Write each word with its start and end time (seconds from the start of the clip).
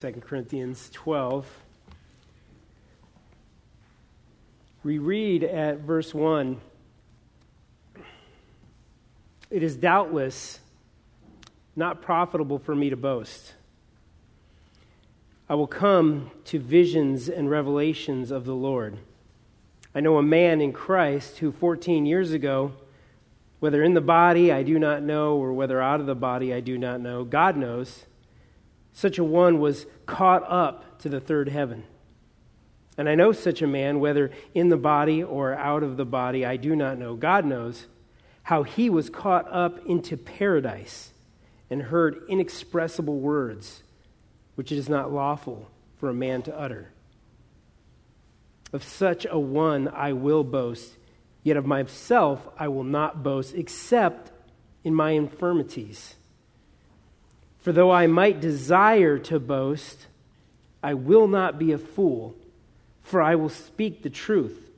2 0.00 0.12
Corinthians 0.20 0.90
12. 0.92 1.44
We 4.84 4.98
read 4.98 5.42
at 5.42 5.80
verse 5.80 6.14
1 6.14 6.60
It 9.50 9.64
is 9.64 9.74
doubtless 9.74 10.60
not 11.74 12.00
profitable 12.00 12.60
for 12.60 12.76
me 12.76 12.90
to 12.90 12.96
boast. 12.96 13.54
I 15.48 15.56
will 15.56 15.66
come 15.66 16.30
to 16.44 16.60
visions 16.60 17.28
and 17.28 17.50
revelations 17.50 18.30
of 18.30 18.44
the 18.44 18.54
Lord. 18.54 18.98
I 19.96 19.98
know 19.98 20.18
a 20.18 20.22
man 20.22 20.60
in 20.60 20.72
Christ 20.72 21.38
who 21.38 21.50
14 21.50 22.06
years 22.06 22.30
ago, 22.30 22.70
whether 23.58 23.82
in 23.82 23.94
the 23.94 24.00
body 24.00 24.52
I 24.52 24.62
do 24.62 24.78
not 24.78 25.02
know, 25.02 25.34
or 25.34 25.52
whether 25.52 25.82
out 25.82 25.98
of 25.98 26.06
the 26.06 26.14
body 26.14 26.54
I 26.54 26.60
do 26.60 26.78
not 26.78 27.00
know, 27.00 27.24
God 27.24 27.56
knows 27.56 28.04
such 28.98 29.16
a 29.16 29.22
one 29.22 29.60
was 29.60 29.86
caught 30.06 30.42
up 30.50 30.98
to 30.98 31.08
the 31.08 31.20
third 31.20 31.48
heaven. 31.48 31.84
And 32.96 33.08
I 33.08 33.14
know 33.14 33.30
such 33.30 33.62
a 33.62 33.66
man, 33.68 34.00
whether 34.00 34.32
in 34.54 34.70
the 34.70 34.76
body 34.76 35.22
or 35.22 35.54
out 35.54 35.84
of 35.84 35.96
the 35.96 36.04
body, 36.04 36.44
I 36.44 36.56
do 36.56 36.74
not 36.74 36.98
know. 36.98 37.14
God 37.14 37.44
knows 37.44 37.86
how 38.42 38.64
he 38.64 38.90
was 38.90 39.08
caught 39.08 39.46
up 39.52 39.86
into 39.86 40.16
paradise 40.16 41.12
and 41.70 41.80
heard 41.80 42.24
inexpressible 42.28 43.20
words, 43.20 43.84
which 44.56 44.72
it 44.72 44.78
is 44.78 44.88
not 44.88 45.12
lawful 45.12 45.70
for 45.98 46.08
a 46.08 46.14
man 46.14 46.42
to 46.42 46.58
utter. 46.58 46.90
Of 48.72 48.82
such 48.82 49.28
a 49.30 49.38
one 49.38 49.86
I 49.86 50.12
will 50.12 50.42
boast, 50.42 50.96
yet 51.44 51.56
of 51.56 51.66
myself 51.66 52.48
I 52.58 52.66
will 52.66 52.82
not 52.82 53.22
boast, 53.22 53.54
except 53.54 54.32
in 54.82 54.92
my 54.92 55.12
infirmities. 55.12 56.16
For 57.68 57.72
though 57.72 57.90
I 57.90 58.06
might 58.06 58.40
desire 58.40 59.18
to 59.18 59.38
boast, 59.38 60.06
I 60.82 60.94
will 60.94 61.28
not 61.28 61.58
be 61.58 61.72
a 61.72 61.76
fool, 61.76 62.34
for 63.02 63.20
I 63.20 63.34
will 63.34 63.50
speak 63.50 64.02
the 64.02 64.08
truth. 64.08 64.70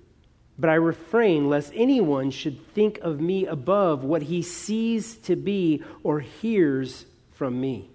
But 0.58 0.70
I 0.70 0.74
refrain 0.74 1.48
lest 1.48 1.70
anyone 1.77 2.32
should 2.32 2.66
think 2.74 2.98
of 2.98 3.20
me 3.20 3.47
above 3.47 4.02
what 4.02 4.22
he 4.22 4.42
sees 4.42 5.14
to 5.19 5.36
be 5.36 5.84
or 6.02 6.19
hears 6.19 7.06
from 7.30 7.60
me. 7.60 7.91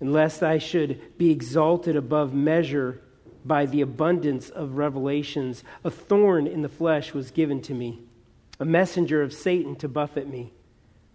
And 0.00 0.10
lest 0.14 0.42
I 0.42 0.56
should 0.56 1.18
be 1.18 1.30
exalted 1.30 1.96
above 1.96 2.32
measure 2.32 3.02
by 3.44 3.66
the 3.66 3.82
abundance 3.82 4.48
of 4.48 4.78
revelations, 4.78 5.64
a 5.84 5.90
thorn 5.90 6.46
in 6.46 6.62
the 6.62 6.70
flesh 6.70 7.12
was 7.12 7.30
given 7.30 7.60
to 7.60 7.74
me, 7.74 8.00
a 8.58 8.64
messenger 8.64 9.20
of 9.20 9.34
Satan 9.34 9.76
to 9.76 9.86
buffet 9.86 10.26
me 10.26 10.54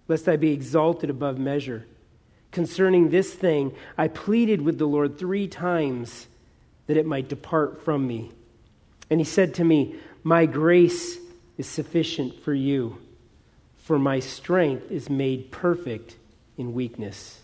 lest 0.09 0.27
I 0.27 0.35
be 0.35 0.52
exalted 0.52 1.09
above 1.09 1.38
measure. 1.38 1.85
Concerning 2.52 3.09
this 3.09 3.33
thing, 3.33 3.73
I 3.97 4.09
pleaded 4.09 4.61
with 4.61 4.77
the 4.77 4.88
Lord 4.88 5.17
three 5.17 5.47
times 5.47 6.27
that 6.88 6.97
it 6.97 7.05
might 7.05 7.29
depart 7.29 7.85
from 7.85 8.05
me. 8.05 8.31
And 9.09 9.19
he 9.19 9.23
said 9.23 9.53
to 9.55 9.63
me, 9.63 9.95
My 10.23 10.47
grace 10.47 11.17
is 11.57 11.67
sufficient 11.67 12.41
for 12.41 12.53
you, 12.53 12.97
for 13.77 13.99
my 13.99 14.19
strength 14.19 14.91
is 14.91 15.09
made 15.09 15.51
perfect 15.51 16.16
in 16.57 16.73
weakness. 16.73 17.39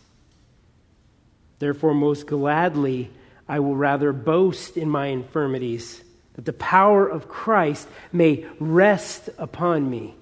Therefore, 1.60 1.94
most 1.94 2.26
gladly, 2.26 3.12
I 3.48 3.60
will 3.60 3.76
rather 3.76 4.12
boast 4.12 4.76
in 4.76 4.90
my 4.90 5.08
infirmities, 5.08 6.04
that 6.34 6.46
the 6.46 6.54
power 6.54 7.08
of 7.08 7.30
Christ 7.30 7.88
may 8.12 8.46
rest 8.60 9.30
upon 9.38 9.90
me. 9.90 10.16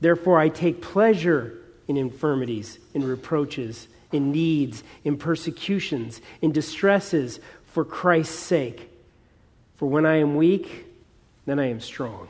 Therefore, 0.00 0.38
I 0.38 0.48
take 0.48 0.82
pleasure 0.82 1.58
in 1.88 1.96
infirmities, 1.96 2.78
in 2.94 3.06
reproaches, 3.06 3.88
in 4.12 4.32
needs, 4.32 4.82
in 5.04 5.16
persecutions, 5.16 6.20
in 6.42 6.52
distresses 6.52 7.40
for 7.66 7.84
Christ's 7.84 8.38
sake. 8.38 8.90
For 9.76 9.86
when 9.86 10.06
I 10.06 10.16
am 10.16 10.36
weak, 10.36 10.86
then 11.44 11.58
I 11.58 11.66
am 11.66 11.80
strong. 11.80 12.28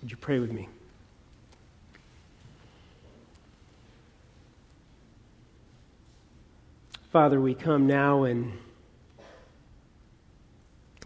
Would 0.00 0.10
you 0.10 0.16
pray 0.16 0.38
with 0.38 0.52
me? 0.52 0.68
Father, 7.10 7.40
we 7.40 7.54
come 7.54 7.88
now 7.88 8.22
and 8.22 8.52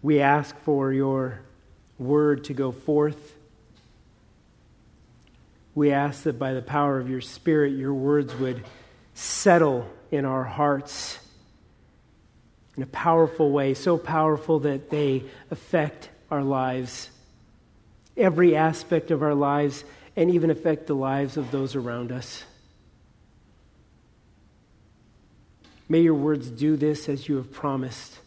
we 0.03 0.21
ask 0.21 0.55
for 0.59 0.93
your 0.93 1.41
word 1.97 2.43
to 2.43 2.53
go 2.53 2.71
forth 2.71 3.34
we 5.75 5.91
ask 5.91 6.23
that 6.23 6.39
by 6.39 6.53
the 6.53 6.61
power 6.61 6.97
of 6.97 7.09
your 7.09 7.21
Spirit, 7.21 7.73
your 7.73 7.93
words 7.93 8.33
would 8.35 8.63
settle 9.13 9.87
in 10.09 10.23
our 10.25 10.45
hearts 10.45 11.19
in 12.77 12.83
a 12.83 12.87
powerful 12.87 13.51
way, 13.51 13.73
so 13.73 13.97
powerful 13.97 14.59
that 14.59 14.89
they 14.89 15.23
affect 15.51 16.09
our 16.31 16.43
lives, 16.43 17.09
every 18.17 18.55
aspect 18.55 19.11
of 19.11 19.21
our 19.21 19.35
lives, 19.35 19.83
and 20.15 20.31
even 20.31 20.49
affect 20.49 20.87
the 20.87 20.95
lives 20.95 21.37
of 21.37 21.51
those 21.51 21.75
around 21.75 22.11
us. 22.11 22.43
May 25.87 25.99
your 25.99 26.15
words 26.15 26.49
do 26.49 26.75
this 26.75 27.07
as 27.07 27.29
you 27.29 27.35
have 27.37 27.51
promised 27.51 28.17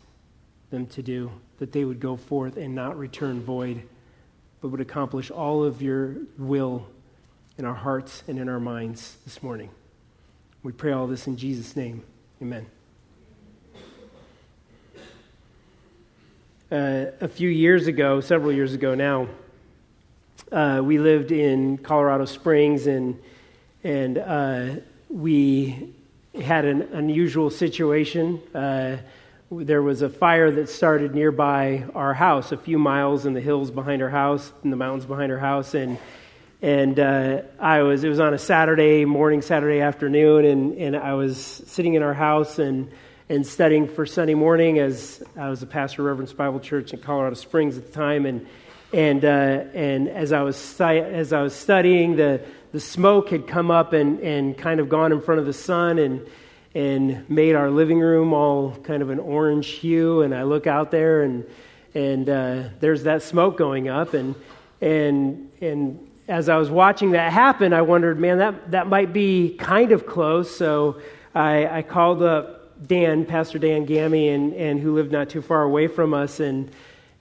them 0.71 0.87
to 0.89 1.03
do, 1.03 1.31
that 1.59 1.73
they 1.73 1.85
would 1.85 2.01
go 2.01 2.17
forth 2.17 2.57
and 2.57 2.75
not 2.75 2.99
return 2.99 3.43
void, 3.43 3.83
but 4.61 4.69
would 4.69 4.81
accomplish 4.81 5.31
all 5.31 5.65
of 5.65 5.83
your 5.83 6.17
will 6.39 6.87
in 7.59 7.65
our 7.65 7.75
hearts 7.75 8.23
and 8.29 8.39
in 8.39 8.49
our 8.49 8.61
minds 8.61 9.17
this 9.25 9.43
morning. 9.43 9.69
We 10.63 10.71
pray 10.71 10.93
all 10.93 11.09
this 11.09 11.27
in 11.27 11.37
Jesus' 11.37 11.75
name. 11.75 12.05
Amen. 12.41 12.67
Uh, 16.71 17.07
a 17.21 17.27
few 17.27 17.49
years 17.49 17.89
ago, 17.89 18.21
several 18.21 18.53
years 18.53 18.75
ago 18.75 18.95
now, 18.95 19.27
uh, 20.53 20.81
we 20.85 20.99
lived 20.99 21.33
in 21.33 21.79
Colorado 21.79 22.27
Springs 22.27 22.87
and, 22.87 23.21
and 23.83 24.19
uh, 24.19 24.77
we 25.09 25.93
had 26.41 26.65
an 26.65 26.83
unusual 26.93 27.51
situation. 27.51 28.41
Uh, 28.55 28.99
there 29.51 29.83
was 29.83 30.03
a 30.03 30.09
fire 30.09 30.53
that 30.53 30.69
started 30.69 31.13
nearby 31.13 31.85
our 31.93 32.15
house, 32.15 32.53
a 32.53 32.57
few 32.57 32.79
miles 32.79 33.27
in 33.27 33.33
the 33.33 33.41
hills 33.41 33.73
behind 33.73 34.01
our 34.01 34.11
house, 34.11 34.53
in 34.63 34.71
the 34.71 34.77
mountains 34.77 35.07
behind 35.07 35.33
our 35.33 35.39
house, 35.39 35.75
and 35.75 35.99
and 36.61 36.99
uh, 36.99 37.43
I 37.61 37.83
was 37.83 38.03
it 38.03 38.09
was 38.09 38.21
on 38.21 38.35
a 38.35 38.39
Saturday 38.39 39.05
morning, 39.05 39.43
Saturday 39.43 39.81
afternoon, 39.81 40.45
and, 40.45 40.77
and 40.77 40.97
I 40.97 41.15
was 41.15 41.39
sitting 41.39 41.95
in 41.95 42.03
our 42.03 42.15
house 42.15 42.59
and 42.59 42.91
and 43.29 43.47
studying 43.47 43.87
for 43.87 44.07
Sunday 44.07 44.35
morning 44.35 44.79
as 44.79 45.23
I 45.37 45.51
was 45.51 45.63
a 45.63 45.67
pastor 45.67 46.03
of 46.03 46.07
Reverend's 46.07 46.33
Bible 46.33 46.61
Church 46.61 46.93
in 46.93 47.01
Colorado 47.01 47.35
Springs 47.35 47.77
at 47.77 47.87
the 47.87 47.93
time, 47.93 48.27
and 48.27 48.47
and 48.93 49.25
uh, 49.25 49.65
and 49.73 50.09
as 50.09 50.33
I 50.33 50.43
was 50.43 50.81
as 50.81 51.33
I 51.33 51.43
was 51.43 51.55
studying, 51.55 52.17
the 52.17 52.41
the 52.73 52.81
smoke 52.81 53.31
had 53.31 53.47
come 53.47 53.71
up 53.71 53.93
and 53.93 54.19
and 54.21 54.59
kind 54.59 54.81
of 54.81 54.89
gone 54.89 55.13
in 55.13 55.21
front 55.21 55.39
of 55.39 55.47
the 55.47 55.53
sun 55.53 55.99
and 55.99 56.27
and 56.75 57.29
made 57.31 57.55
our 57.55 57.71
living 57.71 58.01
room 58.01 58.33
all 58.33 58.73
kind 58.83 59.03
of 59.03 59.11
an 59.11 59.21
orange 59.21 59.69
hue, 59.69 60.23
and 60.23 60.35
I 60.35 60.43
look 60.43 60.67
out 60.67 60.91
there 60.91 61.23
and 61.23 61.47
and 61.95 62.29
uh, 62.29 62.63
there's 62.81 63.05
that 63.05 63.23
smoke 63.23 63.57
going 63.57 63.89
up 63.89 64.15
and 64.15 64.35
and 64.81 65.53
and 65.61 66.08
as 66.29 66.51
I 66.51 66.57
was 66.57 66.71
watching 66.71 67.13
that 67.13 67.33
happen, 67.33 67.73
I 67.73 67.83
wondered, 67.83 68.21
man, 68.21 68.39
that, 68.39 68.71
that 68.73 68.87
might 68.87 69.13
be 69.13 69.57
kind 69.59 69.93
of 69.93 70.07
close. 70.07 70.55
So 70.55 71.01
I, 71.35 71.79
I 71.79 71.83
called 71.83 72.23
up 72.23 72.87
Dan, 72.87 73.25
Pastor 73.25 73.59
Dan 73.59 73.87
Gammy, 73.87 74.29
and, 74.29 74.53
and 74.53 74.79
who 74.79 74.95
lived 74.95 75.11
not 75.11 75.31
too 75.31 75.43
far 75.43 75.63
away 75.63 75.89
from 75.89 76.15
us, 76.15 76.39
and 76.39 76.71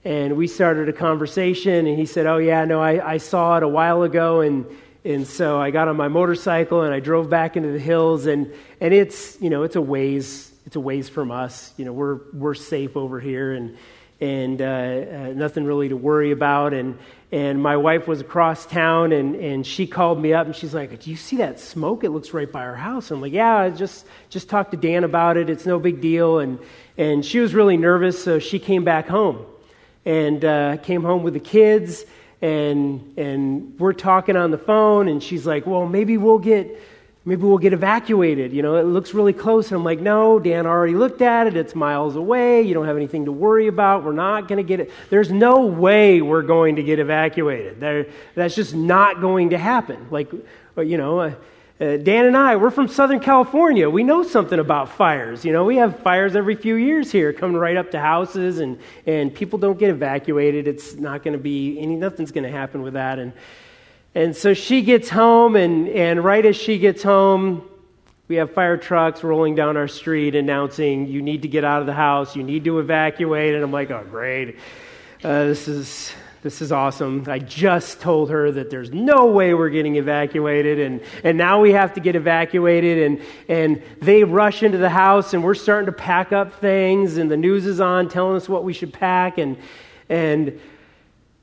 and 0.04 0.36
we 0.36 0.46
started 0.46 0.88
a 0.88 0.92
conversation. 0.92 1.86
And 1.86 1.98
he 1.98 2.06
said, 2.06 2.26
"Oh 2.26 2.38
yeah, 2.38 2.64
no, 2.64 2.80
I, 2.80 3.14
I 3.14 3.16
saw 3.16 3.56
it 3.56 3.64
a 3.64 3.68
while 3.68 4.02
ago, 4.02 4.40
and 4.40 4.64
and 5.04 5.26
so 5.26 5.60
I 5.60 5.70
got 5.70 5.88
on 5.88 5.96
my 5.96 6.08
motorcycle 6.08 6.82
and 6.82 6.94
I 6.94 7.00
drove 7.00 7.28
back 7.28 7.56
into 7.56 7.72
the 7.72 7.80
hills, 7.80 8.26
and 8.26 8.52
and 8.80 8.94
it's 8.94 9.40
you 9.40 9.50
know 9.50 9.64
it's 9.64 9.74
a 9.76 9.80
ways 9.80 10.52
it's 10.66 10.76
a 10.76 10.80
ways 10.80 11.08
from 11.08 11.32
us. 11.32 11.72
You 11.76 11.84
know 11.84 11.92
we're 11.92 12.20
we're 12.32 12.54
safe 12.54 12.96
over 12.96 13.18
here, 13.18 13.52
and 13.52 13.76
and 14.20 14.60
uh, 14.60 14.64
uh, 14.64 15.32
nothing 15.34 15.64
really 15.64 15.88
to 15.88 15.96
worry 15.96 16.32
about. 16.32 16.74
And, 16.74 16.98
and 17.30 17.62
my 17.62 17.76
wife 17.76 18.08
was 18.08 18.20
across 18.20 18.66
town, 18.66 19.12
and, 19.12 19.36
and 19.36 19.66
she 19.66 19.86
called 19.86 20.20
me 20.20 20.32
up, 20.32 20.46
and 20.46 20.56
she's 20.56 20.74
like, 20.74 20.98
"Do 20.98 21.10
you 21.10 21.16
see 21.16 21.36
that 21.36 21.60
smoke? 21.60 22.02
It 22.02 22.10
looks 22.10 22.32
right 22.32 22.50
by 22.50 22.62
our 22.64 22.74
house." 22.74 23.10
I'm 23.10 23.20
like, 23.20 23.32
"Yeah, 23.32 23.54
I 23.56 23.70
just 23.70 24.06
just 24.30 24.48
talked 24.48 24.70
to 24.70 24.76
Dan 24.76 25.04
about 25.04 25.36
it. 25.36 25.50
It's 25.50 25.66
no 25.66 25.78
big 25.78 26.00
deal." 26.00 26.38
And 26.38 26.58
and 26.96 27.24
she 27.24 27.40
was 27.40 27.54
really 27.54 27.76
nervous, 27.76 28.22
so 28.22 28.38
she 28.38 28.58
came 28.58 28.82
back 28.82 29.08
home, 29.08 29.44
and 30.06 30.42
uh, 30.44 30.78
came 30.78 31.02
home 31.02 31.22
with 31.22 31.34
the 31.34 31.40
kids, 31.40 32.04
and 32.40 33.12
and 33.18 33.78
we're 33.78 33.92
talking 33.92 34.34
on 34.36 34.50
the 34.50 34.58
phone, 34.58 35.06
and 35.06 35.22
she's 35.22 35.46
like, 35.46 35.66
"Well, 35.66 35.86
maybe 35.86 36.16
we'll 36.16 36.38
get." 36.38 36.80
Maybe 37.28 37.42
we'll 37.42 37.58
get 37.58 37.72
evacuated. 37.72 38.52
You 38.52 38.62
know, 38.62 38.76
it 38.76 38.84
looks 38.84 39.14
really 39.14 39.32
close. 39.32 39.68
And 39.68 39.76
I'm 39.78 39.84
like, 39.84 40.00
no, 40.00 40.38
Dan 40.38 40.66
already 40.66 40.94
looked 40.94 41.22
at 41.22 41.46
it. 41.46 41.56
It's 41.56 41.74
miles 41.74 42.16
away. 42.16 42.62
You 42.62 42.74
don't 42.74 42.86
have 42.86 42.96
anything 42.96 43.26
to 43.26 43.32
worry 43.32 43.68
about. 43.68 44.04
We're 44.04 44.12
not 44.12 44.48
going 44.48 44.56
to 44.56 44.68
get 44.68 44.80
it. 44.80 44.90
There's 45.10 45.30
no 45.30 45.66
way 45.66 46.22
we're 46.22 46.42
going 46.42 46.76
to 46.76 46.82
get 46.82 46.98
evacuated. 46.98 47.80
There, 47.80 48.06
that's 48.34 48.54
just 48.54 48.74
not 48.74 49.20
going 49.20 49.50
to 49.50 49.58
happen. 49.58 50.08
Like, 50.10 50.32
you 50.76 50.96
know, 50.96 51.20
uh, 51.20 51.34
Uh, 51.80 51.96
Dan 51.96 52.26
and 52.26 52.36
I, 52.36 52.56
we're 52.56 52.72
from 52.72 52.88
Southern 52.88 53.20
California. 53.20 53.88
We 53.88 54.02
know 54.02 54.24
something 54.24 54.58
about 54.58 54.88
fires. 54.88 55.44
You 55.44 55.52
know, 55.52 55.64
we 55.64 55.76
have 55.78 56.00
fires 56.02 56.34
every 56.34 56.56
few 56.56 56.74
years 56.74 57.12
here 57.12 57.32
coming 57.32 57.56
right 57.56 57.76
up 57.76 57.92
to 57.92 58.00
houses, 58.00 58.58
and, 58.58 58.80
and 59.06 59.32
people 59.32 59.60
don't 59.60 59.78
get 59.78 59.90
evacuated. 59.90 60.66
It's 60.66 60.96
not 60.96 61.22
going 61.22 61.36
to 61.38 61.44
be 61.52 61.78
any, 61.78 61.94
nothing's 61.94 62.32
going 62.32 62.42
to 62.50 62.50
happen 62.50 62.82
with 62.82 62.94
that. 62.94 63.20
And, 63.20 63.32
and 64.14 64.34
so 64.34 64.54
she 64.54 64.82
gets 64.82 65.08
home, 65.08 65.56
and, 65.56 65.88
and 65.88 66.24
right 66.24 66.44
as 66.44 66.56
she 66.56 66.78
gets 66.78 67.02
home, 67.02 67.68
we 68.28 68.36
have 68.36 68.52
fire 68.52 68.76
trucks 68.76 69.24
rolling 69.24 69.54
down 69.54 69.76
our 69.76 69.88
street 69.88 70.34
announcing, 70.34 71.06
you 71.06 71.22
need 71.22 71.42
to 71.42 71.48
get 71.48 71.64
out 71.64 71.80
of 71.80 71.86
the 71.86 71.94
house, 71.94 72.36
you 72.36 72.42
need 72.42 72.64
to 72.64 72.78
evacuate. 72.78 73.54
And 73.54 73.64
I'm 73.64 73.72
like, 73.72 73.90
oh, 73.90 74.04
great. 74.10 74.56
Uh, 75.24 75.44
this 75.44 75.66
is 75.66 76.12
this 76.42 76.62
is 76.62 76.70
awesome. 76.70 77.24
I 77.26 77.40
just 77.40 78.00
told 78.00 78.30
her 78.30 78.52
that 78.52 78.70
there's 78.70 78.92
no 78.92 79.26
way 79.26 79.54
we're 79.54 79.70
getting 79.70 79.96
evacuated, 79.96 80.78
and, 80.78 81.00
and 81.24 81.36
now 81.36 81.60
we 81.60 81.72
have 81.72 81.94
to 81.94 82.00
get 82.00 82.14
evacuated. 82.14 82.98
And, 82.98 83.22
and 83.48 83.82
they 84.00 84.22
rush 84.22 84.62
into 84.62 84.78
the 84.78 84.88
house, 84.88 85.34
and 85.34 85.42
we're 85.42 85.54
starting 85.54 85.86
to 85.86 85.92
pack 85.92 86.32
up 86.32 86.60
things, 86.60 87.16
and 87.16 87.28
the 87.28 87.36
news 87.36 87.66
is 87.66 87.80
on 87.80 88.08
telling 88.08 88.36
us 88.36 88.48
what 88.48 88.62
we 88.62 88.72
should 88.72 88.92
pack. 88.92 89.38
And, 89.38 89.56
and 90.08 90.60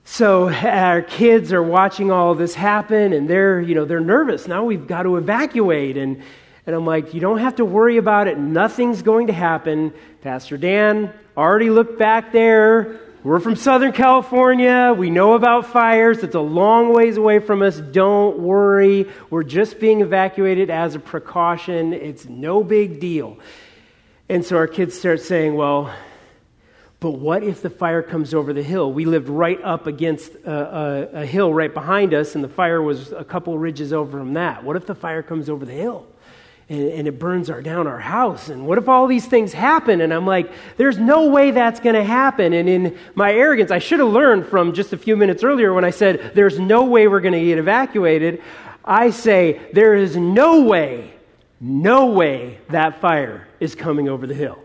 so 0.06 0.50
our 0.50 1.02
kids 1.02 1.52
are 1.52 1.62
watching 1.62 2.12
all 2.12 2.34
this 2.34 2.54
happen, 2.54 3.12
and 3.12 3.30
they're, 3.30 3.60
you 3.60 3.76
know, 3.76 3.84
they're 3.84 4.00
nervous. 4.00 4.48
Now 4.48 4.64
we've 4.64 4.88
got 4.88 5.04
to 5.04 5.18
evacuate. 5.18 5.98
And, 5.98 6.24
and 6.66 6.76
I'm 6.76 6.86
like, 6.86 7.14
you 7.14 7.20
don't 7.20 7.40
have 7.40 7.58
to 7.58 7.66
worry 7.66 7.98
about 7.98 8.28
it. 8.28 8.38
Nothing's 8.38 9.02
going 9.02 9.28
to 9.28 9.34
happen. 9.34 9.94
Pastor 10.22 10.56
Dan 10.56 11.14
already 11.36 11.70
looked 11.70 12.00
back 12.00 12.32
there 12.32 13.02
we're 13.26 13.40
from 13.40 13.56
Southern 13.56 13.92
California. 13.92 14.94
We 14.96 15.10
know 15.10 15.34
about 15.34 15.66
fires. 15.66 16.20
It's 16.20 16.36
a 16.36 16.40
long 16.40 16.94
ways 16.94 17.18
away 17.18 17.40
from 17.40 17.64
us. 17.64 17.80
Don't 17.80 18.38
worry. 18.38 19.10
We're 19.32 19.42
just 19.42 19.80
being 19.80 20.02
evacuated 20.02 20.70
as 20.70 20.94
a 20.94 21.00
precaution. 21.00 21.92
It's 21.92 22.30
no 22.30 22.64
big 22.64 23.00
deal. 23.00 23.40
And 24.30 24.46
so 24.46 24.58
our 24.58 24.68
kids 24.68 24.96
start 24.96 25.22
saying, 25.22 25.56
well, 25.56 25.92
but 27.06 27.20
what 27.20 27.44
if 27.44 27.62
the 27.62 27.70
fire 27.70 28.02
comes 28.02 28.34
over 28.34 28.52
the 28.52 28.64
hill? 28.64 28.92
We 28.92 29.06
lived 29.06 29.30
right 29.30 29.62
up 29.62 29.86
against 29.86 30.34
a, 30.44 30.52
a, 30.52 31.22
a 31.22 31.26
hill 31.28 31.54
right 31.54 31.72
behind 31.72 32.16
us, 32.16 32.34
and 32.34 32.44
the 32.44 32.50
fire 32.50 32.82
was 32.82 33.12
a 33.12 33.24
couple 33.24 33.56
ridges 33.60 33.94
over 33.94 34.18
from 34.18 34.34
that. 34.34 34.64
What 34.64 34.76
if 34.76 34.88
the 34.88 34.96
fire 34.96 35.22
comes 35.22 35.48
over 35.48 35.66
the 35.66 35.72
hill? 35.72 36.08
and, 36.68 36.82
and, 36.82 37.08
it 37.08 37.20
burns 37.20 37.52
our, 37.52 37.62
down 37.62 37.86
our 37.86 38.00
house. 38.00 38.50
And 38.50 38.66
what 38.66 38.80
if 38.80 38.90
all 38.90 39.06
these 39.06 39.28
things 39.28 39.54
happen? 39.54 40.02
And 40.02 40.12
I'm 40.12 40.26
like, 40.26 40.52
there's 40.78 40.98
no 40.98 41.30
way 41.30 41.52
that's 41.52 41.80
going 41.80 41.94
to 41.94 42.04
happen. 42.04 42.54
And 42.54 42.68
in 42.68 42.98
my 43.14 43.32
arrogance, 43.32 43.70
I 43.70 43.78
should 43.78 44.00
have 44.00 44.10
learned 44.10 44.48
from 44.48 44.74
just 44.74 44.92
a 44.92 44.98
few 44.98 45.16
minutes 45.16 45.44
earlier 45.44 45.76
when 45.76 45.86
I 45.86 45.92
said, 45.92 46.32
there's 46.34 46.58
no 46.58 46.86
way 46.86 47.08
we're 47.08 47.22
going 47.22 47.36
to 47.36 47.46
get 47.46 47.60
evacuated. 47.60 48.42
I 48.84 49.12
say, 49.12 49.62
there 49.74 49.94
is 49.94 50.18
no 50.18 50.64
way, 50.64 51.14
no 51.62 52.08
way 52.08 52.62
that 52.70 53.00
fire 53.00 53.48
is 53.60 53.76
coming 53.76 54.10
over 54.10 54.26
the 54.26 54.34
hill. 54.34 54.65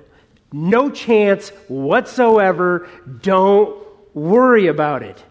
No 0.53 0.91
chance 0.91 1.51
whatsoever. 1.69 2.89
Don't 3.23 3.85
worry 4.15 4.67
about 4.67 5.03
it. 5.03 5.23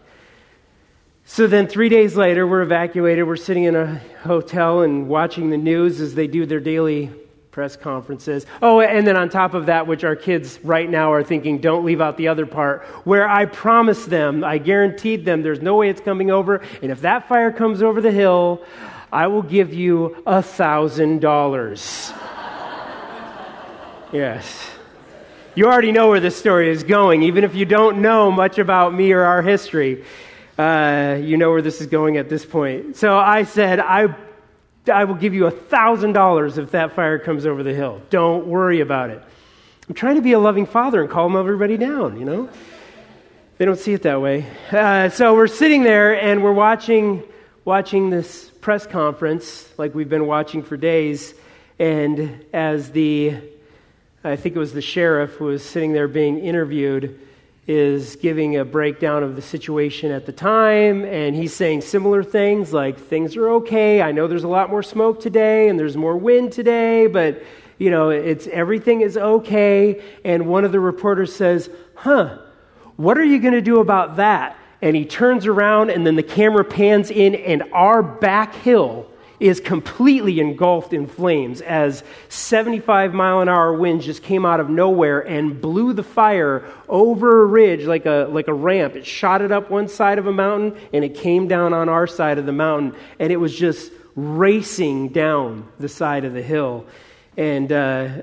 So 1.24 1.46
then, 1.46 1.68
three 1.68 1.88
days 1.88 2.16
later, 2.16 2.46
we're 2.46 2.62
evacuated. 2.62 3.26
We're 3.26 3.36
sitting 3.36 3.64
in 3.64 3.76
a 3.76 4.00
hotel 4.22 4.80
and 4.80 5.08
watching 5.08 5.50
the 5.50 5.56
news 5.56 6.00
as 6.00 6.14
they 6.14 6.26
do 6.26 6.44
their 6.44 6.58
daily 6.58 7.12
press 7.50 7.76
conferences. 7.76 8.46
Oh, 8.62 8.80
and 8.80 9.06
then 9.06 9.16
on 9.16 9.28
top 9.28 9.54
of 9.54 9.66
that, 9.66 9.86
which 9.86 10.02
our 10.02 10.16
kids 10.16 10.58
right 10.64 10.88
now 10.88 11.12
are 11.12 11.22
thinking, 11.22 11.58
don't 11.58 11.84
leave 11.84 12.00
out 12.00 12.16
the 12.16 12.28
other 12.28 12.46
part, 12.46 12.82
where 13.04 13.28
I 13.28 13.44
promised 13.44 14.08
them, 14.08 14.42
I 14.44 14.58
guaranteed 14.58 15.24
them, 15.24 15.42
there's 15.42 15.60
no 15.60 15.76
way 15.76 15.88
it's 15.88 16.00
coming 16.00 16.30
over. 16.30 16.62
And 16.82 16.90
if 16.90 17.02
that 17.02 17.28
fire 17.28 17.52
comes 17.52 17.82
over 17.82 18.00
the 18.00 18.12
hill, 18.12 18.64
I 19.12 19.26
will 19.26 19.42
give 19.42 19.74
you 19.74 20.22
a 20.26 20.42
thousand 20.42 21.20
dollars. 21.20 22.12
Yes. 24.12 24.69
You 25.60 25.66
already 25.66 25.92
know 25.92 26.08
where 26.08 26.20
this 26.20 26.38
story 26.38 26.70
is 26.70 26.84
going, 26.84 27.22
even 27.24 27.44
if 27.44 27.54
you 27.54 27.66
don't 27.66 28.00
know 28.00 28.30
much 28.30 28.58
about 28.58 28.94
me 28.94 29.12
or 29.12 29.24
our 29.24 29.42
history. 29.42 30.06
Uh, 30.56 31.18
you 31.20 31.36
know 31.36 31.50
where 31.50 31.60
this 31.60 31.82
is 31.82 31.86
going 31.86 32.16
at 32.16 32.30
this 32.30 32.46
point. 32.46 32.96
So 32.96 33.18
I 33.18 33.42
said, 33.42 33.78
I, 33.78 34.16
I 34.90 35.04
will 35.04 35.16
give 35.16 35.34
you 35.34 35.48
a 35.48 35.52
$1,000 35.52 36.56
if 36.56 36.70
that 36.70 36.96
fire 36.96 37.18
comes 37.18 37.44
over 37.44 37.62
the 37.62 37.74
hill. 37.74 38.00
Don't 38.08 38.46
worry 38.46 38.80
about 38.80 39.10
it. 39.10 39.22
I'm 39.86 39.94
trying 39.94 40.14
to 40.14 40.22
be 40.22 40.32
a 40.32 40.38
loving 40.38 40.64
father 40.64 41.02
and 41.02 41.10
calm 41.10 41.36
everybody 41.36 41.76
down, 41.76 42.18
you 42.18 42.24
know? 42.24 42.48
They 43.58 43.66
don't 43.66 43.78
see 43.78 43.92
it 43.92 44.00
that 44.04 44.22
way. 44.22 44.46
Uh, 44.72 45.10
so 45.10 45.34
we're 45.34 45.46
sitting 45.46 45.82
there 45.82 46.18
and 46.18 46.42
we're 46.42 46.54
watching, 46.54 47.22
watching 47.66 48.08
this 48.08 48.48
press 48.62 48.86
conference 48.86 49.68
like 49.76 49.94
we've 49.94 50.08
been 50.08 50.26
watching 50.26 50.62
for 50.62 50.78
days. 50.78 51.34
And 51.78 52.46
as 52.54 52.92
the, 52.92 53.42
I 54.22 54.36
think 54.36 54.54
it 54.54 54.58
was 54.58 54.74
the 54.74 54.82
sheriff 54.82 55.36
who 55.36 55.46
was 55.46 55.64
sitting 55.64 55.94
there 55.94 56.06
being 56.06 56.38
interviewed, 56.38 57.18
is 57.66 58.16
giving 58.16 58.58
a 58.58 58.64
breakdown 58.66 59.22
of 59.22 59.34
the 59.34 59.40
situation 59.40 60.10
at 60.10 60.26
the 60.26 60.32
time, 60.32 61.06
and 61.06 61.34
he's 61.34 61.54
saying 61.54 61.80
similar 61.80 62.22
things 62.22 62.70
like 62.70 62.98
things 62.98 63.34
are 63.36 63.48
okay. 63.48 64.02
I 64.02 64.12
know 64.12 64.26
there's 64.26 64.44
a 64.44 64.48
lot 64.48 64.68
more 64.68 64.82
smoke 64.82 65.20
today, 65.20 65.70
and 65.70 65.78
there's 65.78 65.96
more 65.96 66.18
wind 66.18 66.52
today, 66.52 67.06
but 67.06 67.42
you 67.78 67.90
know, 67.90 68.10
it's 68.10 68.46
everything 68.48 69.00
is 69.00 69.16
okay. 69.16 70.02
And 70.22 70.48
one 70.48 70.66
of 70.66 70.72
the 70.72 70.80
reporters 70.80 71.34
says, 71.34 71.70
"Huh, 71.94 72.40
what 72.96 73.16
are 73.16 73.24
you 73.24 73.38
going 73.38 73.54
to 73.54 73.62
do 73.62 73.80
about 73.80 74.16
that?" 74.16 74.54
And 74.82 74.94
he 74.94 75.06
turns 75.06 75.46
around, 75.46 75.88
and 75.88 76.06
then 76.06 76.16
the 76.16 76.22
camera 76.22 76.64
pans 76.64 77.10
in, 77.10 77.34
and 77.34 77.62
our 77.72 78.02
back 78.02 78.54
hill 78.54 79.09
is 79.40 79.58
completely 79.58 80.38
engulfed 80.38 80.92
in 80.92 81.06
flames 81.06 81.62
as 81.62 82.04
75 82.28 83.14
mile 83.14 83.40
an 83.40 83.48
hour 83.48 83.72
winds 83.72 84.04
just 84.04 84.22
came 84.22 84.44
out 84.44 84.60
of 84.60 84.68
nowhere 84.68 85.20
and 85.20 85.60
blew 85.60 85.94
the 85.94 86.02
fire 86.02 86.64
over 86.88 87.42
a 87.42 87.46
ridge 87.46 87.84
like 87.86 88.04
a, 88.04 88.28
like 88.30 88.48
a 88.48 88.54
ramp. 88.54 88.94
It 88.94 89.06
shot 89.06 89.40
it 89.40 89.50
up 89.50 89.70
one 89.70 89.88
side 89.88 90.18
of 90.18 90.26
a 90.26 90.32
mountain 90.32 90.78
and 90.92 91.02
it 91.04 91.14
came 91.14 91.48
down 91.48 91.72
on 91.72 91.88
our 91.88 92.06
side 92.06 92.38
of 92.38 92.44
the 92.44 92.52
mountain 92.52 92.94
and 93.18 93.32
it 93.32 93.38
was 93.38 93.56
just 93.56 93.90
racing 94.14 95.08
down 95.08 95.66
the 95.78 95.88
side 95.88 96.26
of 96.26 96.34
the 96.34 96.42
hill. 96.42 96.86
And 97.36 97.72
uh, 97.72 97.76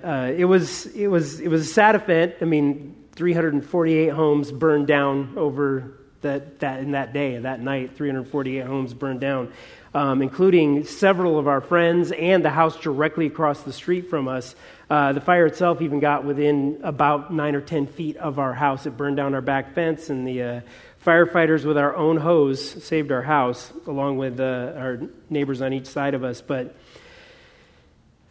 uh, 0.04 0.34
it, 0.38 0.46
was, 0.46 0.86
it, 0.88 1.08
was, 1.08 1.40
it 1.40 1.48
was 1.48 1.62
a 1.62 1.74
sad 1.74 1.96
event. 1.96 2.36
I 2.42 2.46
mean, 2.46 2.96
348 3.14 4.10
homes 4.10 4.52
burned 4.52 4.86
down 4.86 5.34
over 5.38 5.97
that, 6.22 6.60
that 6.60 6.80
in 6.80 6.92
that 6.92 7.14
day, 7.14 7.38
that 7.38 7.60
night. 7.62 7.96
348 7.96 8.66
homes 8.66 8.94
burned 8.94 9.22
down 9.22 9.52
um, 9.98 10.22
including 10.22 10.84
several 10.84 11.40
of 11.40 11.48
our 11.48 11.60
friends 11.60 12.12
and 12.12 12.46
the 12.46 12.52
house 12.52 12.78
directly 12.78 13.26
across 13.26 13.64
the 13.64 13.74
street 13.74 14.12
from 14.12 14.28
us. 14.28 14.56
Uh, 14.92 15.14
the 15.14 15.22
fire 15.22 15.48
itself 15.48 15.82
even 15.82 16.00
got 16.00 16.24
within 16.24 16.80
about 16.84 17.34
nine 17.34 17.56
or 17.56 17.62
ten 17.62 17.88
feet 17.88 18.16
of 18.18 18.38
our 18.38 18.54
house. 18.54 18.86
It 18.86 18.96
burned 18.96 19.18
down 19.18 19.34
our 19.34 19.42
back 19.42 19.74
fence, 19.74 20.12
and 20.12 20.28
the 20.28 20.42
uh, 20.44 20.62
firefighters 21.04 21.66
with 21.66 21.80
our 21.80 21.96
own 21.96 22.18
hose 22.18 22.84
saved 22.84 23.12
our 23.12 23.24
house, 23.24 23.74
along 23.88 24.20
with 24.20 24.40
uh, 24.40 24.74
our 24.76 25.02
neighbors 25.32 25.64
on 25.64 25.74
each 25.74 25.88
side 25.88 26.14
of 26.14 26.24
us. 26.24 26.42
But 26.42 26.76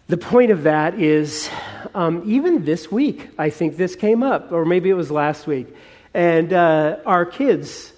the 0.07 0.17
point 0.17 0.53
of 0.53 0.63
that 0.63 1.01
is, 1.01 1.51
um, 1.95 2.23
even 2.27 2.65
this 2.65 2.93
week, 2.93 3.31
I 3.39 3.51
think 3.51 3.77
this 3.77 3.97
came 3.97 4.23
up, 4.23 4.53
or 4.53 4.65
maybe 4.65 4.89
it 4.89 4.95
was 4.95 5.11
last 5.11 5.49
week, 5.49 5.75
and 6.17 6.55
uh, 6.55 6.97
our 7.05 7.27
kids 7.27 7.93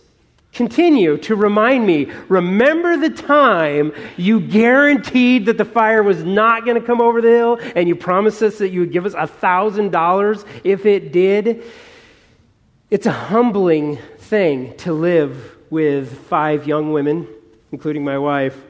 continue 0.53 1.17
to 1.19 1.37
remind 1.37 1.87
me 1.87 2.11
remember 2.29 2.97
the 2.97 3.11
time 3.11 3.93
you 4.17 4.41
guaranteed 4.41 5.47
that 5.47 5.57
the 5.57 5.65
fire 5.65 6.03
was 6.03 6.25
not 6.25 6.65
going 6.65 6.79
to 6.79 6.85
come 6.85 7.01
over 7.01 7.23
the 7.23 7.29
hill 7.29 7.61
and 7.77 7.87
you 7.89 7.95
promised 7.95 8.43
us 8.43 8.59
that 8.59 8.71
you 8.71 8.81
would 8.81 8.91
give 8.91 9.07
us 9.07 9.15
a 9.17 9.27
thousand 9.27 9.93
dollars 9.93 10.45
if 10.65 10.85
it 10.85 11.13
did? 11.13 11.63
It's 12.91 13.07
a 13.07 13.13
humbling 13.13 13.99
thing 14.19 14.77
to 14.79 14.93
live 14.93 15.57
with 15.71 16.19
five 16.27 16.67
young 16.67 16.93
women 16.93 17.29
including 17.71 18.03
my 18.03 18.19
wife 18.19 18.61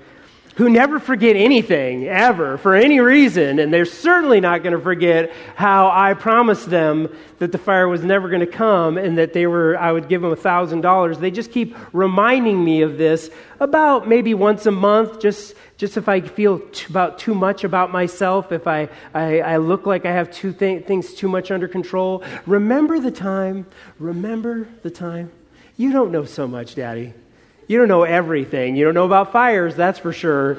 who 0.59 0.69
never 0.69 0.99
forget 0.99 1.37
anything 1.37 2.09
ever 2.09 2.59
for 2.59 2.75
any 2.75 2.99
reason, 2.99 3.61
and 3.61 3.73
they're 3.73 3.85
certainly 3.85 4.41
not 4.41 4.65
going 4.65 4.73
to 4.73 4.81
forget 4.81 5.33
how 5.55 5.89
I 5.89 6.15
promised 6.15 6.69
them 6.69 7.09
that 7.39 7.53
the 7.53 7.59
fire 7.59 7.87
was 7.87 8.03
never 8.03 8.29
going 8.29 8.41
to 8.41 8.47
come 8.47 8.99
and 8.99 9.19
that 9.19 9.33
they 9.33 9.47
were 9.47 9.79
I 9.79 9.93
would 9.93 10.09
give 10.09 10.21
them 10.21 10.33
a 10.33 10.37
thousand 10.37 10.81
dollars. 10.81 11.21
They 11.21 11.31
just 11.31 11.53
keep 11.53 11.77
reminding 11.93 12.63
me 12.63 12.83
of 12.83 12.99
this 12.99 13.31
about 13.61 14.09
maybe 14.09 14.35
once 14.35 14.67
a 14.67 14.73
month, 14.73 15.21
just 15.21 15.55
just 15.77 15.97
if 15.97 16.09
I 16.09 16.23
feel 16.23 16.59
t- 16.59 16.87
about 16.91 17.21
too 17.21 17.37
much 17.37 17.63
about 17.63 17.93
myself, 17.93 18.51
if 18.51 18.67
I, 18.67 18.89
I, 19.15 19.39
I 19.41 19.57
look 19.59 19.87
like 19.87 20.07
I 20.07 20.13
have 20.13 20.29
two 20.33 20.53
th- 20.53 20.87
things 20.87 21.15
too 21.15 21.29
much 21.29 21.53
under 21.53 21.69
control. 21.69 22.25
Remember 22.47 22.99
the 22.99 23.13
time. 23.13 23.65
Remember 24.01 24.67
the 24.83 24.91
time. 24.91 25.31
You 25.77 25.93
don't 25.93 26.11
know 26.11 26.25
so 26.25 26.49
much, 26.49 26.75
Daddy. 26.75 27.15
You 27.69 27.79
don't 27.79 27.89
know 27.89 28.03
everything. 28.05 28.77
You 28.77 28.87
don't 28.87 28.95
know 28.95 29.05
about 29.05 29.31
fires, 29.31 29.77
that's 29.77 29.99
for 29.99 30.13
sure. 30.13 30.55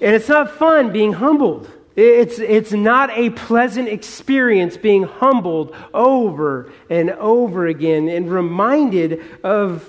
and 0.00 0.14
it's 0.14 0.28
not 0.28 0.50
fun 0.50 0.92
being 0.92 1.12
humbled. 1.12 1.70
It's, 1.94 2.38
it's 2.40 2.72
not 2.72 3.10
a 3.10 3.30
pleasant 3.30 3.88
experience 3.88 4.76
being 4.76 5.04
humbled 5.04 5.74
over 5.94 6.72
and 6.88 7.10
over 7.10 7.66
again 7.66 8.08
and 8.08 8.30
reminded 8.30 9.22
of 9.44 9.88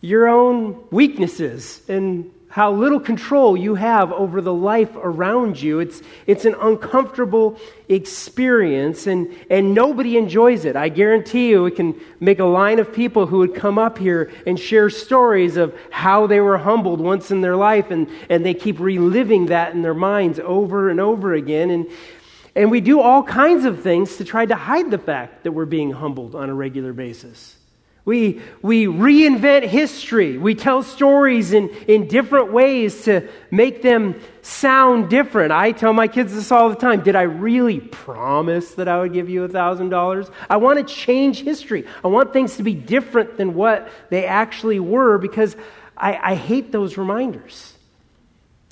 your 0.00 0.28
own 0.28 0.84
weaknesses 0.90 1.82
and 1.88 2.30
how 2.58 2.72
little 2.72 2.98
control 2.98 3.56
you 3.56 3.76
have 3.76 4.10
over 4.10 4.40
the 4.40 4.52
life 4.52 4.90
around 4.96 5.62
you. 5.62 5.78
It's, 5.78 6.02
it's 6.26 6.44
an 6.44 6.56
uncomfortable 6.60 7.56
experience, 7.88 9.06
and, 9.06 9.32
and 9.48 9.74
nobody 9.74 10.16
enjoys 10.16 10.64
it. 10.64 10.74
I 10.74 10.88
guarantee 10.88 11.50
you, 11.50 11.66
it 11.66 11.76
can 11.76 12.00
make 12.18 12.40
a 12.40 12.44
line 12.44 12.80
of 12.80 12.92
people 12.92 13.26
who 13.26 13.38
would 13.38 13.54
come 13.54 13.78
up 13.78 13.96
here 13.96 14.32
and 14.44 14.58
share 14.58 14.90
stories 14.90 15.56
of 15.56 15.72
how 15.92 16.26
they 16.26 16.40
were 16.40 16.58
humbled 16.58 17.00
once 17.00 17.30
in 17.30 17.42
their 17.42 17.54
life, 17.54 17.92
and, 17.92 18.08
and 18.28 18.44
they 18.44 18.54
keep 18.54 18.80
reliving 18.80 19.46
that 19.46 19.72
in 19.72 19.82
their 19.82 19.94
minds 19.94 20.40
over 20.40 20.90
and 20.90 20.98
over 20.98 21.34
again. 21.34 21.70
And, 21.70 21.86
and 22.56 22.72
we 22.72 22.80
do 22.80 23.00
all 23.00 23.22
kinds 23.22 23.66
of 23.66 23.84
things 23.84 24.16
to 24.16 24.24
try 24.24 24.44
to 24.44 24.56
hide 24.56 24.90
the 24.90 24.98
fact 24.98 25.44
that 25.44 25.52
we're 25.52 25.64
being 25.64 25.92
humbled 25.92 26.34
on 26.34 26.50
a 26.50 26.54
regular 26.54 26.92
basis. 26.92 27.57
We, 28.08 28.40
we 28.62 28.86
reinvent 28.86 29.64
history. 29.64 30.38
We 30.38 30.54
tell 30.54 30.82
stories 30.82 31.52
in, 31.52 31.68
in 31.86 32.08
different 32.08 32.50
ways 32.50 33.02
to 33.02 33.28
make 33.50 33.82
them 33.82 34.18
sound 34.40 35.10
different. 35.10 35.52
I 35.52 35.72
tell 35.72 35.92
my 35.92 36.08
kids 36.08 36.32
this 36.32 36.50
all 36.50 36.70
the 36.70 36.74
time. 36.74 37.02
Did 37.02 37.16
I 37.16 37.24
really 37.24 37.80
promise 37.80 38.76
that 38.76 38.88
I 38.88 38.98
would 38.98 39.12
give 39.12 39.28
you 39.28 39.46
$1,000? 39.46 40.32
I 40.48 40.56
want 40.56 40.78
to 40.78 40.94
change 40.94 41.42
history. 41.42 41.84
I 42.02 42.08
want 42.08 42.32
things 42.32 42.56
to 42.56 42.62
be 42.62 42.72
different 42.72 43.36
than 43.36 43.52
what 43.52 43.90
they 44.08 44.24
actually 44.24 44.80
were 44.80 45.18
because 45.18 45.54
I, 45.94 46.30
I 46.30 46.34
hate 46.34 46.72
those 46.72 46.96
reminders. 46.96 47.74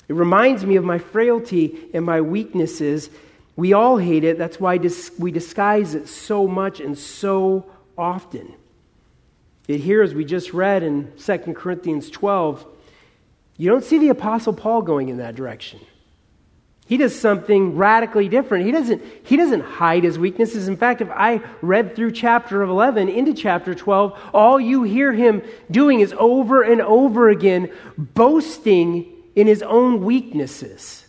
It 0.07 0.15
reminds 0.15 0.65
me 0.65 0.77
of 0.77 0.83
my 0.83 0.97
frailty 0.97 1.91
and 1.93 2.03
my 2.03 2.21
weaknesses. 2.21 3.11
We 3.55 3.73
all 3.73 3.97
hate 3.97 4.23
it. 4.23 4.39
That's 4.39 4.59
why 4.59 4.79
we 5.19 5.29
disguise 5.29 5.93
it 5.93 6.07
so 6.07 6.47
much 6.47 6.79
and 6.79 6.97
so 6.97 7.67
often. 7.95 8.55
Yet 9.67 9.81
here, 9.81 10.01
as 10.01 10.13
we 10.13 10.23
just 10.23 10.53
read 10.53 10.81
in 10.81 11.11
2 11.17 11.37
Corinthians 11.53 12.09
12, 12.09 12.65
you 13.57 13.69
don't 13.69 13.83
see 13.83 13.99
the 13.99 14.09
Apostle 14.09 14.53
Paul 14.53 14.81
going 14.81 15.09
in 15.09 15.17
that 15.17 15.35
direction. 15.35 15.79
He 16.87 16.95
does 16.95 17.19
something 17.19 17.75
radically 17.75 18.29
different. 18.29 18.65
He 18.65 18.71
doesn't, 18.71 19.03
he 19.23 19.35
doesn't 19.35 19.59
hide 19.59 20.05
his 20.05 20.17
weaknesses. 20.17 20.69
In 20.69 20.77
fact, 20.77 21.01
if 21.01 21.09
I 21.09 21.41
read 21.61 21.97
through 21.97 22.13
chapter 22.13 22.61
11 22.61 23.09
into 23.09 23.33
chapter 23.33 23.75
12, 23.75 24.17
all 24.33 24.57
you 24.57 24.83
hear 24.83 25.11
him 25.11 25.41
doing 25.69 25.99
is 25.99 26.13
over 26.17 26.61
and 26.61 26.81
over 26.81 27.27
again 27.27 27.73
boasting 27.97 29.11
in 29.35 29.47
his 29.47 29.61
own 29.63 30.05
weaknesses. 30.05 31.05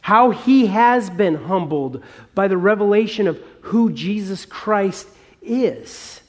How 0.00 0.30
he 0.30 0.66
has 0.66 1.10
been 1.10 1.34
humbled 1.34 2.04
by 2.36 2.46
the 2.46 2.56
revelation 2.56 3.26
of 3.26 3.42
who 3.62 3.90
Jesus 3.90 4.46
Christ 4.46 5.08
is. 5.42 6.20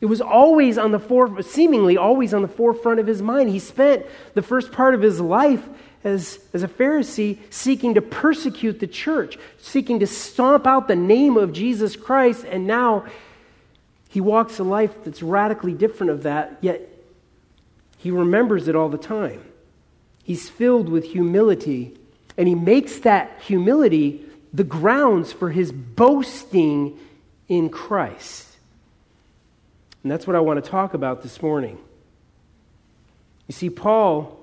It 0.00 0.06
was 0.06 0.20
always 0.20 0.78
on 0.78 0.92
the 0.92 0.98
fore, 0.98 1.42
seemingly 1.42 1.96
always 1.96 2.32
on 2.32 2.42
the 2.42 2.48
forefront 2.48 3.00
of 3.00 3.06
his 3.06 3.20
mind. 3.20 3.50
He 3.50 3.58
spent 3.58 4.06
the 4.34 4.42
first 4.42 4.72
part 4.72 4.94
of 4.94 5.02
his 5.02 5.20
life 5.20 5.62
as, 6.04 6.38
as 6.54 6.62
a 6.62 6.68
Pharisee 6.68 7.38
seeking 7.50 7.94
to 7.94 8.02
persecute 8.02 8.80
the 8.80 8.86
church, 8.86 9.38
seeking 9.58 10.00
to 10.00 10.06
stomp 10.06 10.66
out 10.66 10.88
the 10.88 10.96
name 10.96 11.36
of 11.36 11.52
Jesus 11.52 11.96
Christ, 11.96 12.44
and 12.44 12.66
now 12.66 13.04
he 14.08 14.20
walks 14.20 14.58
a 14.58 14.64
life 14.64 15.04
that's 15.04 15.22
radically 15.22 15.74
different 15.74 16.10
of 16.10 16.22
that, 16.22 16.56
yet 16.62 16.80
he 17.98 18.10
remembers 18.10 18.66
it 18.66 18.74
all 18.74 18.88
the 18.88 18.98
time. 18.98 19.42
He's 20.24 20.48
filled 20.48 20.88
with 20.88 21.04
humility, 21.04 21.98
and 22.38 22.48
he 22.48 22.54
makes 22.54 23.00
that 23.00 23.38
humility 23.42 24.24
the 24.54 24.64
grounds 24.64 25.32
for 25.32 25.50
his 25.50 25.70
boasting 25.70 26.98
in 27.48 27.68
Christ. 27.68 28.49
And 30.02 30.10
that's 30.10 30.26
what 30.26 30.36
I 30.36 30.40
want 30.40 30.62
to 30.62 30.70
talk 30.70 30.94
about 30.94 31.22
this 31.22 31.42
morning. 31.42 31.78
You 33.48 33.52
see, 33.52 33.70
Paul, 33.70 34.38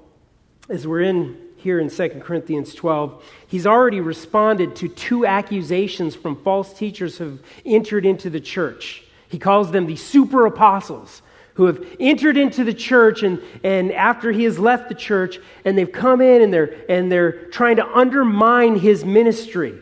as 0.70 0.86
we're 0.86 1.02
in 1.02 1.38
here 1.58 1.80
in 1.80 1.90
2 1.90 2.10
Corinthians 2.22 2.76
12, 2.76 3.24
he's 3.48 3.66
already 3.66 4.00
responded 4.00 4.76
to 4.78 4.88
two 4.88 5.26
accusations 5.26 6.16
from 6.16 6.42
false 6.44 6.74
teachers 6.74 7.18
who 7.18 7.24
have 7.26 7.40
entered 7.66 8.06
into 8.06 8.30
the 8.30 8.40
church. 8.40 9.04
He 9.30 9.40
calls 9.40 9.72
them 9.72 9.88
the 9.88 9.96
super 9.96 10.46
apostles 10.46 11.22
who 11.56 11.66
have 11.66 11.84
entered 12.00 12.38
into 12.38 12.64
the 12.64 12.74
church 12.74 13.24
and, 13.24 13.42
and 13.64 13.92
after 13.92 14.32
he 14.32 14.44
has 14.44 14.60
left 14.60 14.90
the 14.90 14.96
church 14.96 15.40
and 15.66 15.76
they've 15.76 15.92
come 15.92 16.22
in 16.22 16.44
and 16.44 16.54
they're, 16.54 16.76
and 16.88 17.12
they're 17.12 17.46
trying 17.48 17.78
to 17.78 17.88
undermine 17.88 18.78
his 18.78 19.04
ministry. 19.04 19.80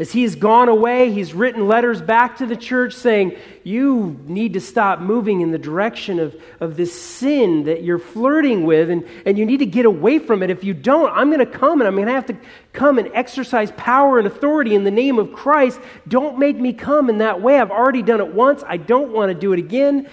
As 0.00 0.12
he 0.12 0.22
has 0.22 0.36
gone 0.36 0.68
away, 0.68 1.10
he's 1.10 1.34
written 1.34 1.66
letters 1.66 2.00
back 2.00 2.36
to 2.36 2.46
the 2.46 2.56
church 2.56 2.94
saying, 2.94 3.36
You 3.64 4.16
need 4.26 4.52
to 4.52 4.60
stop 4.60 5.00
moving 5.00 5.40
in 5.40 5.50
the 5.50 5.58
direction 5.58 6.20
of, 6.20 6.40
of 6.60 6.76
this 6.76 6.98
sin 6.98 7.64
that 7.64 7.82
you're 7.82 7.98
flirting 7.98 8.64
with, 8.64 8.90
and, 8.90 9.04
and 9.26 9.36
you 9.36 9.44
need 9.44 9.56
to 9.56 9.66
get 9.66 9.86
away 9.86 10.20
from 10.20 10.44
it. 10.44 10.50
If 10.50 10.62
you 10.62 10.72
don't, 10.72 11.10
I'm 11.10 11.30
going 11.32 11.44
to 11.44 11.46
come 11.46 11.80
and 11.80 11.88
I'm 11.88 11.96
going 11.96 12.06
to 12.06 12.12
have 12.12 12.26
to 12.26 12.36
come 12.72 12.98
and 12.98 13.10
exercise 13.12 13.72
power 13.72 14.18
and 14.18 14.28
authority 14.28 14.76
in 14.76 14.84
the 14.84 14.92
name 14.92 15.18
of 15.18 15.32
Christ. 15.32 15.80
Don't 16.06 16.38
make 16.38 16.56
me 16.56 16.72
come 16.72 17.10
in 17.10 17.18
that 17.18 17.42
way. 17.42 17.58
I've 17.58 17.72
already 17.72 18.02
done 18.02 18.20
it 18.20 18.32
once. 18.32 18.62
I 18.64 18.76
don't 18.76 19.10
want 19.10 19.30
to 19.30 19.34
do 19.34 19.52
it 19.52 19.58
again. 19.58 20.08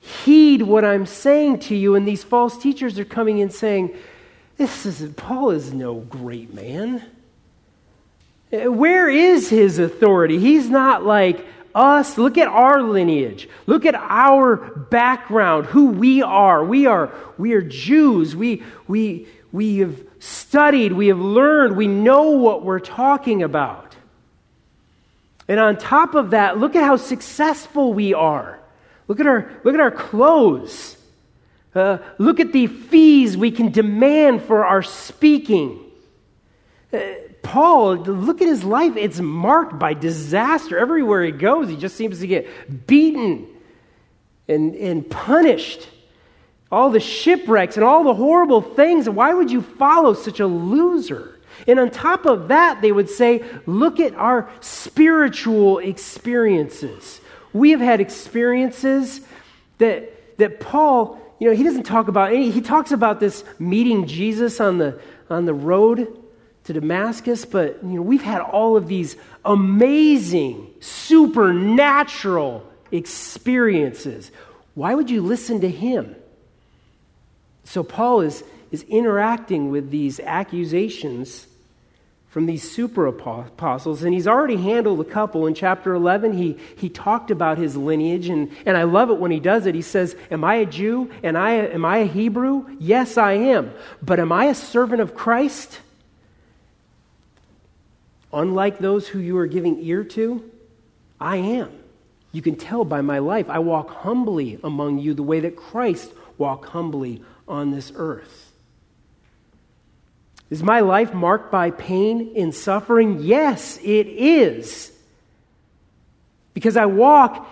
Heed 0.00 0.62
what 0.62 0.84
I'm 0.84 1.06
saying 1.06 1.60
to 1.60 1.76
you. 1.76 1.94
And 1.94 2.08
these 2.08 2.24
false 2.24 2.58
teachers 2.58 2.98
are 2.98 3.04
coming 3.04 3.38
in 3.38 3.50
saying, 3.50 3.94
This 4.56 4.84
is 4.84 5.12
Paul 5.14 5.50
is 5.50 5.72
no 5.72 5.94
great 5.94 6.52
man. 6.52 7.04
Where 8.50 9.08
is 9.08 9.48
his 9.48 9.78
authority? 9.78 10.38
He's 10.38 10.68
not 10.68 11.04
like 11.04 11.46
us. 11.74 12.18
Look 12.18 12.36
at 12.36 12.48
our 12.48 12.82
lineage. 12.82 13.48
Look 13.66 13.86
at 13.86 13.94
our 13.94 14.56
background, 14.56 15.66
who 15.66 15.90
we 15.90 16.22
are. 16.22 16.64
We 16.64 16.86
are, 16.86 17.12
we 17.38 17.52
are 17.52 17.62
Jews. 17.62 18.34
We, 18.34 18.62
we, 18.88 19.28
we 19.52 19.78
have 19.78 20.00
studied, 20.18 20.92
we 20.92 21.08
have 21.08 21.20
learned, 21.20 21.76
we 21.76 21.86
know 21.86 22.30
what 22.30 22.64
we're 22.64 22.80
talking 22.80 23.42
about. 23.42 23.96
And 25.48 25.58
on 25.58 25.78
top 25.78 26.14
of 26.14 26.30
that, 26.30 26.58
look 26.58 26.76
at 26.76 26.84
how 26.84 26.96
successful 26.96 27.92
we 27.92 28.14
are. 28.14 28.60
Look 29.08 29.18
at 29.18 29.26
our, 29.26 29.50
look 29.64 29.74
at 29.74 29.80
our 29.80 29.90
clothes. 29.90 30.96
Uh, 31.74 31.98
look 32.18 32.40
at 32.40 32.52
the 32.52 32.66
fees 32.66 33.36
we 33.36 33.50
can 33.50 33.70
demand 33.70 34.42
for 34.42 34.64
our 34.64 34.82
speaking. 34.82 35.80
Uh, 36.92 36.98
Paul, 37.42 37.96
look 37.96 38.40
at 38.42 38.48
his 38.48 38.64
life. 38.64 38.96
It's 38.96 39.20
marked 39.20 39.78
by 39.78 39.94
disaster. 39.94 40.78
Everywhere 40.78 41.24
he 41.24 41.32
goes, 41.32 41.68
he 41.68 41.76
just 41.76 41.96
seems 41.96 42.20
to 42.20 42.26
get 42.26 42.86
beaten 42.86 43.46
and, 44.48 44.74
and 44.74 45.08
punished. 45.08 45.88
All 46.70 46.90
the 46.90 47.00
shipwrecks 47.00 47.76
and 47.76 47.84
all 47.84 48.04
the 48.04 48.14
horrible 48.14 48.60
things. 48.62 49.08
Why 49.08 49.34
would 49.34 49.50
you 49.50 49.62
follow 49.62 50.14
such 50.14 50.40
a 50.40 50.46
loser? 50.46 51.40
And 51.66 51.78
on 51.80 51.90
top 51.90 52.26
of 52.26 52.48
that, 52.48 52.80
they 52.80 52.92
would 52.92 53.10
say, 53.10 53.44
look 53.66 54.00
at 54.00 54.14
our 54.14 54.48
spiritual 54.60 55.78
experiences. 55.78 57.20
We 57.52 57.70
have 57.70 57.80
had 57.80 58.00
experiences 58.00 59.20
that, 59.78 60.38
that 60.38 60.60
Paul, 60.60 61.18
you 61.38 61.48
know, 61.48 61.56
he 61.56 61.64
doesn't 61.64 61.82
talk 61.82 62.08
about 62.08 62.32
any, 62.32 62.50
he 62.50 62.60
talks 62.60 62.92
about 62.92 63.18
this 63.18 63.44
meeting 63.58 64.06
Jesus 64.06 64.60
on 64.60 64.78
the, 64.78 65.00
on 65.28 65.46
the 65.46 65.54
road 65.54 66.19
to 66.72 66.80
Damascus, 66.80 67.44
but 67.44 67.82
you 67.82 67.96
know, 67.96 68.02
we've 68.02 68.22
had 68.22 68.40
all 68.40 68.76
of 68.76 68.86
these 68.86 69.16
amazing, 69.44 70.72
supernatural 70.78 72.64
experiences. 72.92 74.30
Why 74.74 74.94
would 74.94 75.10
you 75.10 75.20
listen 75.20 75.62
to 75.62 75.68
him? 75.68 76.14
So 77.64 77.82
Paul 77.82 78.20
is, 78.20 78.44
is 78.70 78.84
interacting 78.84 79.70
with 79.70 79.90
these 79.90 80.20
accusations 80.20 81.48
from 82.28 82.46
these 82.46 82.70
super 82.70 83.06
apostles, 83.06 84.04
and 84.04 84.14
he's 84.14 84.28
already 84.28 84.56
handled 84.56 85.00
a 85.00 85.04
couple. 85.04 85.48
In 85.48 85.54
chapter 85.54 85.92
11, 85.92 86.32
he, 86.34 86.56
he 86.76 86.88
talked 86.88 87.32
about 87.32 87.58
his 87.58 87.76
lineage, 87.76 88.28
and, 88.28 88.52
and 88.64 88.76
I 88.76 88.84
love 88.84 89.10
it 89.10 89.18
when 89.18 89.32
he 89.32 89.40
does 89.40 89.66
it. 89.66 89.74
He 89.74 89.82
says, 89.82 90.14
Am 90.30 90.44
I 90.44 90.54
a 90.56 90.66
Jew? 90.66 91.10
And 91.24 91.36
I, 91.36 91.50
am 91.50 91.84
I 91.84 91.98
a 91.98 92.06
Hebrew? 92.06 92.76
Yes, 92.78 93.18
I 93.18 93.32
am. 93.32 93.72
But 94.00 94.20
am 94.20 94.30
I 94.30 94.44
a 94.44 94.54
servant 94.54 95.00
of 95.00 95.16
Christ? 95.16 95.80
Unlike 98.32 98.78
those 98.78 99.08
who 99.08 99.18
you 99.18 99.36
are 99.38 99.46
giving 99.46 99.82
ear 99.82 100.04
to, 100.04 100.50
I 101.20 101.36
am. 101.36 101.70
You 102.32 102.42
can 102.42 102.56
tell 102.56 102.84
by 102.84 103.00
my 103.00 103.18
life. 103.18 103.48
I 103.48 103.58
walk 103.58 103.90
humbly 103.90 104.58
among 104.62 104.98
you 104.98 105.14
the 105.14 105.22
way 105.22 105.40
that 105.40 105.56
Christ 105.56 106.12
walked 106.38 106.66
humbly 106.66 107.22
on 107.48 107.70
this 107.70 107.92
earth. 107.96 108.52
Is 110.48 110.62
my 110.62 110.80
life 110.80 111.12
marked 111.12 111.50
by 111.52 111.70
pain 111.70 112.32
and 112.36 112.54
suffering? 112.54 113.20
Yes, 113.20 113.78
it 113.78 114.06
is. 114.06 114.92
Because 116.54 116.76
I 116.76 116.86
walk 116.86 117.48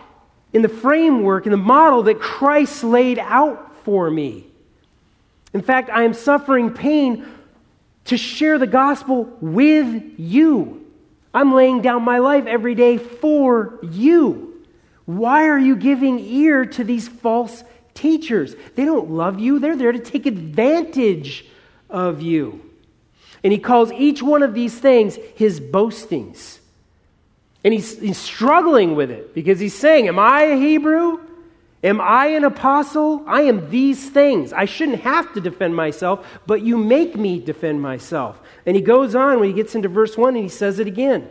in 0.52 0.62
the 0.62 0.68
framework, 0.68 1.47
in 1.47 1.52
the 1.52 1.56
model 1.56 2.04
that 2.04 2.20
Christ 2.20 2.82
laid 2.82 3.18
out 3.18 3.76
for 3.85 4.11
me. 4.11 4.47
In 5.52 5.62
fact, 5.62 5.90
I 5.90 6.04
am 6.04 6.14
suffering 6.14 6.73
pain 6.73 7.26
to 8.09 8.17
share 8.17 8.59
the 8.59 8.67
gospel 8.67 9.25
with 9.41 10.19
you. 10.19 10.85
I'm 11.33 11.55
laying 11.55 11.81
down 11.81 12.03
my 12.03 12.19
life 12.19 12.47
every 12.47 12.75
day 12.75 12.99
for 12.99 13.79
you. 13.83 14.67
Why 15.07 15.47
are 15.49 15.59
you 15.59 15.77
giving 15.77 16.19
ear 16.19 16.67
to 16.67 16.85
these 16.85 17.09
false 17.09 17.62
teachers. 17.99 18.55
They 18.77 18.85
don't 18.85 19.11
love 19.11 19.41
you, 19.41 19.59
they're 19.59 19.77
there 19.77 19.93
to 19.93 19.99
take 19.99 20.27
advantage 20.27 21.45
of 21.91 22.23
you. 22.23 22.62
And 23.43 23.53
he 23.53 23.59
calls 23.59 23.93
each 23.93 24.23
one 24.23 24.43
of 24.43 24.55
these 24.55 24.79
things 24.79 25.17
his 25.35 25.61
boastings. 25.61 26.61
And 27.65 27.75
he's, 27.75 27.99
he's 27.99 28.19
struggling 28.19 28.95
with 28.95 29.11
it 29.11 29.35
because 29.35 29.59
he's 29.59 29.75
saying, 29.75 30.09
Am 30.09 30.19
I 30.19 30.43
a 30.43 30.57
Hebrew? 30.57 31.21
Am 31.85 32.00
I 32.00 32.26
an 32.28 32.44
apostle? 32.44 33.23
I 33.26 33.42
am 33.42 33.70
these 33.70 34.11
things. 34.11 34.52
I 34.52 34.64
shouldn't 34.64 35.02
have 35.02 35.32
to 35.35 35.40
defend 35.40 35.76
myself, 35.76 36.26
but 36.47 36.62
you 36.62 36.76
make 36.76 37.16
me 37.16 37.38
defend 37.38 37.80
myself. 37.80 38.40
And 38.66 38.75
he 38.75 38.82
goes 38.82 39.14
on 39.14 39.38
when 39.38 39.49
he 39.49 39.54
gets 39.54 39.76
into 39.76 39.88
verse 39.88 40.16
1 40.16 40.35
and 40.35 40.42
he 40.42 40.49
says 40.49 40.80
it 40.80 40.88
again. 40.88 41.28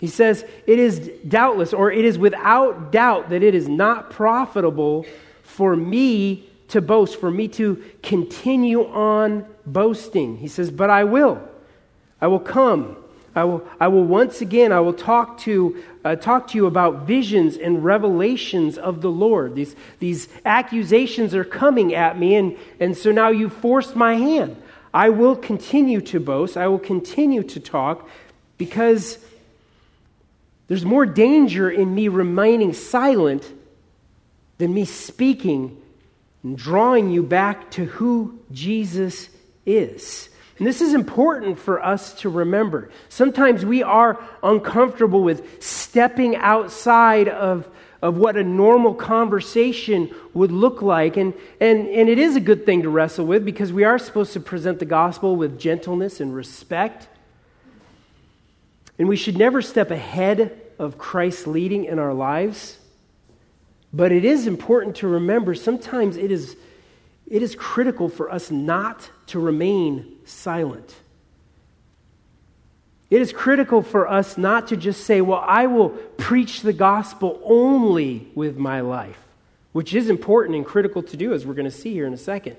He 0.00 0.06
says, 0.06 0.44
It 0.66 0.78
is 0.78 1.10
doubtless, 1.28 1.72
or 1.72 1.92
it 1.92 2.04
is 2.04 2.18
without 2.18 2.90
doubt, 2.90 3.30
that 3.30 3.42
it 3.42 3.54
is 3.54 3.68
not 3.68 4.10
profitable 4.10 5.04
for 5.42 5.76
me 5.76 6.48
to 6.68 6.80
boast, 6.80 7.20
for 7.20 7.30
me 7.30 7.48
to 7.48 7.82
continue 8.02 8.86
on 8.86 9.46
boasting. 9.66 10.38
He 10.38 10.48
says, 10.48 10.70
But 10.70 10.88
I 10.88 11.04
will. 11.04 11.40
I 12.20 12.28
will 12.28 12.40
come. 12.40 12.96
I 13.34 13.44
will, 13.44 13.66
I 13.80 13.88
will 13.88 14.04
once 14.04 14.40
again, 14.40 14.70
I 14.70 14.80
will 14.80 14.92
talk 14.92 15.38
to, 15.40 15.82
uh, 16.04 16.16
talk 16.16 16.48
to 16.48 16.58
you 16.58 16.66
about 16.66 17.06
visions 17.06 17.56
and 17.56 17.84
revelations 17.84 18.78
of 18.78 19.00
the 19.00 19.10
Lord. 19.10 19.56
These, 19.56 19.74
these 19.98 20.28
accusations 20.44 21.34
are 21.34 21.44
coming 21.44 21.94
at 21.94 22.18
me, 22.18 22.36
and, 22.36 22.56
and 22.78 22.96
so 22.96 23.10
now 23.10 23.28
you 23.28 23.48
forced 23.48 23.96
my 23.96 24.14
hand. 24.14 24.56
I 24.92 25.08
will 25.08 25.34
continue 25.34 26.00
to 26.02 26.20
boast. 26.20 26.56
I 26.56 26.68
will 26.68 26.78
continue 26.78 27.42
to 27.42 27.58
talk 27.58 28.08
because 28.56 29.18
there's 30.68 30.84
more 30.84 31.04
danger 31.04 31.68
in 31.68 31.92
me 31.92 32.06
remaining 32.08 32.72
silent 32.72 33.50
than 34.58 34.72
me 34.72 34.84
speaking 34.84 35.76
and 36.44 36.56
drawing 36.56 37.10
you 37.10 37.24
back 37.24 37.72
to 37.72 37.84
who 37.84 38.38
Jesus 38.52 39.28
is. 39.66 40.28
And 40.58 40.66
this 40.66 40.80
is 40.80 40.94
important 40.94 41.58
for 41.58 41.84
us 41.84 42.14
to 42.20 42.28
remember. 42.28 42.90
Sometimes 43.08 43.64
we 43.64 43.82
are 43.82 44.22
uncomfortable 44.42 45.22
with 45.22 45.62
stepping 45.62 46.36
outside 46.36 47.28
of, 47.28 47.68
of 48.00 48.18
what 48.18 48.36
a 48.36 48.44
normal 48.44 48.94
conversation 48.94 50.14
would 50.32 50.52
look 50.52 50.80
like. 50.80 51.16
And, 51.16 51.34
and, 51.60 51.88
and 51.88 52.08
it 52.08 52.18
is 52.18 52.36
a 52.36 52.40
good 52.40 52.64
thing 52.64 52.82
to 52.82 52.88
wrestle 52.88 53.26
with 53.26 53.44
because 53.44 53.72
we 53.72 53.82
are 53.82 53.98
supposed 53.98 54.32
to 54.34 54.40
present 54.40 54.78
the 54.78 54.84
gospel 54.84 55.34
with 55.34 55.58
gentleness 55.58 56.20
and 56.20 56.32
respect. 56.32 57.08
And 58.96 59.08
we 59.08 59.16
should 59.16 59.36
never 59.36 59.60
step 59.60 59.90
ahead 59.90 60.60
of 60.78 60.98
Christ's 60.98 61.48
leading 61.48 61.84
in 61.84 61.98
our 61.98 62.14
lives. 62.14 62.78
But 63.92 64.12
it 64.12 64.24
is 64.24 64.46
important 64.46 64.96
to 64.96 65.08
remember 65.08 65.56
sometimes 65.56 66.16
it 66.16 66.30
is, 66.30 66.56
it 67.26 67.42
is 67.42 67.56
critical 67.56 68.08
for 68.08 68.30
us 68.30 68.52
not 68.52 69.10
to 69.28 69.40
remain 69.40 70.13
silent. 70.24 70.94
It 73.10 73.20
is 73.20 73.32
critical 73.32 73.82
for 73.82 74.08
us 74.08 74.36
not 74.36 74.68
to 74.68 74.76
just 74.76 75.04
say, 75.04 75.20
Well, 75.20 75.44
I 75.46 75.66
will 75.66 75.90
preach 75.90 76.62
the 76.62 76.72
gospel 76.72 77.40
only 77.44 78.28
with 78.34 78.56
my 78.56 78.80
life, 78.80 79.18
which 79.72 79.94
is 79.94 80.08
important 80.08 80.56
and 80.56 80.66
critical 80.66 81.02
to 81.02 81.16
do, 81.16 81.32
as 81.32 81.46
we're 81.46 81.54
going 81.54 81.64
to 81.64 81.70
see 81.70 81.92
here 81.92 82.06
in 82.06 82.12
a 82.12 82.18
second. 82.18 82.56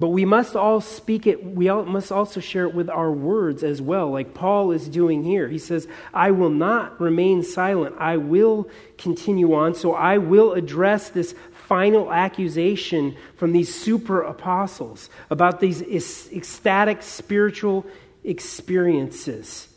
But 0.00 0.08
we 0.08 0.24
must 0.24 0.54
all 0.54 0.80
speak 0.80 1.26
it, 1.26 1.44
we 1.44 1.68
all 1.68 1.84
must 1.84 2.12
also 2.12 2.38
share 2.38 2.64
it 2.64 2.74
with 2.74 2.88
our 2.88 3.10
words 3.10 3.64
as 3.64 3.82
well, 3.82 4.10
like 4.12 4.32
Paul 4.32 4.70
is 4.70 4.88
doing 4.88 5.24
here. 5.24 5.48
He 5.48 5.58
says, 5.58 5.88
I 6.14 6.30
will 6.30 6.50
not 6.50 7.00
remain 7.00 7.42
silent. 7.42 7.96
I 7.98 8.16
will 8.16 8.70
continue 8.96 9.54
on. 9.54 9.74
So 9.74 9.94
I 9.94 10.18
will 10.18 10.52
address 10.52 11.08
this 11.08 11.34
final 11.68 12.10
accusation 12.10 13.14
from 13.36 13.52
these 13.52 13.72
super 13.72 14.22
apostles 14.22 15.10
about 15.28 15.60
these 15.60 15.82
ecstatic 15.82 17.02
spiritual 17.02 17.86
experiences. 18.24 19.68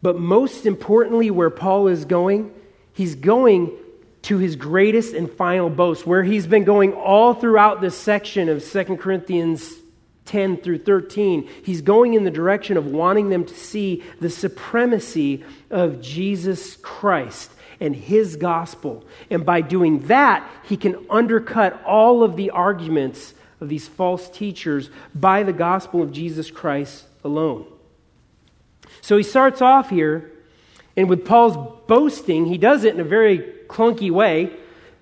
But 0.00 0.18
most 0.18 0.64
importantly, 0.64 1.30
where 1.30 1.50
Paul 1.50 1.88
is 1.88 2.06
going, 2.06 2.52
he's 2.94 3.14
going 3.14 3.72
to 4.22 4.38
his 4.38 4.56
greatest 4.56 5.14
and 5.14 5.30
final 5.30 5.68
boast, 5.68 6.06
where 6.06 6.24
he's 6.24 6.46
been 6.46 6.64
going 6.64 6.94
all 6.94 7.34
throughout 7.34 7.80
this 7.80 7.96
section 7.96 8.48
of 8.48 8.64
2 8.64 8.96
Corinthians 8.96 9.74
10 10.24 10.56
through 10.56 10.78
13. 10.78 11.48
He's 11.62 11.82
going 11.82 12.14
in 12.14 12.24
the 12.24 12.30
direction 12.30 12.76
of 12.76 12.86
wanting 12.86 13.28
them 13.28 13.44
to 13.44 13.54
see 13.54 14.02
the 14.20 14.30
supremacy 14.30 15.44
of 15.70 16.00
Jesus 16.00 16.76
Christ 16.76 17.50
and 17.80 17.94
his 17.94 18.36
gospel. 18.36 19.04
And 19.30 19.44
by 19.44 19.60
doing 19.60 20.06
that, 20.06 20.48
he 20.64 20.76
can 20.76 21.06
undercut 21.10 21.82
all 21.84 22.22
of 22.22 22.36
the 22.36 22.50
arguments 22.50 23.34
of 23.60 23.68
these 23.68 23.88
false 23.88 24.28
teachers 24.28 24.90
by 25.14 25.42
the 25.42 25.52
gospel 25.52 26.02
of 26.02 26.12
Jesus 26.12 26.50
Christ 26.50 27.04
alone. 27.24 27.66
So 29.00 29.16
he 29.16 29.22
starts 29.22 29.62
off 29.62 29.90
here, 29.90 30.30
and 30.96 31.08
with 31.08 31.24
Paul's 31.24 31.56
boasting, 31.86 32.46
he 32.46 32.58
does 32.58 32.84
it 32.84 32.94
in 32.94 33.00
a 33.00 33.04
very 33.04 33.38
clunky 33.68 34.10
way. 34.10 34.50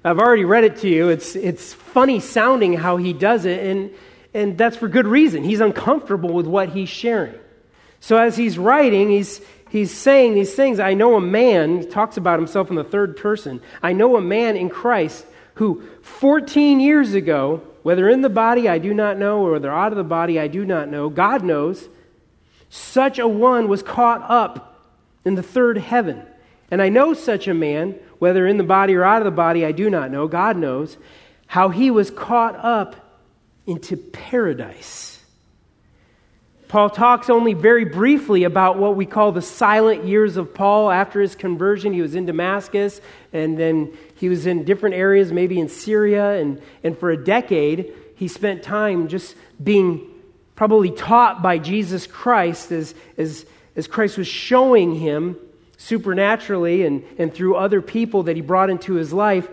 I've 0.04 0.18
already 0.18 0.44
read 0.44 0.64
it 0.64 0.76
to 0.78 0.88
you. 0.88 1.08
It's, 1.08 1.34
it's 1.34 1.72
funny 1.72 2.20
sounding 2.20 2.74
how 2.74 2.96
he 2.98 3.12
does 3.12 3.44
it, 3.44 3.64
and, 3.64 3.90
and 4.34 4.58
that's 4.58 4.76
for 4.76 4.88
good 4.88 5.06
reason. 5.06 5.42
He's 5.42 5.60
uncomfortable 5.60 6.32
with 6.32 6.46
what 6.46 6.68
he's 6.68 6.90
sharing. 6.90 7.34
So 8.00 8.18
as 8.18 8.36
he's 8.36 8.58
writing, 8.58 9.08
he's, 9.08 9.40
he's 9.74 9.90
saying 9.90 10.34
these 10.34 10.54
things. 10.54 10.78
I 10.78 10.94
know 10.94 11.16
a 11.16 11.20
man, 11.20 11.80
he 11.80 11.86
talks 11.86 12.16
about 12.16 12.38
himself 12.38 12.70
in 12.70 12.76
the 12.76 12.84
third 12.84 13.16
person. 13.16 13.60
I 13.82 13.92
know 13.92 14.16
a 14.16 14.20
man 14.20 14.56
in 14.56 14.68
Christ 14.70 15.26
who 15.54 15.82
14 16.02 16.78
years 16.78 17.14
ago, 17.14 17.60
whether 17.82 18.08
in 18.08 18.22
the 18.22 18.28
body 18.28 18.68
I 18.68 18.78
do 18.78 18.94
not 18.94 19.18
know, 19.18 19.44
or 19.44 19.50
whether 19.50 19.72
out 19.72 19.90
of 19.90 19.96
the 19.96 20.04
body 20.04 20.38
I 20.38 20.46
do 20.46 20.64
not 20.64 20.88
know, 20.88 21.08
God 21.08 21.42
knows, 21.42 21.88
such 22.70 23.18
a 23.18 23.26
one 23.26 23.66
was 23.66 23.82
caught 23.82 24.22
up 24.30 24.80
in 25.24 25.34
the 25.34 25.42
third 25.42 25.78
heaven. 25.78 26.22
And 26.70 26.80
I 26.80 26.88
know 26.88 27.12
such 27.12 27.48
a 27.48 27.54
man 27.54 27.96
whether 28.20 28.46
in 28.46 28.58
the 28.58 28.64
body 28.64 28.94
or 28.94 29.02
out 29.02 29.22
of 29.22 29.24
the 29.24 29.32
body, 29.32 29.66
I 29.66 29.72
do 29.72 29.90
not 29.90 30.12
know. 30.12 30.28
God 30.28 30.56
knows 30.56 30.96
how 31.48 31.70
he 31.70 31.90
was 31.90 32.12
caught 32.12 32.54
up 32.54 32.94
into 33.66 33.96
paradise. 33.96 35.13
Paul 36.74 36.90
talks 36.90 37.30
only 37.30 37.54
very 37.54 37.84
briefly 37.84 38.42
about 38.42 38.78
what 38.78 38.96
we 38.96 39.06
call 39.06 39.30
the 39.30 39.40
silent 39.40 40.04
years 40.06 40.36
of 40.36 40.52
Paul 40.52 40.90
after 40.90 41.20
his 41.20 41.36
conversion. 41.36 41.92
He 41.92 42.02
was 42.02 42.16
in 42.16 42.26
Damascus, 42.26 43.00
and 43.32 43.56
then 43.56 43.96
he 44.16 44.28
was 44.28 44.44
in 44.44 44.64
different 44.64 44.96
areas, 44.96 45.30
maybe 45.30 45.60
in 45.60 45.68
Syria, 45.68 46.32
and, 46.32 46.60
and 46.82 46.98
for 46.98 47.12
a 47.12 47.16
decade, 47.16 47.92
he 48.16 48.26
spent 48.26 48.64
time 48.64 49.06
just 49.06 49.36
being 49.62 50.04
probably 50.56 50.90
taught 50.90 51.44
by 51.44 51.58
Jesus 51.58 52.08
Christ 52.08 52.72
as, 52.72 52.96
as, 53.16 53.46
as 53.76 53.86
Christ 53.86 54.18
was 54.18 54.26
showing 54.26 54.96
him 54.96 55.36
supernaturally 55.76 56.84
and, 56.84 57.04
and 57.18 57.32
through 57.32 57.54
other 57.54 57.82
people 57.82 58.24
that 58.24 58.34
he 58.34 58.42
brought 58.42 58.68
into 58.68 58.94
his 58.94 59.12
life 59.12 59.48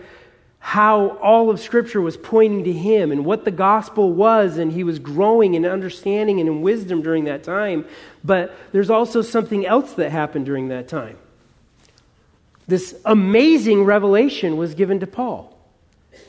how 0.64 1.18
all 1.18 1.50
of 1.50 1.58
Scripture 1.58 2.00
was 2.00 2.16
pointing 2.16 2.62
to 2.62 2.72
him 2.72 3.10
and 3.10 3.24
what 3.24 3.44
the 3.44 3.50
gospel 3.50 4.12
was, 4.12 4.58
and 4.58 4.70
he 4.70 4.84
was 4.84 5.00
growing 5.00 5.54
in 5.54 5.66
understanding 5.66 6.38
and 6.38 6.48
in 6.48 6.62
wisdom 6.62 7.02
during 7.02 7.24
that 7.24 7.42
time. 7.42 7.84
But 8.22 8.56
there's 8.70 8.88
also 8.88 9.22
something 9.22 9.66
else 9.66 9.94
that 9.94 10.10
happened 10.10 10.46
during 10.46 10.68
that 10.68 10.86
time. 10.86 11.18
This 12.68 12.94
amazing 13.04 13.82
revelation 13.82 14.56
was 14.56 14.76
given 14.76 15.00
to 15.00 15.06
Paul. 15.06 15.58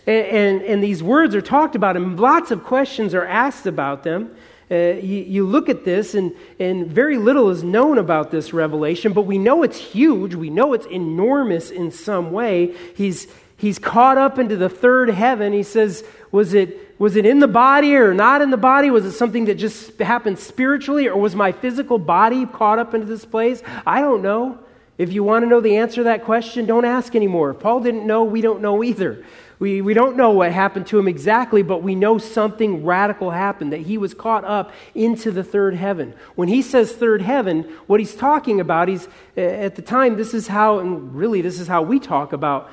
And, 0.08 0.26
and, 0.26 0.62
and 0.64 0.84
these 0.84 1.04
words 1.04 1.36
are 1.36 1.42
talked 1.42 1.76
about, 1.76 1.96
and 1.96 2.20
lots 2.20 2.50
of 2.50 2.64
questions 2.64 3.14
are 3.14 3.26
asked 3.26 3.68
about 3.68 4.02
them. 4.02 4.36
Uh, 4.72 4.96
you, 4.96 5.24
you, 5.24 5.46
look 5.46 5.70
at 5.70 5.86
this, 5.86 6.16
and, 6.16 6.34
and 6.58 6.88
very 6.88 7.20
little 7.20 7.52
is 7.52 7.64
known 7.64 8.00
about 8.00 8.32
this 8.32 8.52
revelation, 8.52 9.14
but 9.14 9.22
we 9.24 9.38
know 9.38 9.62
it's 9.62 9.78
huge. 9.78 10.34
We 10.34 10.50
know 10.50 10.74
it's 10.74 10.88
enormous 10.88 11.70
in 11.70 11.92
some 11.92 12.32
way. 12.32 12.74
He's, 12.96 13.28
he's 13.64 13.80
caught 13.80 14.18
up 14.18 14.38
into 14.38 14.58
the 14.58 14.68
third 14.68 15.10
heaven. 15.10 15.54
He 15.54 15.64
says, 15.64 16.04
was 16.32 16.54
it, 16.54 17.00
was 17.00 17.16
it 17.16 17.26
in 17.26 17.40
the 17.40 17.48
body 17.48 17.96
or 17.96 18.14
not 18.14 18.42
in 18.42 18.50
the 18.50 18.58
body? 18.58 18.92
Was 18.92 19.06
it 19.06 19.14
something 19.14 19.46
that 19.46 19.56
just 19.56 19.98
happened 20.00 20.38
spiritually, 20.38 21.08
or 21.08 21.18
was 21.18 21.34
my 21.34 21.54
physical 21.54 21.98
body 21.98 22.46
caught 22.46 22.78
up 22.78 22.94
into 22.94 23.08
this 23.08 23.24
place? 23.24 23.64
I 23.86 24.02
don't 24.02 24.22
know. 24.22 24.60
If 24.98 25.14
you 25.14 25.24
want 25.24 25.44
to 25.44 25.50
know 25.50 25.62
the 25.62 25.78
answer 25.78 25.96
to 25.96 26.04
that 26.04 26.26
question, 26.26 26.66
don't 26.66 26.86
ask 26.86 27.16
anymore. 27.16 27.52
If 27.52 27.60
Paul 27.62 27.80
didn't 27.80 28.06
know, 28.06 28.26
we 28.26 28.42
don't 28.42 28.62
know 28.62 28.84
either. 28.84 29.24
We, 29.60 29.82
we 29.82 29.94
don't 29.94 30.18
know 30.18 30.32
what 30.32 30.52
happened 30.52 30.88
to 30.88 31.00
him 31.00 31.08
exactly, 31.08 31.64
but 31.64 31.82
we 31.82 31.96
know 31.96 32.18
something 32.18 32.84
radical 32.84 33.32
happened, 33.32 33.72
that 33.72 33.80
he 33.80 33.98
was 33.98 34.14
caught 34.14 34.44
up 34.44 34.74
into 34.94 35.32
the 35.32 35.44
third 35.44 35.74
heaven. 35.76 36.14
When 36.36 36.50
he 36.50 36.62
says 36.62 36.92
third 36.92 37.22
heaven, 37.22 37.64
what 37.88 38.02
he's 38.02 38.14
talking 38.14 38.60
about, 38.60 38.90
he's, 38.90 39.08
at 39.38 39.76
the 39.76 39.82
time, 39.82 40.18
this 40.18 40.34
is 40.34 40.48
how, 40.48 40.80
and 40.80 41.16
really 41.16 41.42
this 41.42 41.62
is 41.62 41.68
how 41.68 41.82
we 41.82 42.00
talk 42.00 42.34
about 42.34 42.70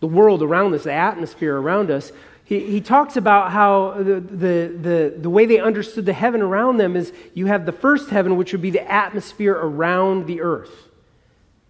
the 0.00 0.06
world 0.06 0.42
around 0.42 0.74
us, 0.74 0.84
the 0.84 0.92
atmosphere 0.92 1.56
around 1.56 1.90
us. 1.90 2.12
He, 2.44 2.60
he 2.60 2.80
talks 2.80 3.16
about 3.16 3.50
how 3.50 3.94
the, 3.96 4.20
the, 4.20 4.76
the, 4.80 5.14
the 5.18 5.30
way 5.30 5.46
they 5.46 5.58
understood 5.58 6.06
the 6.06 6.12
heaven 6.12 6.42
around 6.42 6.76
them 6.76 6.96
is 6.96 7.12
you 7.34 7.46
have 7.46 7.66
the 7.66 7.72
first 7.72 8.10
heaven, 8.10 8.36
which 8.36 8.52
would 8.52 8.62
be 8.62 8.70
the 8.70 8.90
atmosphere 8.90 9.54
around 9.54 10.26
the 10.26 10.42
earth. 10.42 10.70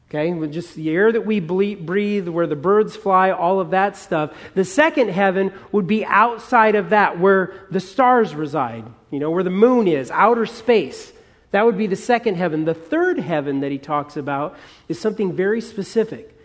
Okay, 0.09 0.49
just 0.49 0.77
the 0.77 0.91
air 0.91 1.11
that 1.11 1.27
we 1.27 1.41
breathe, 1.41 2.29
where 2.29 2.47
the 2.47 2.55
birds 2.55 2.95
fly, 2.95 3.33
all 3.33 3.59
of 3.59 3.71
that 3.71 3.97
stuff. 3.97 4.33
The 4.55 4.65
second 4.65 5.09
heaven 5.09 5.53
would 5.73 5.89
be 5.89 6.05
outside 6.05 6.77
of 6.77 6.91
that, 6.91 7.19
where 7.19 7.67
the 7.73 7.81
stars 7.81 8.33
reside, 8.33 8.85
you 9.11 9.19
know, 9.19 9.33
where 9.33 9.43
the 9.43 9.51
moon 9.51 9.89
is, 9.89 10.13
outer 10.13 10.47
space. 10.47 11.13
That 11.51 11.65
would 11.65 11.77
be 11.77 11.89
the 11.89 11.97
second 11.97 12.37
heaven. 12.37 12.65
The 12.65 12.75
third 12.75 13.19
heaven 13.19 13.61
that 13.61 13.73
he 13.73 13.79
talks 13.79 14.17
about 14.17 14.57
is 14.89 15.01
something 15.01 15.35
very 15.35 15.61
specific. 15.61 16.36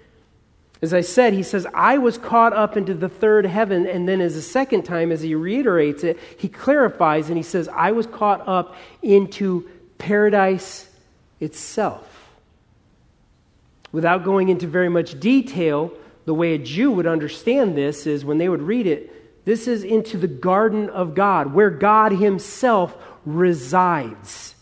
As 0.81 0.93
I 0.95 1.01
said, 1.01 1.33
he 1.33 1.43
says, 1.43 1.67
I 1.73 1.99
was 1.99 2.17
caught 2.17 2.53
up 2.53 2.75
into 2.75 2.95
the 2.95 3.09
third 3.09 3.45
heaven. 3.45 3.85
And 3.85 4.07
then, 4.07 4.19
as 4.19 4.35
a 4.35 4.41
second 4.41 4.83
time, 4.83 5.11
as 5.11 5.21
he 5.21 5.35
reiterates 5.35 6.03
it, 6.03 6.17
he 6.37 6.47
clarifies 6.47 7.27
and 7.27 7.37
he 7.37 7.43
says, 7.43 7.69
I 7.69 7.91
was 7.91 8.07
caught 8.07 8.47
up 8.47 8.75
into 9.03 9.69
paradise 9.99 10.89
itself. 11.39 12.07
Without 13.91 14.23
going 14.23 14.49
into 14.49 14.65
very 14.65 14.89
much 14.89 15.19
detail, 15.19 15.91
the 16.25 16.33
way 16.33 16.53
a 16.55 16.57
Jew 16.57 16.91
would 16.91 17.07
understand 17.07 17.77
this 17.77 18.07
is 18.07 18.25
when 18.25 18.39
they 18.39 18.49
would 18.49 18.61
read 18.61 18.87
it, 18.87 19.45
this 19.45 19.67
is 19.67 19.83
into 19.83 20.17
the 20.17 20.27
garden 20.27 20.89
of 20.89 21.13
God, 21.13 21.53
where 21.53 21.69
God 21.69 22.11
Himself 22.11 22.95
resides. 23.25 24.55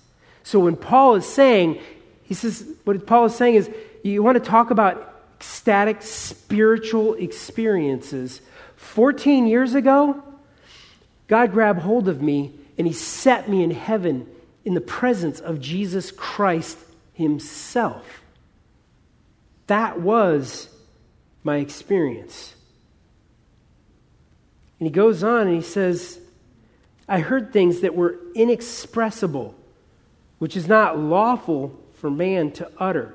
So 0.43 0.60
when 0.60 0.75
Paul 0.75 1.15
is 1.15 1.25
saying, 1.25 1.79
he 2.23 2.34
says, 2.34 2.65
what 2.84 3.05
Paul 3.05 3.25
is 3.25 3.36
saying 3.36 3.55
is, 3.55 3.69
you 4.03 4.23
want 4.23 4.41
to 4.41 4.43
talk 4.43 4.71
about 4.71 5.18
ecstatic 5.39 6.02
spiritual 6.02 7.13
experiences. 7.13 8.41
14 8.75 9.47
years 9.47 9.73
ago, 9.73 10.21
God 11.28 11.54
grabbed 11.54 11.80
hold 11.80 12.10
of 12.10 12.21
me 12.21 12.54
and 12.78 12.86
He 12.86 12.91
set 12.91 13.47
me 13.47 13.63
in 13.63 13.71
heaven 13.71 14.28
in 14.65 14.73
the 14.73 14.82
presence 14.82 15.39
of 15.39 15.62
Jesus 15.62 16.12
Christ 16.12 16.78
Himself. 17.13 18.21
That 19.67 20.02
was 20.02 20.67
my 21.43 21.58
experience. 21.58 22.56
And 24.80 24.88
he 24.88 24.91
goes 24.91 25.23
on 25.23 25.47
and 25.47 25.56
he 25.56 25.62
says, 25.62 26.19
I 27.08 27.19
heard 27.19 27.54
things 27.54 27.82
that 27.82 27.95
were 27.95 28.19
inexpressible, 28.36 29.56
which 30.39 30.58
is 30.58 30.67
not 30.67 30.97
lawful 30.97 31.80
for 31.93 32.10
man 32.10 32.52
to 32.54 32.69
utter. 32.78 33.13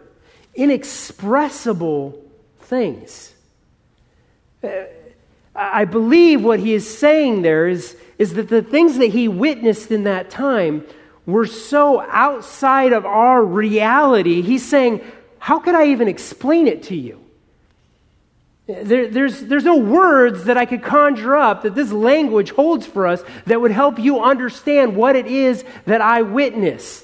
Inexpressible 0.54 2.22
things. 2.60 3.32
Uh, 4.62 4.84
I 5.54 5.84
believe 5.84 6.42
what 6.42 6.58
he 6.58 6.74
is 6.74 6.98
saying 6.98 7.42
there 7.42 7.68
is, 7.68 7.96
is 8.18 8.34
that 8.34 8.48
the 8.48 8.62
things 8.62 8.98
that 8.98 9.10
he 9.10 9.28
witnessed 9.28 9.90
in 9.90 10.04
that 10.04 10.30
time 10.30 10.86
were 11.26 11.46
so 11.46 12.00
outside 12.00 12.92
of 12.92 13.06
our 13.06 13.44
reality. 13.44 14.42
He's 14.42 14.66
saying, 14.66 15.00
how 15.38 15.58
could 15.58 15.74
I 15.74 15.88
even 15.88 16.08
explain 16.08 16.66
it 16.66 16.84
to 16.84 16.96
you? 16.96 17.20
There, 18.66 19.08
there's, 19.08 19.42
there's 19.42 19.64
no 19.64 19.76
words 19.76 20.44
that 20.44 20.56
I 20.56 20.64
could 20.64 20.82
conjure 20.82 21.36
up 21.36 21.62
that 21.62 21.74
this 21.74 21.92
language 21.92 22.50
holds 22.50 22.86
for 22.86 23.06
us 23.06 23.22
that 23.46 23.60
would 23.60 23.70
help 23.70 23.98
you 23.98 24.22
understand 24.22 24.96
what 24.96 25.16
it 25.16 25.26
is 25.26 25.64
that 25.84 26.00
I 26.00 26.22
witnessed. 26.22 27.03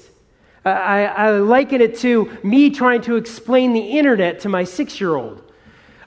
I, 0.63 1.05
I 1.05 1.31
liken 1.31 1.81
it 1.81 1.97
to 1.99 2.37
me 2.43 2.69
trying 2.69 3.01
to 3.03 3.15
explain 3.15 3.73
the 3.73 3.79
internet 3.79 4.41
to 4.41 4.49
my 4.49 4.63
six 4.63 4.99
year 5.01 5.15
old. 5.15 5.41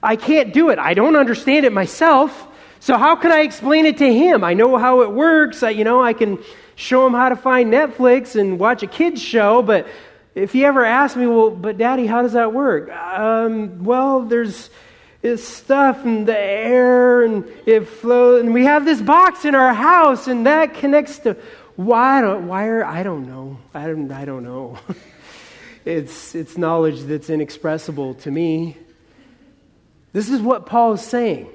I 0.01 0.15
can't 0.15 0.53
do 0.53 0.69
it. 0.69 0.79
I 0.79 0.93
don't 0.93 1.15
understand 1.15 1.65
it 1.65 1.73
myself. 1.73 2.47
So 2.79 2.97
how 2.97 3.15
can 3.15 3.31
I 3.31 3.39
explain 3.39 3.85
it 3.85 3.97
to 3.97 4.13
him? 4.13 4.43
I 4.43 4.53
know 4.53 4.77
how 4.77 5.01
it 5.01 5.11
works. 5.11 5.63
I, 5.63 5.71
you 5.71 5.83
know, 5.83 6.01
I 6.01 6.13
can 6.13 6.37
show 6.75 7.07
him 7.07 7.13
how 7.13 7.29
to 7.29 7.35
find 7.35 7.73
Netflix 7.73 8.39
and 8.39 8.59
watch 8.59 8.83
a 8.83 8.87
kids 8.87 9.21
show, 9.21 9.61
but 9.61 9.87
if 10.35 10.51
he 10.51 10.65
ever 10.65 10.83
asks 10.83 11.15
me, 11.15 11.25
well, 11.25 11.49
but 11.49 11.77
daddy, 11.77 12.05
how 12.05 12.21
does 12.21 12.33
that 12.33 12.53
work? 12.53 12.91
Um, 12.91 13.83
well, 13.83 14.21
there's 14.21 14.69
this 15.25 15.43
stuff 15.43 16.05
in 16.05 16.23
the 16.25 16.37
air 16.37 17.23
and 17.23 17.51
it 17.65 17.87
flows, 17.87 18.43
and 18.43 18.53
we 18.53 18.65
have 18.65 18.85
this 18.85 19.01
box 19.01 19.43
in 19.43 19.55
our 19.55 19.73
house 19.73 20.27
and 20.27 20.45
that 20.45 20.75
connects 20.75 21.17
to 21.17 21.35
why 21.75 22.23
wire? 22.35 22.85
I 22.85 23.01
don't 23.01 23.25
know. 23.25 23.57
I 23.73 23.87
don't, 23.87 24.11
I 24.11 24.23
don't 24.23 24.43
know. 24.43 24.77
it's, 25.85 26.35
it's 26.35 26.59
knowledge 26.59 27.01
that's 27.01 27.31
inexpressible 27.31 28.13
to 28.13 28.29
me. 28.29 28.77
This 30.13 30.29
is 30.29 30.41
what 30.41 30.67
Paul 30.67 30.93
is 30.93 31.01
saying. 31.01 31.49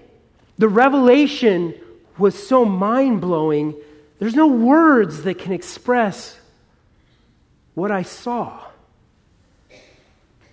The 0.58 0.68
revelation 0.68 1.72
was 2.18 2.34
so 2.34 2.64
mind 2.64 3.20
blowing, 3.20 3.76
there's 4.18 4.34
no 4.34 4.48
words 4.48 5.22
that 5.22 5.38
can 5.38 5.52
express 5.52 6.36
what 7.74 7.92
I 7.92 8.02
saw. 8.02 8.64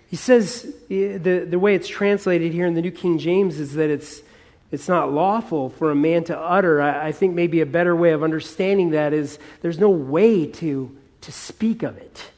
He 0.08 0.16
says 0.16 0.66
eh, 0.90 1.18
the, 1.18 1.46
the 1.48 1.58
way 1.58 1.74
it's 1.74 1.88
translated 1.88 2.52
here 2.52 2.66
in 2.66 2.74
the 2.74 2.82
New 2.82 2.90
King 2.90 3.18
James 3.18 3.60
is 3.60 3.74
that 3.74 3.90
it's, 3.90 4.22
it's 4.72 4.88
not 4.88 5.12
lawful 5.12 5.70
for 5.70 5.90
a 5.90 5.94
man 5.94 6.24
to 6.24 6.38
utter. 6.38 6.80
I, 6.80 7.08
I 7.08 7.12
think 7.12 7.34
maybe 7.34 7.60
a 7.60 7.66
better 7.66 7.94
way 7.94 8.12
of 8.12 8.22
understanding 8.22 8.90
that 8.90 9.12
is 9.12 9.38
there's 9.60 9.78
no 9.78 9.90
way 9.90 10.46
to, 10.46 10.96
to 11.22 11.32
speak 11.32 11.82
of 11.82 11.96
it. 11.98 12.30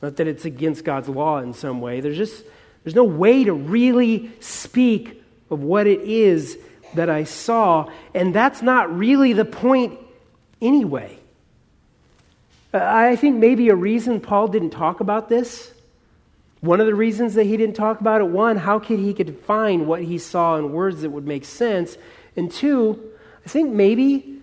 Not 0.00 0.16
that 0.16 0.26
it's 0.26 0.44
against 0.44 0.84
God's 0.84 1.08
law 1.08 1.38
in 1.38 1.54
some 1.54 1.80
way. 1.80 2.00
There's 2.00 2.16
just 2.16 2.44
there's 2.84 2.94
no 2.94 3.04
way 3.04 3.42
to 3.42 3.52
really 3.52 4.30
speak 4.38 5.20
of 5.50 5.60
what 5.60 5.88
it 5.88 6.02
is 6.02 6.56
that 6.94 7.10
I 7.10 7.24
saw, 7.24 7.90
and 8.14 8.32
that's 8.32 8.62
not 8.62 8.96
really 8.96 9.32
the 9.32 9.44
point 9.44 9.98
anyway. 10.62 11.18
I 12.72 13.16
think 13.16 13.36
maybe 13.36 13.70
a 13.70 13.74
reason 13.74 14.20
Paul 14.20 14.48
didn't 14.48 14.70
talk 14.70 15.00
about 15.00 15.28
this 15.28 15.72
one 16.66 16.80
of 16.80 16.86
the 16.86 16.94
reasons 16.94 17.34
that 17.34 17.44
he 17.44 17.56
didn't 17.56 17.76
talk 17.76 18.00
about 18.00 18.20
it, 18.20 18.28
one, 18.28 18.56
how 18.56 18.78
could 18.78 18.98
he 18.98 19.14
could 19.14 19.26
define 19.26 19.86
what 19.86 20.02
he 20.02 20.18
saw 20.18 20.56
in 20.56 20.72
words 20.72 21.02
that 21.02 21.10
would 21.10 21.26
make 21.26 21.44
sense? 21.44 21.96
And 22.36 22.50
two, 22.50 23.12
I 23.44 23.48
think 23.48 23.72
maybe 23.72 24.40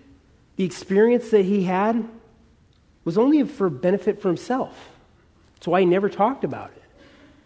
the 0.56 0.64
experience 0.64 1.30
that 1.30 1.44
he 1.44 1.64
had 1.64 2.08
was 3.04 3.18
only 3.18 3.42
for 3.44 3.68
benefit 3.68 4.20
for 4.20 4.28
himself. 4.28 4.90
That's 5.54 5.66
why 5.66 5.80
he 5.80 5.86
never 5.86 6.08
talked 6.08 6.44
about 6.44 6.70
it. 6.70 6.82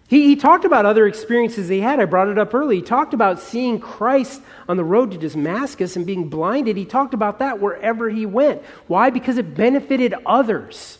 He, 0.08 0.28
he 0.28 0.36
talked 0.36 0.64
about 0.64 0.86
other 0.86 1.06
experiences 1.06 1.68
he 1.68 1.80
had. 1.80 2.00
I 2.00 2.06
brought 2.06 2.28
it 2.28 2.38
up 2.38 2.54
early. 2.54 2.76
He 2.76 2.82
talked 2.82 3.12
about 3.12 3.40
seeing 3.40 3.78
Christ 3.78 4.40
on 4.68 4.76
the 4.76 4.84
road 4.84 5.10
to 5.10 5.18
Damascus 5.18 5.96
and 5.96 6.06
being 6.06 6.30
blinded. 6.30 6.76
He 6.76 6.86
talked 6.86 7.12
about 7.12 7.40
that 7.40 7.60
wherever 7.60 8.08
he 8.08 8.24
went. 8.24 8.62
Why? 8.86 9.10
Because 9.10 9.36
it 9.36 9.54
benefited 9.54 10.14
others. 10.24 10.98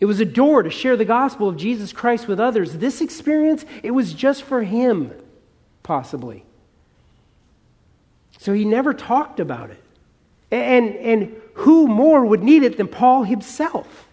It 0.00 0.06
was 0.06 0.18
a 0.18 0.24
door 0.24 0.62
to 0.62 0.70
share 0.70 0.96
the 0.96 1.04
gospel 1.04 1.46
of 1.48 1.58
Jesus 1.58 1.92
Christ 1.92 2.26
with 2.26 2.40
others. 2.40 2.72
This 2.72 3.02
experience, 3.02 3.66
it 3.82 3.90
was 3.90 4.14
just 4.14 4.42
for 4.42 4.62
him, 4.62 5.12
possibly. 5.82 6.44
So 8.38 8.54
he 8.54 8.64
never 8.64 8.94
talked 8.94 9.38
about 9.38 9.70
it. 9.70 9.82
And, 10.50 10.96
and 10.96 11.36
who 11.54 11.86
more 11.86 12.24
would 12.24 12.42
need 12.42 12.62
it 12.62 12.78
than 12.78 12.88
Paul 12.88 13.24
himself? 13.24 14.08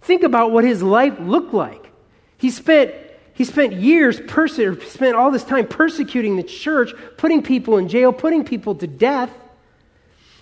Think 0.00 0.22
about 0.22 0.50
what 0.50 0.64
his 0.64 0.82
life 0.82 1.20
looked 1.20 1.52
like. 1.52 1.92
He 2.38 2.50
spent, 2.50 2.94
he 3.34 3.44
spent 3.44 3.74
years, 3.74 4.20
perse- 4.26 4.56
spent 4.86 5.16
all 5.16 5.30
this 5.30 5.44
time 5.44 5.66
persecuting 5.66 6.36
the 6.36 6.42
church, 6.42 6.92
putting 7.18 7.42
people 7.42 7.76
in 7.76 7.88
jail, 7.88 8.12
putting 8.12 8.44
people 8.44 8.74
to 8.76 8.86
death. 8.86 9.30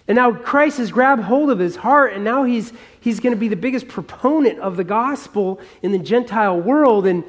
And 0.08 0.16
now 0.16 0.32
Christ 0.32 0.78
has 0.78 0.90
grabbed 0.90 1.22
hold 1.22 1.50
of 1.50 1.58
his 1.58 1.76
heart, 1.76 2.12
and 2.12 2.24
now 2.24 2.44
he's, 2.44 2.72
he's 3.00 3.20
going 3.20 3.34
to 3.34 3.38
be 3.38 3.48
the 3.48 3.56
biggest 3.56 3.88
proponent 3.88 4.58
of 4.58 4.76
the 4.76 4.84
gospel 4.84 5.60
in 5.80 5.92
the 5.92 5.98
Gentile 5.98 6.60
world. 6.60 7.06
And, 7.06 7.22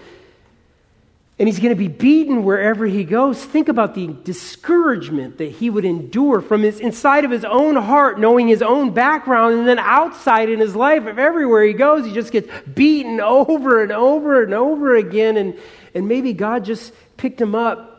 and 1.37 1.47
he's 1.47 1.59
going 1.59 1.69
to 1.69 1.75
be 1.75 1.87
beaten 1.87 2.43
wherever 2.43 2.85
he 2.85 3.03
goes. 3.03 3.43
Think 3.43 3.69
about 3.69 3.93
the 3.93 4.07
discouragement 4.07 5.37
that 5.37 5.51
he 5.51 5.69
would 5.69 5.85
endure 5.85 6.41
from 6.41 6.63
his 6.63 6.79
inside 6.79 7.25
of 7.25 7.31
his 7.31 7.45
own 7.45 7.75
heart, 7.75 8.19
knowing 8.19 8.47
his 8.47 8.63
own 8.63 8.91
background, 8.91 9.59
and 9.59 9.67
then 9.67 9.79
outside 9.79 10.49
in 10.49 10.59
his 10.59 10.75
life, 10.75 11.05
if 11.05 11.17
everywhere 11.19 11.63
he 11.63 11.73
goes, 11.73 12.05
he 12.05 12.13
just 12.13 12.31
gets 12.31 12.49
beaten 12.73 13.19
over 13.21 13.83
and 13.83 13.91
over 13.91 14.43
and 14.43 14.53
over 14.53 14.95
again. 14.95 15.37
And, 15.37 15.59
and 15.93 16.07
maybe 16.07 16.33
God 16.33 16.65
just 16.65 16.91
picked 17.17 17.39
him 17.39 17.53
up 17.53 17.92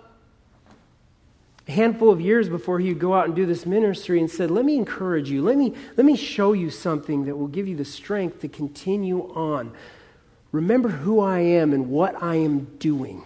a 1.67 1.73
handful 1.73 2.11
of 2.11 2.21
years 2.21 2.49
before 2.49 2.79
he 2.79 2.91
would 2.91 2.99
go 2.99 3.15
out 3.15 3.27
and 3.27 3.35
do 3.35 3.47
this 3.47 3.65
ministry 3.65 4.21
and 4.21 4.31
said, 4.31 4.51
Let 4.51 4.65
me 4.65 4.77
encourage 4.77 5.31
you. 5.31 5.43
Let 5.43 5.57
me, 5.57 5.75
let 5.97 6.05
me 6.05 6.17
show 6.17 6.53
you 6.53 6.71
something 6.71 7.25
that 7.25 7.37
will 7.37 7.49
give 7.49 7.67
you 7.67 7.77
the 7.77 7.85
strength 7.85 8.41
to 8.43 8.49
continue 8.49 9.33
on. 9.35 9.73
Remember 10.53 10.89
who 10.89 11.21
I 11.21 11.41
am 11.41 11.73
and 11.73 11.89
what 11.89 12.23
I 12.23 12.37
am 12.37 12.77
doing. 12.79 13.25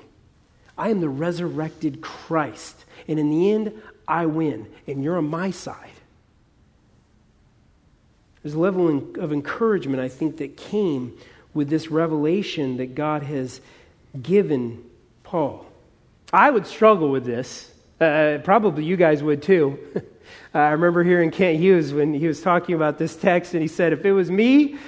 I 0.79 0.91
am 0.91 1.01
the 1.01 1.09
resurrected 1.09 2.01
Christ. 2.01 2.85
And 3.09 3.19
in 3.19 3.31
the 3.31 3.53
end, 3.53 3.83
I 4.07 4.27
win. 4.27 4.69
And 4.87 5.03
you're 5.03 5.19
on 5.19 5.29
my 5.29 5.51
side. 5.51 5.91
There's 8.43 8.55
a 8.55 8.59
level 8.59 8.89
of 9.19 9.33
encouragement, 9.33 10.01
I 10.01 10.09
think, 10.09 10.37
that 10.39 10.57
came 10.57 11.19
with 11.53 11.69
this 11.69 11.89
revelation 11.91 12.77
that 12.77 12.95
God 12.95 13.25
has 13.25 13.61
given 14.23 14.85
Paul. 15.25 15.67
I 16.33 16.51
would 16.51 16.67
struggle 16.67 17.11
with 17.11 17.25
this 17.25 17.73
uh, 18.01 18.39
probably 18.45 18.85
you 18.85 18.97
guys 18.97 19.23
would 19.23 19.43
too. 19.43 19.79
I 20.55 20.71
remember 20.71 21.05
hearing 21.05 21.31
Kent 21.31 21.59
Hughes 21.59 21.93
when 21.93 22.15
he 22.15 22.27
was 22.27 22.41
talking 22.41 22.75
about 22.75 22.99
this 22.99 23.17
text, 23.17 23.55
and 23.55 23.63
he 23.63 23.69
said, 23.69 23.93
If 23.93 24.05
it 24.05 24.13
was 24.13 24.31
me, 24.31 24.79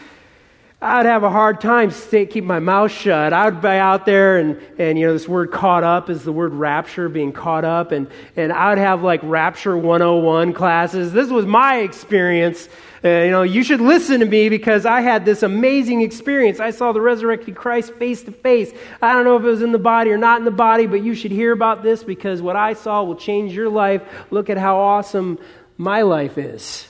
I'd 0.83 1.05
have 1.05 1.25
a 1.25 1.31
hard 1.31 1.61
time 1.61 1.91
stay, 1.91 2.25
keep 2.25 2.45
my 2.45 2.59
mouth 2.59 2.91
shut. 2.91 3.35
I 3.35 3.45
would 3.45 3.61
be 3.61 3.69
out 3.69 4.07
there 4.07 4.39
and, 4.39 4.59
and, 4.79 4.99
you 4.99 5.07
know, 5.07 5.13
this 5.13 5.29
word 5.29 5.51
caught 5.51 5.85
up 5.85 6.09
is 6.09 6.25
the 6.25 6.33
word 6.33 6.55
rapture, 6.55 7.11
being 7.11 7.33
caught 7.33 7.67
up. 7.67 7.93
And, 7.93 8.09
and 8.35 8.51
I 8.51 8.71
would 8.71 8.79
have 8.79 9.03
like 9.03 9.21
rapture 9.23 9.77
101 9.77 10.55
classes. 10.55 11.13
This 11.13 11.29
was 11.29 11.45
my 11.45 11.81
experience. 11.81 12.71
Uh, 13.03 13.09
you 13.09 13.31
know, 13.31 13.43
you 13.43 13.63
should 13.65 13.81
listen 13.81 14.21
to 14.21 14.27
me 14.27 14.51
because 14.51 14.85
I 14.85 15.01
had 15.01 15.25
this 15.25 15.43
amazing 15.43 16.03
experience. 16.03 16.61
I 16.61 16.71
saw 16.71 16.93
the 16.93 17.01
resurrected 17.01 17.57
Christ 17.57 17.95
face 17.95 18.23
to 18.25 18.33
face. 18.33 18.73
I 19.01 19.13
don't 19.15 19.25
know 19.25 19.37
if 19.37 19.43
it 19.43 19.47
was 19.47 19.63
in 19.63 19.73
the 19.73 19.79
body 19.79 20.11
or 20.11 20.19
not 20.19 20.39
in 20.39 20.45
the 20.45 20.51
body, 20.51 20.87
but 20.87 21.03
you 21.03 21.15
should 21.15 21.31
hear 21.31 21.53
about 21.53 21.83
this 21.83 22.05
because 22.05 22.43
what 22.43 22.57
I 22.57 22.75
saw 22.75 23.03
will 23.03 23.17
change 23.17 23.55
your 23.55 23.71
life. 23.71 24.03
Look 24.31 24.51
at 24.51 24.59
how 24.59 24.79
awesome 24.79 25.39
my 25.79 26.03
life 26.03 26.37
is. 26.37 26.87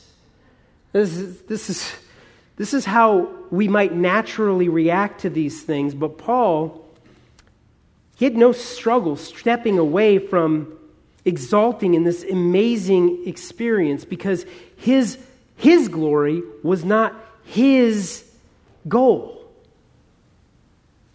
This 0.92 1.16
is, 1.16 1.42
this 1.42 1.70
is, 1.70 1.92
this 2.56 2.74
is 2.74 2.84
how 2.84 3.30
we 3.50 3.68
might 3.68 3.94
naturally 3.94 4.68
react 4.68 5.20
to 5.20 5.30
these 5.30 5.62
things, 5.62 5.94
but 5.94 6.18
Paul, 6.18 6.84
he 8.16 8.24
had 8.24 8.36
no 8.36 8.50
struggle 8.50 9.14
stepping 9.14 9.78
away 9.78 10.18
from 10.18 10.76
exalting 11.24 11.94
in 11.94 12.02
this 12.02 12.24
amazing 12.24 13.28
experience 13.28 14.04
because 14.04 14.44
his, 14.76 15.18
his 15.60 15.88
glory 15.88 16.42
was 16.62 16.84
not 16.84 17.14
his 17.44 18.24
goal. 18.88 19.36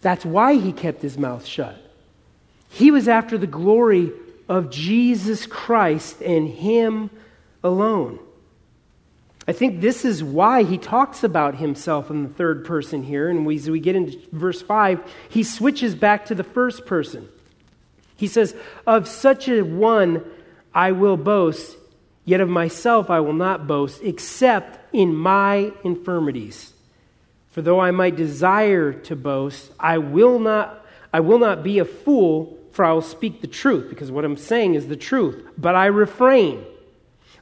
That's 0.02 0.24
why 0.24 0.54
he 0.54 0.72
kept 0.72 1.02
his 1.02 1.18
mouth 1.18 1.44
shut. 1.44 1.76
He 2.68 2.90
was 2.90 3.08
after 3.08 3.36
the 3.36 3.46
glory 3.46 4.12
of 4.48 4.70
Jesus 4.70 5.46
Christ 5.46 6.20
and 6.22 6.48
him 6.48 7.10
alone. 7.64 8.20
I 9.48 9.52
think 9.52 9.80
this 9.80 10.04
is 10.04 10.22
why 10.22 10.62
he 10.62 10.78
talks 10.78 11.24
about 11.24 11.56
himself 11.56 12.10
in 12.10 12.22
the 12.22 12.28
third 12.28 12.64
person 12.64 13.02
here. 13.02 13.28
And 13.28 13.50
as 13.50 13.68
we 13.68 13.80
get 13.80 13.96
into 13.96 14.18
verse 14.32 14.62
5, 14.62 15.00
he 15.28 15.42
switches 15.42 15.94
back 15.94 16.26
to 16.26 16.34
the 16.34 16.44
first 16.44 16.86
person. 16.86 17.28
He 18.16 18.28
says, 18.28 18.54
Of 18.86 19.08
such 19.08 19.48
a 19.48 19.62
one 19.62 20.24
I 20.74 20.92
will 20.92 21.16
boast, 21.16 21.76
yet 22.26 22.42
of 22.42 22.50
myself 22.50 23.08
I 23.08 23.20
will 23.20 23.32
not 23.32 23.66
boast, 23.66 24.02
except 24.02 24.94
in 24.94 25.14
my 25.14 25.72
infirmities. 25.82 26.74
For 27.52 27.62
though 27.62 27.80
I 27.80 27.92
might 27.92 28.16
desire 28.16 28.92
to 28.92 29.16
boast, 29.16 29.72
I 29.80 29.96
will 29.96 30.38
not, 30.38 30.84
I 31.10 31.20
will 31.20 31.38
not 31.38 31.62
be 31.62 31.78
a 31.78 31.86
fool, 31.86 32.58
for 32.72 32.84
I 32.84 32.92
will 32.92 33.00
speak 33.00 33.40
the 33.40 33.46
truth, 33.46 33.88
because 33.88 34.10
what 34.10 34.26
I'm 34.26 34.36
saying 34.36 34.74
is 34.74 34.88
the 34.88 34.96
truth. 34.96 35.42
But 35.56 35.74
I 35.74 35.86
refrain 35.86 36.66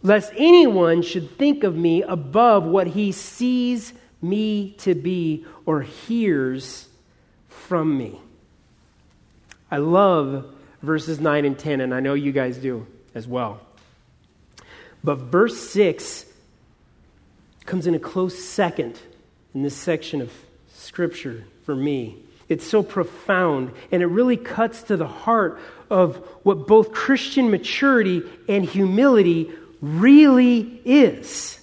lest 0.04 0.32
anyone 0.36 1.02
should 1.02 1.36
think 1.36 1.64
of 1.64 1.74
me 1.74 2.02
above 2.02 2.64
what 2.64 2.86
he 2.86 3.10
sees 3.10 3.92
me 4.22 4.72
to 4.78 4.94
be 4.94 5.44
or 5.66 5.80
hears 5.80 6.86
from 7.48 7.96
me. 7.96 8.20
I 9.70 9.78
love 9.78 10.54
verses 10.82 11.18
9 11.18 11.44
and 11.46 11.58
10, 11.58 11.80
and 11.80 11.94
I 11.94 12.00
know 12.00 12.14
you 12.14 12.30
guys 12.30 12.58
do 12.58 12.86
as 13.14 13.26
well. 13.26 13.60
But 15.04 15.18
verse 15.18 15.60
6 15.70 16.24
comes 17.66 17.86
in 17.86 17.94
a 17.94 17.98
close 17.98 18.42
second 18.42 18.98
in 19.54 19.62
this 19.62 19.76
section 19.76 20.22
of 20.22 20.32
Scripture 20.72 21.44
for 21.64 21.76
me. 21.76 22.16
It's 22.48 22.66
so 22.66 22.82
profound, 22.82 23.72
and 23.92 24.02
it 24.02 24.06
really 24.06 24.36
cuts 24.36 24.82
to 24.84 24.96
the 24.96 25.06
heart 25.06 25.60
of 25.90 26.16
what 26.42 26.66
both 26.66 26.92
Christian 26.92 27.50
maturity 27.50 28.22
and 28.48 28.64
humility 28.64 29.50
really 29.80 30.80
is. 30.84 31.60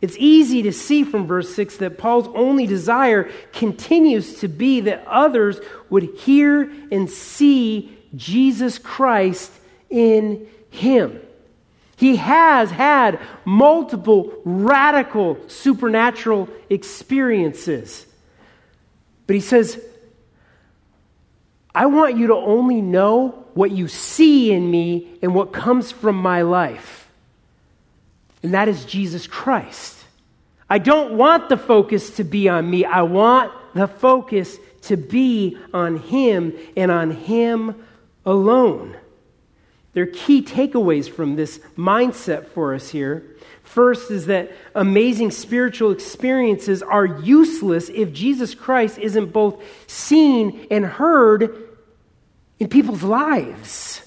It's 0.00 0.16
easy 0.18 0.62
to 0.62 0.72
see 0.72 1.02
from 1.02 1.26
verse 1.26 1.52
6 1.54 1.78
that 1.78 1.98
Paul's 1.98 2.28
only 2.34 2.66
desire 2.66 3.30
continues 3.52 4.40
to 4.40 4.48
be 4.48 4.80
that 4.82 5.04
others 5.06 5.60
would 5.90 6.04
hear 6.04 6.70
and 6.92 7.10
see 7.10 7.98
Jesus 8.14 8.78
Christ 8.78 9.52
in 9.90 10.46
him. 10.70 11.20
He 11.98 12.16
has 12.16 12.70
had 12.70 13.20
multiple 13.44 14.32
radical 14.44 15.38
supernatural 15.48 16.48
experiences. 16.70 18.06
But 19.26 19.34
he 19.34 19.40
says, 19.40 19.78
I 21.74 21.84
want 21.86 22.16
you 22.16 22.28
to 22.28 22.34
only 22.34 22.80
know 22.80 23.44
what 23.52 23.72
you 23.72 23.88
see 23.88 24.52
in 24.52 24.70
me 24.70 25.18
and 25.20 25.34
what 25.34 25.52
comes 25.52 25.92
from 25.92 26.16
my 26.16 26.42
life 26.42 26.98
and 28.42 28.54
that 28.54 28.68
is 28.68 28.84
Jesus 28.84 29.26
Christ. 29.26 29.96
I 30.70 30.78
don't 30.78 31.14
want 31.14 31.48
the 31.48 31.56
focus 31.56 32.10
to 32.16 32.24
be 32.24 32.48
on 32.48 32.68
me. 32.68 32.84
I 32.84 33.02
want 33.02 33.52
the 33.74 33.88
focus 33.88 34.58
to 34.82 34.96
be 34.96 35.58
on 35.72 35.96
Him 35.96 36.52
and 36.76 36.90
on 36.90 37.10
Him 37.10 37.84
alone. 38.24 38.96
There 39.92 40.04
are 40.04 40.06
key 40.06 40.42
takeaways 40.42 41.10
from 41.10 41.36
this 41.36 41.58
mindset 41.76 42.48
for 42.48 42.74
us 42.74 42.90
here. 42.90 43.36
First 43.62 44.10
is 44.10 44.26
that 44.26 44.52
amazing 44.74 45.30
spiritual 45.30 45.90
experiences 45.90 46.82
are 46.82 47.04
useless 47.04 47.88
if 47.88 48.12
Jesus 48.12 48.54
Christ 48.54 48.98
isn't 48.98 49.32
both 49.32 49.62
seen 49.86 50.66
and 50.70 50.84
heard 50.84 51.68
in 52.58 52.68
people's 52.68 53.02
lives. 53.02 54.02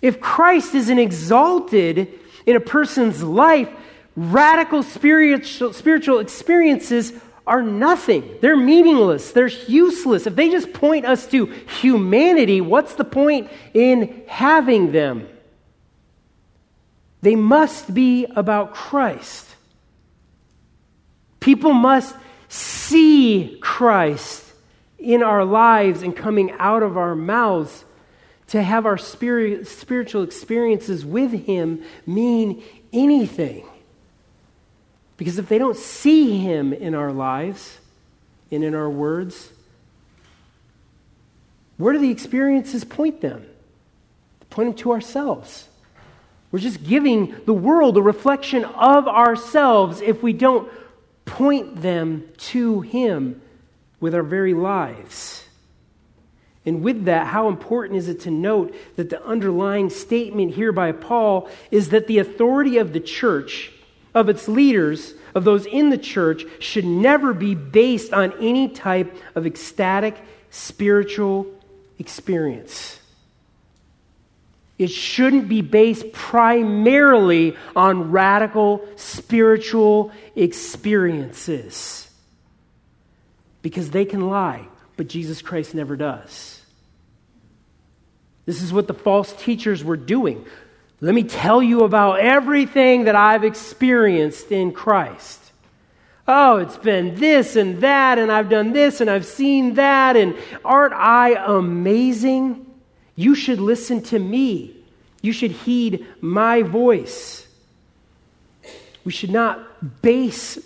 If 0.00 0.20
Christ 0.20 0.74
isn't 0.74 0.98
exalted 0.98 2.08
in 2.46 2.56
a 2.56 2.60
person's 2.60 3.22
life, 3.22 3.68
radical 4.16 4.82
spiritual, 4.82 5.72
spiritual 5.72 6.18
experiences 6.18 7.12
are 7.48 7.62
nothing. 7.62 8.36
They're 8.40 8.56
meaningless. 8.56 9.32
They're 9.32 9.46
useless. 9.48 10.26
If 10.26 10.36
they 10.36 10.50
just 10.50 10.72
point 10.72 11.06
us 11.06 11.26
to 11.28 11.46
humanity, 11.46 12.60
what's 12.60 12.94
the 12.94 13.04
point 13.04 13.50
in 13.74 14.22
having 14.28 14.92
them? 14.92 15.26
They 17.22 17.34
must 17.34 17.92
be 17.92 18.26
about 18.26 18.74
Christ. 18.74 19.46
People 21.40 21.72
must 21.72 22.14
see 22.48 23.58
Christ 23.60 24.44
in 24.98 25.22
our 25.22 25.44
lives 25.44 26.02
and 26.02 26.16
coming 26.16 26.52
out 26.58 26.82
of 26.82 26.96
our 26.96 27.14
mouths 27.14 27.84
to 28.48 28.62
have 28.62 28.86
our 28.86 28.98
spirit, 28.98 29.66
spiritual 29.66 30.22
experiences 30.22 31.04
with 31.04 31.32
Him 31.32 31.82
mean 32.06 32.62
anything. 32.92 33.66
Because 35.18 35.38
if 35.38 35.48
they 35.48 35.58
don't 35.58 35.76
see 35.76 36.38
Him 36.38 36.72
in 36.72 36.94
our 36.94 37.12
lives 37.12 37.76
and 38.50 38.64
in 38.64 38.74
our 38.74 38.88
words, 38.88 39.50
where 41.76 41.92
do 41.92 41.98
the 41.98 42.10
experiences 42.10 42.84
point 42.84 43.20
them? 43.20 43.44
point 44.50 44.70
them 44.70 44.76
to 44.76 44.92
ourselves. 44.92 45.68
We're 46.50 46.58
just 46.58 46.82
giving 46.82 47.34
the 47.44 47.52
world 47.52 47.96
a 47.96 48.02
reflection 48.02 48.64
of 48.64 49.06
ourselves 49.06 50.00
if 50.00 50.22
we 50.22 50.32
don't 50.32 50.70
point 51.24 51.82
them 51.82 52.28
to 52.38 52.80
Him 52.80 53.40
with 54.00 54.14
our 54.14 54.22
very 54.22 54.54
lives. 54.54 55.44
And 56.64 56.82
with 56.82 57.04
that, 57.04 57.26
how 57.26 57.48
important 57.48 57.98
is 57.98 58.08
it 58.08 58.20
to 58.20 58.30
note 58.30 58.74
that 58.96 59.10
the 59.10 59.24
underlying 59.24 59.90
statement 59.90 60.54
here 60.54 60.72
by 60.72 60.92
Paul 60.92 61.48
is 61.70 61.90
that 61.90 62.06
the 62.06 62.18
authority 62.18 62.78
of 62.78 62.92
the 62.92 63.00
church, 63.00 63.70
of 64.14 64.28
its 64.28 64.48
leaders, 64.48 65.14
of 65.34 65.44
those 65.44 65.66
in 65.66 65.90
the 65.90 65.98
church, 65.98 66.44
should 66.58 66.84
never 66.84 67.32
be 67.32 67.54
based 67.54 68.12
on 68.12 68.32
any 68.40 68.68
type 68.68 69.14
of 69.34 69.46
ecstatic 69.46 70.16
spiritual 70.50 71.46
experience. 71.98 72.98
It 74.78 74.90
shouldn't 74.90 75.48
be 75.48 75.60
based 75.60 76.12
primarily 76.12 77.56
on 77.74 78.12
radical 78.12 78.88
spiritual 78.96 80.12
experiences 80.36 82.08
because 83.60 83.90
they 83.90 84.04
can 84.04 84.28
lie 84.28 84.68
but 84.98 85.06
Jesus 85.06 85.40
Christ 85.40 85.74
never 85.74 85.96
does. 85.96 86.60
This 88.44 88.60
is 88.60 88.72
what 88.72 88.88
the 88.88 88.94
false 88.94 89.32
teachers 89.32 89.84
were 89.84 89.96
doing. 89.96 90.44
Let 91.00 91.14
me 91.14 91.22
tell 91.22 91.62
you 91.62 91.84
about 91.84 92.20
everything 92.20 93.04
that 93.04 93.14
I've 93.14 93.44
experienced 93.44 94.50
in 94.50 94.72
Christ. 94.72 95.40
Oh, 96.26 96.56
it's 96.58 96.76
been 96.76 97.14
this 97.14 97.56
and 97.56 97.80
that, 97.80 98.18
and 98.18 98.30
I've 98.30 98.50
done 98.50 98.72
this 98.72 99.00
and 99.00 99.08
I've 99.08 99.24
seen 99.24 99.74
that, 99.74 100.16
and 100.16 100.36
aren't 100.64 100.94
I 100.94 101.34
amazing? 101.34 102.66
You 103.14 103.34
should 103.34 103.60
listen 103.60 104.02
to 104.04 104.18
me. 104.18 104.76
You 105.22 105.32
should 105.32 105.52
heed 105.52 106.06
my 106.20 106.62
voice. 106.62 107.46
We 109.04 109.12
should 109.12 109.30
not 109.30 110.02
base 110.02 110.58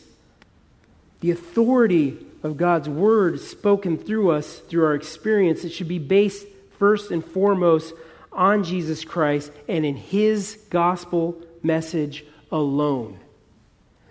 the 1.21 1.31
authority 1.31 2.18
of 2.42 2.57
God's 2.57 2.88
word 2.88 3.38
spoken 3.40 3.97
through 3.97 4.33
us 4.33 4.59
through 4.59 4.85
our 4.85 4.95
experience, 4.95 5.64
it 5.64 5.71
should 5.71 5.88
be 5.88 6.01
based 6.01 6.47
first 6.79 7.12
and 7.12 7.25
foremost 7.25 7.95
on 8.33 8.64
Jesus 8.64 9.05
Christ 9.05 9.53
and 9.68 9.85
in 9.85 9.97
his 9.97 10.59
gospel 10.71 11.37
message 11.62 12.25
alone. 12.51 13.18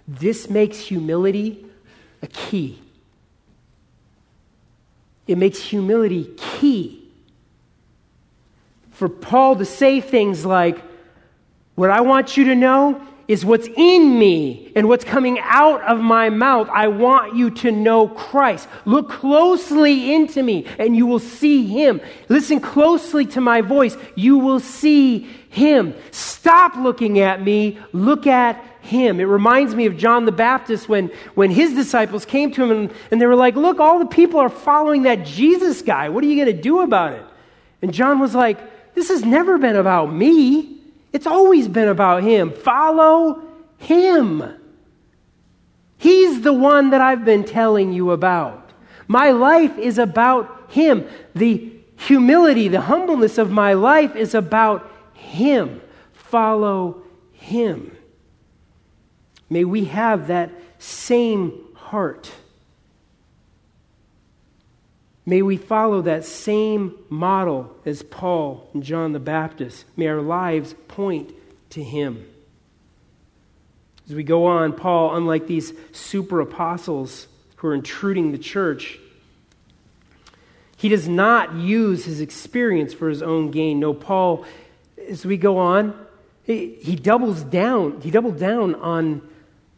This 0.08 0.50
makes 0.50 0.80
humility 0.80 1.66
a 2.22 2.28
key. 2.28 2.80
It 5.28 5.38
makes 5.38 5.60
humility 5.60 6.30
key. 6.38 7.08
For 8.92 9.08
Paul 9.10 9.56
to 9.56 9.66
say 9.66 10.02
things 10.02 10.46
like, 10.46 10.82
What 11.76 11.90
I 11.90 12.02
want 12.02 12.38
you 12.38 12.46
to 12.46 12.56
know 12.56 13.02
is 13.32 13.46
what's 13.46 13.70
in 13.78 14.20
me 14.20 14.74
and 14.76 14.90
what's 14.90 15.06
coming 15.06 15.40
out 15.40 15.82
of 15.84 16.02
my 16.02 16.30
mouth. 16.30 16.68
I 16.68 16.90
want 16.90 17.34
you 17.34 17.50
to 17.50 17.72
know 17.72 18.10
Christ. 18.10 18.68
Look 18.84 19.10
closely 19.10 20.14
into 20.14 20.44
me 20.44 20.66
and 20.78 20.98
you 20.98 21.06
will 21.06 21.20
see 21.20 21.66
him. 21.66 22.02
Listen 22.28 22.60
closely 22.60 23.26
to 23.28 23.40
my 23.40 23.62
voice. 23.62 23.96
You 24.16 24.38
will 24.38 24.60
see 24.60 25.20
him. 25.48 25.96
Stop 26.12 26.76
looking 26.76 27.20
at 27.20 27.42
me. 27.42 27.80
Look 27.94 28.28
at 28.28 28.62
him. 28.82 29.22
It 29.22 29.24
reminds 29.24 29.76
me 29.76 29.86
of 29.86 29.96
John 29.96 30.26
the 30.26 30.34
Baptist 30.34 30.90
when, 30.90 31.10
when 31.34 31.52
his 31.52 31.74
disciples 31.74 32.26
came 32.26 32.52
to 32.52 32.64
him 32.66 32.72
and, 32.72 32.94
and 33.12 33.22
they 33.22 33.28
were 33.28 33.36
like, 33.38 33.56
Look, 33.56 33.80
all 33.80 34.00
the 34.00 34.08
people 34.08 34.42
are 34.42 34.50
following 34.50 35.04
that 35.04 35.26
Jesus 35.26 35.82
guy. 35.82 36.10
What 36.10 36.22
are 36.26 36.28
you 36.28 36.44
going 36.44 36.54
to 36.54 36.62
do 36.62 36.82
about 36.82 37.14
it? 37.14 37.24
And 37.82 37.94
John 37.94 38.20
was 38.20 38.36
like, 38.36 38.94
This 38.94 39.08
has 39.08 39.24
never 39.24 39.58
been 39.58 39.78
about 39.78 40.14
me. 40.14 40.81
It's 41.14 41.28
always 41.28 41.68
been 41.68 41.88
about 41.88 42.24
him. 42.24 42.52
Follow 42.52 43.44
him. 43.78 44.44
He's 45.98 46.42
the 46.42 46.54
one 46.54 46.92
that 46.92 47.02
I've 47.02 47.26
been 47.26 47.44
telling 47.44 47.94
you 47.94 48.12
about. 48.12 48.72
My 49.08 49.32
life 49.32 49.78
is 49.78 49.98
about 49.98 50.72
him. 50.72 51.08
The 51.36 51.74
humility, 51.98 52.68
the 52.68 52.82
humbleness 52.82 53.38
of 53.38 53.52
my 53.52 53.74
life 53.74 54.16
is 54.16 54.34
about 54.34 54.90
him. 55.14 55.82
Follow 56.14 57.04
him. 57.34 57.96
May 59.50 59.66
we 59.66 59.86
have 59.86 60.28
that 60.28 60.52
same 60.80 61.76
heart. 61.76 62.32
May 65.26 65.42
we 65.42 65.58
follow 65.58 66.02
that 66.02 66.26
same 66.26 66.96
model 67.10 67.76
as 67.86 68.02
Paul 68.04 68.70
and 68.74 68.82
John 68.82 69.14
the 69.14 69.20
Baptist. 69.20 69.86
May 69.96 70.08
our 70.08 70.22
lives 70.22 70.74
point 70.88 71.32
to 71.72 71.84
him. 71.84 72.28
As 74.08 74.16
we 74.16 74.24
go 74.24 74.46
on, 74.46 74.74
Paul, 74.74 75.16
unlike 75.16 75.48
these 75.48 75.74
super 75.92 76.42
apostles 76.42 77.28
who 77.58 77.68
are 77.68 77.76
intruding 77.76 78.32
the 78.32 78.38
church, 78.38 79.00
he 80.76 80.90
does 80.90 81.08
not 81.08 81.54
use 81.54 82.06
his 82.06 82.20
experience 82.20 82.94
for 82.94 83.08
his 83.08 83.22
own 83.22 83.52
gain. 83.52 83.80
No, 83.80 83.94
Paul, 83.94 84.46
as 85.08 85.24
we 85.24 85.38
go 85.38 85.60
on, 85.60 85.94
he, 86.44 86.76
he 86.82 86.96
doubles 86.96 87.44
down. 87.44 88.02
He 88.02 88.10
doubled 88.10 88.40
down 88.40 88.74
on 88.76 89.22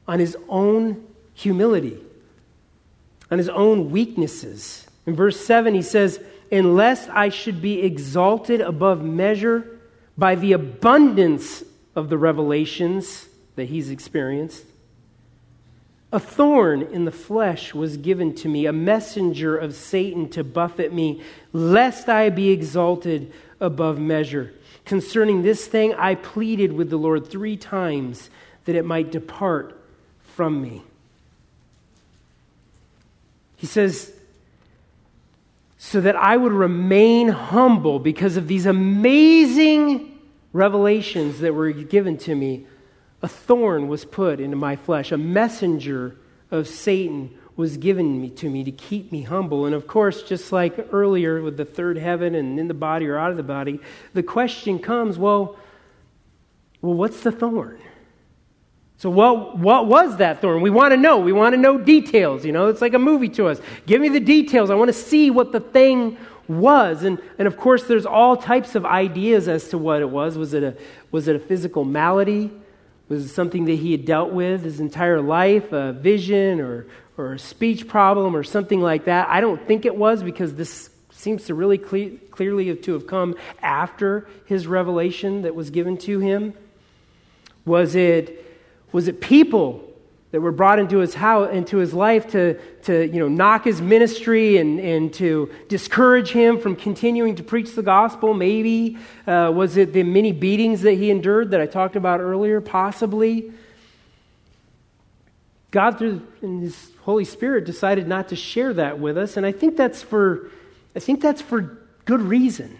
on 0.07 0.19
his 0.19 0.37
own 0.49 1.05
humility, 1.33 1.97
on 3.31 3.37
his 3.37 3.49
own 3.49 3.91
weaknesses. 3.91 4.87
In 5.05 5.15
verse 5.15 5.39
7, 5.45 5.73
he 5.73 5.81
says, 5.81 6.19
Unless 6.51 7.09
I 7.09 7.29
should 7.29 7.61
be 7.61 7.81
exalted 7.81 8.61
above 8.61 9.03
measure 9.03 9.79
by 10.17 10.35
the 10.35 10.53
abundance 10.53 11.63
of 11.95 12.09
the 12.09 12.17
revelations 12.17 13.27
that 13.55 13.65
he's 13.65 13.89
experienced, 13.89 14.65
a 16.11 16.19
thorn 16.19 16.83
in 16.83 17.05
the 17.05 17.11
flesh 17.11 17.73
was 17.73 17.97
given 17.97 18.35
to 18.35 18.47
me, 18.47 18.67
a 18.67 18.71
messenger 18.71 19.57
of 19.57 19.73
Satan 19.73 20.29
to 20.29 20.43
buffet 20.43 20.93
me, 20.93 21.23
lest 21.53 22.07
I 22.07 22.29
be 22.29 22.51
exalted 22.51 23.33
above 23.59 23.97
measure. 23.97 24.53
Concerning 24.85 25.41
this 25.41 25.65
thing, 25.65 25.95
I 25.95 26.13
pleaded 26.13 26.71
with 26.71 26.91
the 26.91 26.97
Lord 26.97 27.27
three 27.27 27.57
times 27.57 28.29
that 28.65 28.75
it 28.75 28.85
might 28.85 29.11
depart 29.11 29.75
from 30.35 30.61
me. 30.61 30.83
He 33.55 33.65
says, 33.65 34.12
so 35.85 35.99
that 35.99 36.15
I 36.15 36.37
would 36.37 36.53
remain 36.53 37.27
humble 37.27 37.99
because 37.99 38.37
of 38.37 38.47
these 38.47 38.65
amazing 38.65 40.17
revelations 40.53 41.41
that 41.41 41.53
were 41.53 41.73
given 41.73 42.17
to 42.19 42.33
me, 42.33 42.65
a 43.21 43.27
thorn 43.27 43.89
was 43.89 44.05
put 44.05 44.39
into 44.39 44.55
my 44.55 44.77
flesh. 44.77 45.11
A 45.11 45.17
messenger 45.17 46.15
of 46.51 46.69
Satan 46.69 47.37
was 47.57 47.75
given 47.75 48.21
me, 48.21 48.29
to 48.29 48.49
me 48.49 48.63
to 48.63 48.71
keep 48.71 49.11
me 49.11 49.23
humble. 49.23 49.65
And 49.65 49.75
of 49.75 49.85
course, 49.85 50.23
just 50.23 50.53
like 50.53 50.87
earlier 50.93 51.41
with 51.41 51.57
the 51.57 51.65
third 51.65 51.97
heaven 51.97 52.33
and 52.33 52.57
in 52.57 52.69
the 52.69 52.73
body 52.73 53.05
or 53.05 53.17
out 53.17 53.31
of 53.31 53.37
the 53.37 53.43
body, 53.43 53.81
the 54.13 54.23
question 54.23 54.79
comes 54.79 55.17
well, 55.17 55.57
well, 56.81 56.93
what's 56.93 57.19
the 57.23 57.31
thorn? 57.33 57.81
So, 58.97 59.09
what, 59.09 59.57
what 59.57 59.87
was 59.87 60.17
that 60.17 60.41
thorn? 60.41 60.61
We 60.61 60.69
want 60.69 60.91
to 60.91 60.97
know. 60.97 61.19
We 61.19 61.33
want 61.33 61.53
to 61.53 61.57
know 61.57 61.77
details. 61.77 62.45
You 62.45 62.51
know, 62.51 62.67
it's 62.67 62.81
like 62.81 62.93
a 62.93 62.99
movie 62.99 63.29
to 63.29 63.47
us. 63.47 63.59
Give 63.85 63.99
me 63.99 64.09
the 64.09 64.19
details. 64.19 64.69
I 64.69 64.75
want 64.75 64.89
to 64.89 64.93
see 64.93 65.29
what 65.29 65.51
the 65.51 65.59
thing 65.59 66.17
was. 66.47 67.03
And, 67.03 67.21
and 67.37 67.47
of 67.47 67.57
course, 67.57 67.83
there's 67.85 68.05
all 68.05 68.37
types 68.37 68.75
of 68.75 68.85
ideas 68.85 69.47
as 69.47 69.69
to 69.69 69.77
what 69.77 70.01
it 70.01 70.09
was. 70.09 70.37
Was 70.37 70.53
it 70.53 70.63
a, 70.63 70.77
was 71.11 71.27
it 71.27 71.35
a 71.35 71.39
physical 71.39 71.85
malady? 71.85 72.51
Was 73.09 73.25
it 73.25 73.29
something 73.29 73.65
that 73.65 73.75
he 73.75 73.91
had 73.91 74.05
dealt 74.05 74.31
with 74.31 74.63
his 74.63 74.79
entire 74.79 75.21
life, 75.21 75.71
a 75.73 75.93
vision 75.93 76.61
or, 76.61 76.87
or 77.17 77.33
a 77.33 77.39
speech 77.39 77.87
problem 77.87 78.35
or 78.35 78.43
something 78.43 78.81
like 78.81 79.05
that? 79.05 79.27
I 79.29 79.41
don't 79.41 79.65
think 79.67 79.85
it 79.85 79.95
was 79.95 80.23
because 80.23 80.55
this 80.55 80.89
seems 81.11 81.45
to 81.45 81.55
really 81.55 81.77
cle- 81.77 82.17
clearly 82.31 82.75
to 82.75 82.93
have 82.93 83.07
come 83.07 83.35
after 83.61 84.27
his 84.45 84.67
revelation 84.67 85.43
that 85.43 85.55
was 85.55 85.69
given 85.69 85.97
to 85.97 86.19
him. 86.19 86.53
Was 87.65 87.95
it 87.95 88.42
was 88.93 89.07
it 89.09 89.19
people 89.19 89.83
that 90.31 90.41
were 90.41 90.51
brought 90.51 90.79
into 90.79 90.97
his 90.97 91.13
house, 91.13 91.51
into 91.51 91.77
his 91.77 91.93
life 91.93 92.31
to, 92.31 92.55
to 92.83 93.05
you 93.05 93.19
know, 93.19 93.27
knock 93.27 93.65
his 93.65 93.81
ministry 93.81 94.57
and, 94.57 94.79
and 94.79 95.13
to 95.13 95.51
discourage 95.67 96.31
him 96.31 96.59
from 96.59 96.75
continuing 96.75 97.35
to 97.35 97.43
preach 97.43 97.75
the 97.75 97.83
gospel? 97.83 98.33
Maybe. 98.33 98.97
Uh, 99.27 99.51
was 99.53 99.77
it 99.77 99.93
the 99.93 100.01
many 100.01 100.31
beatings 100.31 100.81
that 100.81 100.93
he 100.93 101.11
endured 101.11 101.51
that 101.51 101.61
I 101.61 101.65
talked 101.65 101.95
about 101.95 102.19
earlier? 102.19 102.61
Possibly. 102.61 103.51
God, 105.73 105.97
through 105.97 106.21
His 106.39 106.91
Holy 107.01 107.25
Spirit, 107.25 107.65
decided 107.65 108.07
not 108.07 108.29
to 108.29 108.35
share 108.35 108.73
that 108.75 108.99
with 108.99 109.17
us, 109.17 109.37
and 109.37 109.45
I 109.45 109.51
think 109.51 109.75
that's 109.75 110.03
for, 110.03 110.51
I 110.95 110.99
think 110.99 111.19
that's 111.19 111.41
for 111.41 111.79
good 112.05 112.21
reason. 112.21 112.79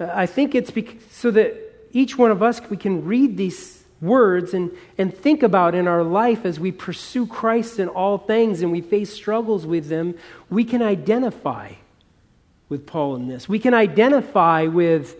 Uh, 0.00 0.10
I 0.12 0.26
think 0.26 0.56
it's 0.56 0.72
so 1.12 1.30
that 1.30 1.56
each 1.92 2.18
one 2.18 2.32
of 2.32 2.42
us 2.42 2.60
we 2.68 2.76
can 2.76 3.04
read 3.04 3.36
these 3.36 3.77
words 4.00 4.54
and, 4.54 4.70
and 4.96 5.16
think 5.16 5.42
about 5.42 5.74
in 5.74 5.88
our 5.88 6.02
life 6.02 6.44
as 6.44 6.60
we 6.60 6.72
pursue 6.72 7.26
Christ 7.26 7.78
in 7.78 7.88
all 7.88 8.18
things 8.18 8.62
and 8.62 8.70
we 8.70 8.80
face 8.80 9.12
struggles 9.12 9.66
with 9.66 9.88
them, 9.88 10.14
we 10.50 10.64
can 10.64 10.82
identify 10.82 11.72
with 12.68 12.86
Paul 12.86 13.16
in 13.16 13.28
this. 13.28 13.48
We 13.48 13.58
can 13.58 13.74
identify 13.74 14.64
with 14.64 15.16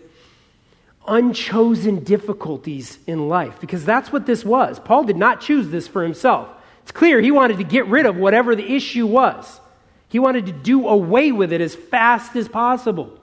unchosen 1.07 2.03
difficulties 2.03 2.99
in 3.07 3.27
life 3.27 3.59
because 3.59 3.83
that's 3.83 4.11
what 4.11 4.25
this 4.25 4.45
was. 4.45 4.79
Paul 4.79 5.03
did 5.03 5.17
not 5.17 5.41
choose 5.41 5.69
this 5.69 5.87
for 5.87 6.03
himself. 6.03 6.47
It's 6.83 6.91
clear 6.91 7.19
he 7.19 7.31
wanted 7.31 7.57
to 7.57 7.63
get 7.63 7.87
rid 7.87 8.05
of 8.05 8.15
whatever 8.15 8.55
the 8.55 8.75
issue 8.75 9.07
was, 9.07 9.59
he 10.07 10.19
wanted 10.19 10.47
to 10.47 10.51
do 10.51 10.87
away 10.87 11.31
with 11.31 11.53
it 11.53 11.61
as 11.61 11.75
fast 11.75 12.35
as 12.35 12.47
possible. 12.47 13.15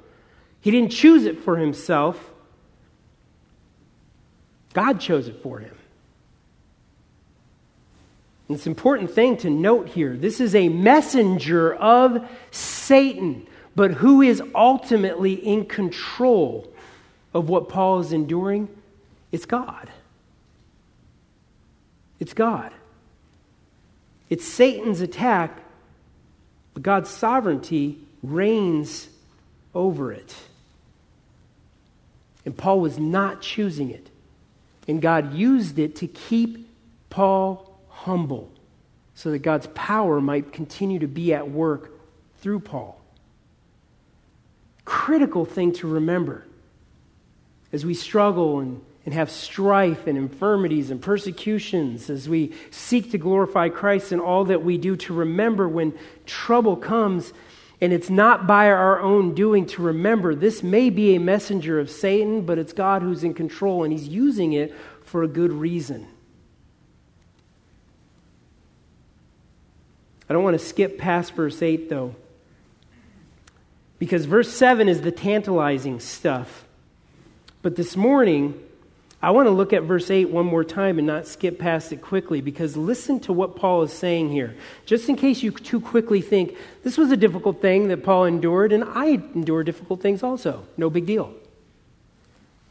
He 0.60 0.70
didn't 0.70 0.92
choose 0.92 1.24
it 1.24 1.40
for 1.40 1.56
himself. 1.56 2.32
God 4.76 5.00
chose 5.00 5.26
it 5.26 5.42
for 5.42 5.58
him. 5.58 5.74
And 8.46 8.58
it's 8.58 8.66
an 8.66 8.72
important 8.72 9.10
thing 9.10 9.38
to 9.38 9.48
note 9.48 9.88
here. 9.88 10.14
This 10.14 10.38
is 10.38 10.54
a 10.54 10.68
messenger 10.68 11.74
of 11.74 12.28
Satan, 12.50 13.46
but 13.74 13.92
who 13.92 14.20
is 14.20 14.42
ultimately 14.54 15.32
in 15.32 15.64
control 15.64 16.70
of 17.32 17.48
what 17.48 17.70
Paul 17.70 18.00
is 18.00 18.12
enduring? 18.12 18.68
It's 19.32 19.46
God. 19.46 19.88
It's 22.20 22.34
God. 22.34 22.70
It's 24.28 24.44
Satan's 24.44 25.00
attack, 25.00 25.58
but 26.74 26.82
God's 26.82 27.08
sovereignty 27.08 27.98
reigns 28.22 29.08
over 29.74 30.12
it. 30.12 30.36
And 32.44 32.54
Paul 32.54 32.80
was 32.80 32.98
not 32.98 33.40
choosing 33.40 33.90
it. 33.90 34.10
And 34.88 35.02
God 35.02 35.34
used 35.34 35.78
it 35.78 35.96
to 35.96 36.06
keep 36.06 36.68
Paul 37.10 37.78
humble 37.88 38.52
so 39.14 39.30
that 39.30 39.38
God's 39.40 39.66
power 39.74 40.20
might 40.20 40.52
continue 40.52 40.98
to 40.98 41.08
be 41.08 41.32
at 41.32 41.50
work 41.50 41.92
through 42.38 42.60
Paul. 42.60 43.00
Critical 44.84 45.44
thing 45.44 45.72
to 45.74 45.88
remember 45.88 46.44
as 47.72 47.84
we 47.84 47.94
struggle 47.94 48.60
and, 48.60 48.80
and 49.04 49.14
have 49.14 49.30
strife 49.30 50.06
and 50.06 50.16
infirmities 50.16 50.90
and 50.90 51.02
persecutions, 51.02 52.08
as 52.08 52.28
we 52.28 52.52
seek 52.70 53.10
to 53.10 53.18
glorify 53.18 53.68
Christ 53.68 54.12
in 54.12 54.20
all 54.20 54.44
that 54.44 54.62
we 54.62 54.78
do, 54.78 54.96
to 54.96 55.14
remember 55.14 55.68
when 55.68 55.92
trouble 56.26 56.76
comes 56.76 57.32
and 57.80 57.92
it's 57.92 58.08
not 58.08 58.46
by 58.46 58.70
our 58.70 59.00
own 59.00 59.34
doing 59.34 59.66
to 59.66 59.82
remember 59.82 60.34
this 60.34 60.62
may 60.62 60.88
be 60.88 61.14
a 61.14 61.20
messenger 61.20 61.78
of 61.78 61.90
Satan, 61.90 62.42
but 62.42 62.58
it's 62.58 62.72
God 62.72 63.02
who's 63.02 63.22
in 63.22 63.34
control 63.34 63.84
and 63.84 63.92
he's 63.92 64.08
using 64.08 64.54
it 64.54 64.74
for 65.02 65.22
a 65.22 65.28
good 65.28 65.52
reason. 65.52 66.06
I 70.28 70.32
don't 70.32 70.42
want 70.42 70.58
to 70.58 70.64
skip 70.64 70.98
past 70.98 71.34
verse 71.34 71.62
8, 71.62 71.88
though, 71.88 72.16
because 73.98 74.24
verse 74.24 74.50
7 74.52 74.88
is 74.88 75.02
the 75.02 75.12
tantalizing 75.12 76.00
stuff. 76.00 76.64
But 77.62 77.76
this 77.76 77.96
morning, 77.96 78.60
I 79.26 79.30
want 79.30 79.46
to 79.46 79.50
look 79.50 79.72
at 79.72 79.82
verse 79.82 80.08
8 80.08 80.30
one 80.30 80.46
more 80.46 80.62
time 80.62 80.98
and 80.98 81.06
not 81.08 81.26
skip 81.26 81.58
past 81.58 81.92
it 81.92 82.00
quickly 82.00 82.40
because 82.40 82.76
listen 82.76 83.18
to 83.22 83.32
what 83.32 83.56
Paul 83.56 83.82
is 83.82 83.92
saying 83.92 84.30
here. 84.30 84.54
Just 84.84 85.08
in 85.08 85.16
case 85.16 85.42
you 85.42 85.50
too 85.50 85.80
quickly 85.80 86.20
think, 86.20 86.56
this 86.84 86.96
was 86.96 87.10
a 87.10 87.16
difficult 87.16 87.60
thing 87.60 87.88
that 87.88 88.04
Paul 88.04 88.26
endured, 88.26 88.72
and 88.72 88.84
I 88.84 89.06
endure 89.34 89.64
difficult 89.64 90.00
things 90.00 90.22
also. 90.22 90.64
No 90.76 90.90
big 90.90 91.06
deal. 91.06 91.34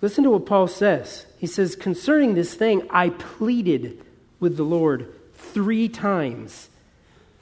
Listen 0.01 0.23
to 0.23 0.29
what 0.29 0.45
Paul 0.45 0.69
says. 0.69 1.25
He 1.39 1.45
says, 1.45 1.75
Concerning 1.75 2.35
this 2.35 2.53
thing, 2.53 2.87
I 2.89 3.09
pleaded 3.09 4.01
with 4.39 4.55
the 4.55 4.63
Lord 4.63 5.13
three 5.33 5.89
times 5.89 6.69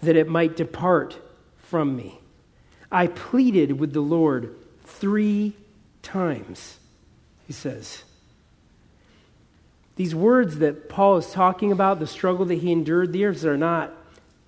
that 0.01 0.15
it 0.15 0.27
might 0.27 0.57
depart 0.57 1.19
from 1.59 1.95
me. 1.95 2.19
I 2.91 3.05
pleaded 3.05 3.79
with 3.79 3.93
the 3.93 4.01
Lord 4.01 4.55
three 4.85 5.53
times, 6.01 6.79
he 7.45 7.53
says. 7.53 8.05
These 9.95 10.15
words 10.15 10.57
that 10.57 10.89
Paul 10.89 11.17
is 11.17 11.31
talking 11.31 11.71
about, 11.71 11.99
the 11.99 12.07
struggle 12.07 12.45
that 12.45 12.55
he 12.55 12.71
endured, 12.71 13.13
these 13.13 13.45
are 13.45 13.57
not 13.57 13.93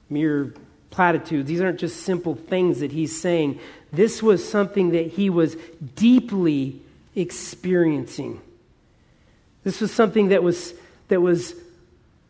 mere 0.09 0.53
platitudes. 0.89 1.47
These 1.47 1.61
aren't 1.61 1.79
just 1.79 2.01
simple 2.01 2.35
things 2.35 2.79
that 2.79 2.91
he's 2.91 3.19
saying. 3.19 3.59
This 3.91 4.23
was 4.23 4.47
something 4.47 4.91
that 4.91 5.07
he 5.07 5.29
was 5.29 5.55
deeply 5.95 6.81
experiencing. 7.15 8.41
This 9.63 9.81
was 9.81 9.91
something 9.91 10.29
that 10.29 10.43
was, 10.43 10.73
that 11.09 11.21
was 11.21 11.55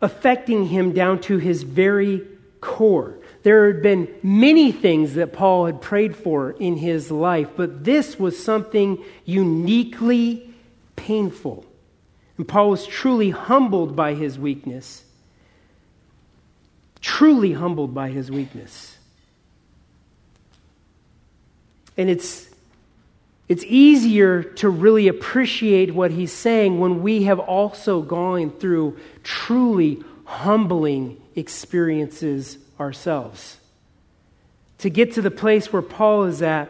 affecting 0.02 0.68
him 0.68 0.94
down 0.94 1.20
to 1.22 1.38
his 1.38 1.64
very 1.64 2.22
core. 2.62 3.18
There 3.44 3.72
had 3.72 3.84
been 3.84 4.08
many 4.24 4.72
things 4.72 5.16
that 5.16 5.34
Paul 5.34 5.68
had 5.68 5.82
prayed 5.82 6.16
for 6.16 6.52
in 6.52 6.78
his 6.78 7.12
life, 7.12 7.50
but 7.56 7.84
this 7.84 8.18
was 8.18 8.42
something 8.42 9.04
uniquely 9.26 10.54
painful. 10.96 11.65
And 12.38 12.48
Paul 12.48 12.70
was 12.70 12.86
truly 12.86 13.30
humbled 13.30 13.96
by 13.96 14.14
his 14.14 14.38
weakness. 14.38 15.04
Truly 17.02 17.54
humbled 17.54 17.94
by 17.94 18.10
his 18.10 18.30
weakness. 18.30 18.98
And 21.98 22.10
it's, 22.10 22.50
it's 23.48 23.64
easier 23.64 24.44
to 24.44 24.70
really 24.70 25.08
appreciate 25.08 25.94
what 25.94 26.12
he's 26.12 26.34
saying 26.34 26.80
when 26.80 27.02
we 27.02 27.24
have 27.24 27.40
also 27.40 28.02
gone 28.02 28.52
through 28.52 28.98
truly 29.24 30.04
humbling 30.26 31.22
experiences 31.36 32.58
ourselves. 32.80 33.58
To 34.80 34.90
get 34.90 35.14
to 35.14 35.22
the 35.22 35.32
place 35.32 35.72
where 35.72 35.82
Paul 35.82 36.26
is 36.26 36.42
at, 36.42 36.70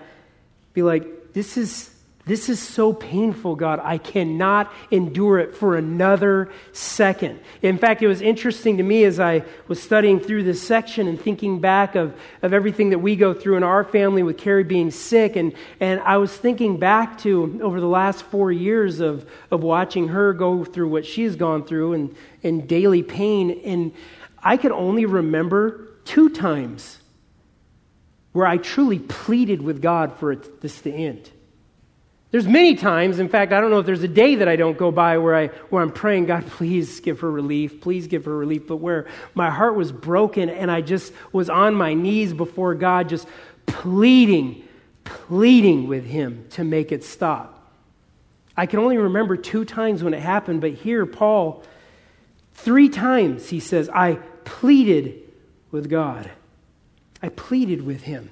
be 0.74 0.84
like, 0.84 1.34
this 1.34 1.58
is 1.58 1.95
this 2.26 2.50
is 2.50 2.60
so 2.60 2.92
painful, 2.92 3.56
God. 3.56 3.80
I 3.84 4.00
cannot 4.00 4.74
endure 4.90 5.38
it 5.38 5.56
for 5.56 5.78
another 5.78 6.52
second. 6.72 7.40
In 7.62 7.78
fact, 7.78 8.02
it 8.02 8.08
was 8.08 8.20
interesting 8.20 8.78
to 8.78 8.84
me 8.84 9.04
as 9.04 9.20
I 9.20 9.44
was 9.68 9.80
studying 9.82 10.20
through 10.20 10.42
this 10.42 10.60
section 10.60 11.08
and 11.08 11.22
thinking 11.22 11.60
back 11.60 11.94
of, 11.94 12.20
of 12.42 12.52
everything 12.52 12.90
that 12.90 12.98
we 12.98 13.16
go 13.16 13.36
through 13.36 13.58
in 13.58 13.64
our 13.64 13.84
family 13.84 14.24
with 14.24 14.40
Carrie 14.40 14.64
being 14.64 14.90
sick. 14.90 15.36
And, 15.36 15.54
and 15.80 16.00
I 16.00 16.18
was 16.18 16.36
thinking 16.36 16.80
back 16.80 17.20
to 17.20 17.60
over 17.62 17.80
the 17.80 17.88
last 17.88 18.24
four 18.24 18.52
years 18.52 19.02
of, 19.02 19.30
of 19.52 19.62
watching 19.62 20.08
her 20.08 20.34
go 20.34 20.66
through 20.66 20.90
what 20.90 21.06
she's 21.06 21.36
gone 21.36 21.64
through 21.64 21.94
and, 21.94 22.16
and 22.42 22.68
daily 22.68 23.04
pain. 23.04 23.62
And 23.64 23.94
I 24.42 24.58
could 24.58 24.72
only 24.72 25.06
remember 25.06 25.90
two 26.06 26.30
times 26.30 26.98
where 28.32 28.48
I 28.48 28.58
truly 28.58 28.98
pleaded 28.98 29.62
with 29.62 29.80
God 29.80 30.18
for 30.18 30.32
it, 30.32 30.62
this 30.62 30.82
to 30.82 30.92
end. 30.92 31.30
There's 32.36 32.50
many 32.50 32.76
times, 32.76 33.20
in 33.20 33.30
fact, 33.30 33.54
I 33.54 33.62
don't 33.62 33.72
know 33.72 33.80
if 33.80 33.86
there's 33.86 34.04
a 34.04 34.10
day 34.10 34.36
that 34.36 34.50
I 34.50 34.58
don't 34.58 34.78
go 34.78 34.92
by 34.92 35.20
where, 35.20 35.36
I, 35.36 35.48
where 35.70 35.82
I'm 35.82 35.94
praying, 35.94 36.26
God, 36.26 36.46
please 36.46 37.00
give 37.00 37.22
her 37.22 37.32
relief, 37.32 37.80
please 37.80 38.08
give 38.08 38.26
her 38.26 38.36
relief, 38.36 38.68
but 38.68 38.76
where 38.76 39.08
my 39.36 39.50
heart 39.50 39.78
was 39.78 39.94
broken 39.94 40.50
and 40.50 40.70
I 40.70 40.82
just 40.82 41.14
was 41.32 41.50
on 41.50 41.76
my 41.76 41.94
knees 41.94 42.34
before 42.34 42.76
God, 42.76 43.08
just 43.08 43.26
pleading, 43.68 44.68
pleading 45.06 45.88
with 45.88 46.06
Him 46.06 46.46
to 46.50 46.66
make 46.66 46.92
it 46.92 47.06
stop. 47.06 47.72
I 48.58 48.66
can 48.66 48.80
only 48.80 48.98
remember 48.98 49.38
two 49.38 49.64
times 49.64 50.04
when 50.04 50.14
it 50.14 50.22
happened, 50.22 50.60
but 50.60 50.74
here, 50.74 51.06
Paul, 51.06 51.64
three 52.54 52.90
times 52.90 53.48
he 53.48 53.62
says, 53.62 53.88
I 53.88 54.16
pleaded 54.44 55.22
with 55.72 55.90
God. 55.90 56.30
I 57.22 57.30
pleaded 57.30 57.82
with 57.82 58.02
Him. 58.02 58.30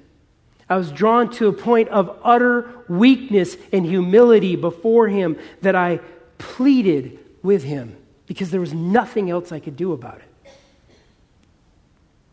I 0.70 0.78
was 0.78 0.92
drawn 0.92 1.30
to 1.34 1.48
a 1.48 1.54
point 1.54 1.90
of 1.90 2.20
utter 2.24 2.70
weakness 2.88 3.58
and 3.72 3.86
humility 3.86 4.56
before 4.56 5.08
him 5.08 5.38
that 5.62 5.76
I 5.76 6.00
pleaded 6.38 7.20
with 7.42 7.64
him 7.64 7.96
because 8.26 8.52
there 8.52 8.62
was 8.62 8.74
nothing 8.74 9.30
else 9.30 9.52
I 9.52 9.60
could 9.60 9.76
do 9.76 9.92
about 9.92 10.18
it. 10.18 10.52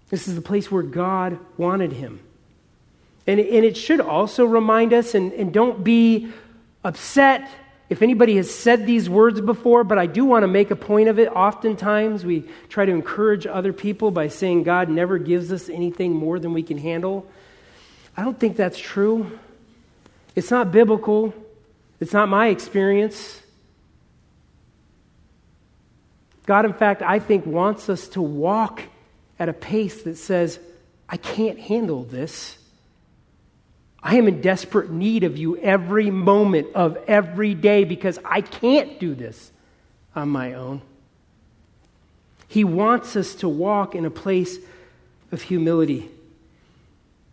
This 0.08 0.26
is 0.26 0.34
the 0.34 0.42
place 0.42 0.70
where 0.70 0.82
God 0.82 1.38
wanted 1.56 1.92
him. 1.92 2.20
And, 3.26 3.38
and 3.38 3.64
it 3.64 3.76
should 3.76 4.00
also 4.00 4.44
remind 4.44 4.92
us, 4.92 5.14
and, 5.14 5.32
and 5.32 5.52
don't 5.52 5.84
be 5.84 6.32
upset 6.82 7.48
if 7.88 8.02
anybody 8.02 8.36
has 8.36 8.52
said 8.52 8.86
these 8.86 9.10
words 9.10 9.40
before, 9.40 9.84
but 9.84 9.98
I 9.98 10.06
do 10.06 10.24
want 10.24 10.44
to 10.44 10.46
make 10.48 10.70
a 10.70 10.76
point 10.76 11.08
of 11.08 11.18
it. 11.18 11.26
Oftentimes, 11.28 12.24
we 12.24 12.44
try 12.68 12.84
to 12.84 12.92
encourage 12.92 13.46
other 13.46 13.72
people 13.72 14.10
by 14.10 14.28
saying 14.28 14.62
God 14.62 14.88
never 14.88 15.18
gives 15.18 15.52
us 15.52 15.68
anything 15.68 16.14
more 16.14 16.38
than 16.38 16.52
we 16.52 16.62
can 16.62 16.78
handle. 16.78 17.26
I 18.16 18.22
don't 18.22 18.38
think 18.38 18.56
that's 18.56 18.78
true. 18.78 19.38
It's 20.34 20.50
not 20.50 20.72
biblical, 20.72 21.34
it's 21.98 22.12
not 22.12 22.28
my 22.28 22.48
experience. 22.48 23.40
God, 26.46 26.64
in 26.64 26.72
fact, 26.72 27.02
I 27.02 27.18
think 27.18 27.46
wants 27.46 27.88
us 27.88 28.08
to 28.08 28.22
walk 28.22 28.82
at 29.38 29.48
a 29.48 29.52
pace 29.52 30.02
that 30.02 30.16
says, 30.16 30.58
I 31.08 31.16
can't 31.16 31.58
handle 31.58 32.04
this. 32.04 32.58
I 34.02 34.16
am 34.16 34.26
in 34.28 34.40
desperate 34.40 34.90
need 34.90 35.24
of 35.24 35.36
you 35.36 35.58
every 35.58 36.10
moment 36.10 36.68
of 36.74 36.96
every 37.06 37.54
day 37.54 37.84
because 37.84 38.18
I 38.24 38.40
can't 38.40 38.98
do 38.98 39.14
this 39.14 39.52
on 40.16 40.28
my 40.28 40.54
own. 40.54 40.82
He 42.48 42.64
wants 42.64 43.14
us 43.14 43.34
to 43.36 43.48
walk 43.48 43.94
in 43.94 44.04
a 44.04 44.10
place 44.10 44.58
of 45.30 45.42
humility. 45.42 46.10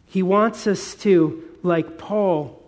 He 0.07 0.23
wants 0.23 0.67
us 0.67 0.95
to, 0.95 1.43
like 1.63 1.97
Paul, 1.97 2.61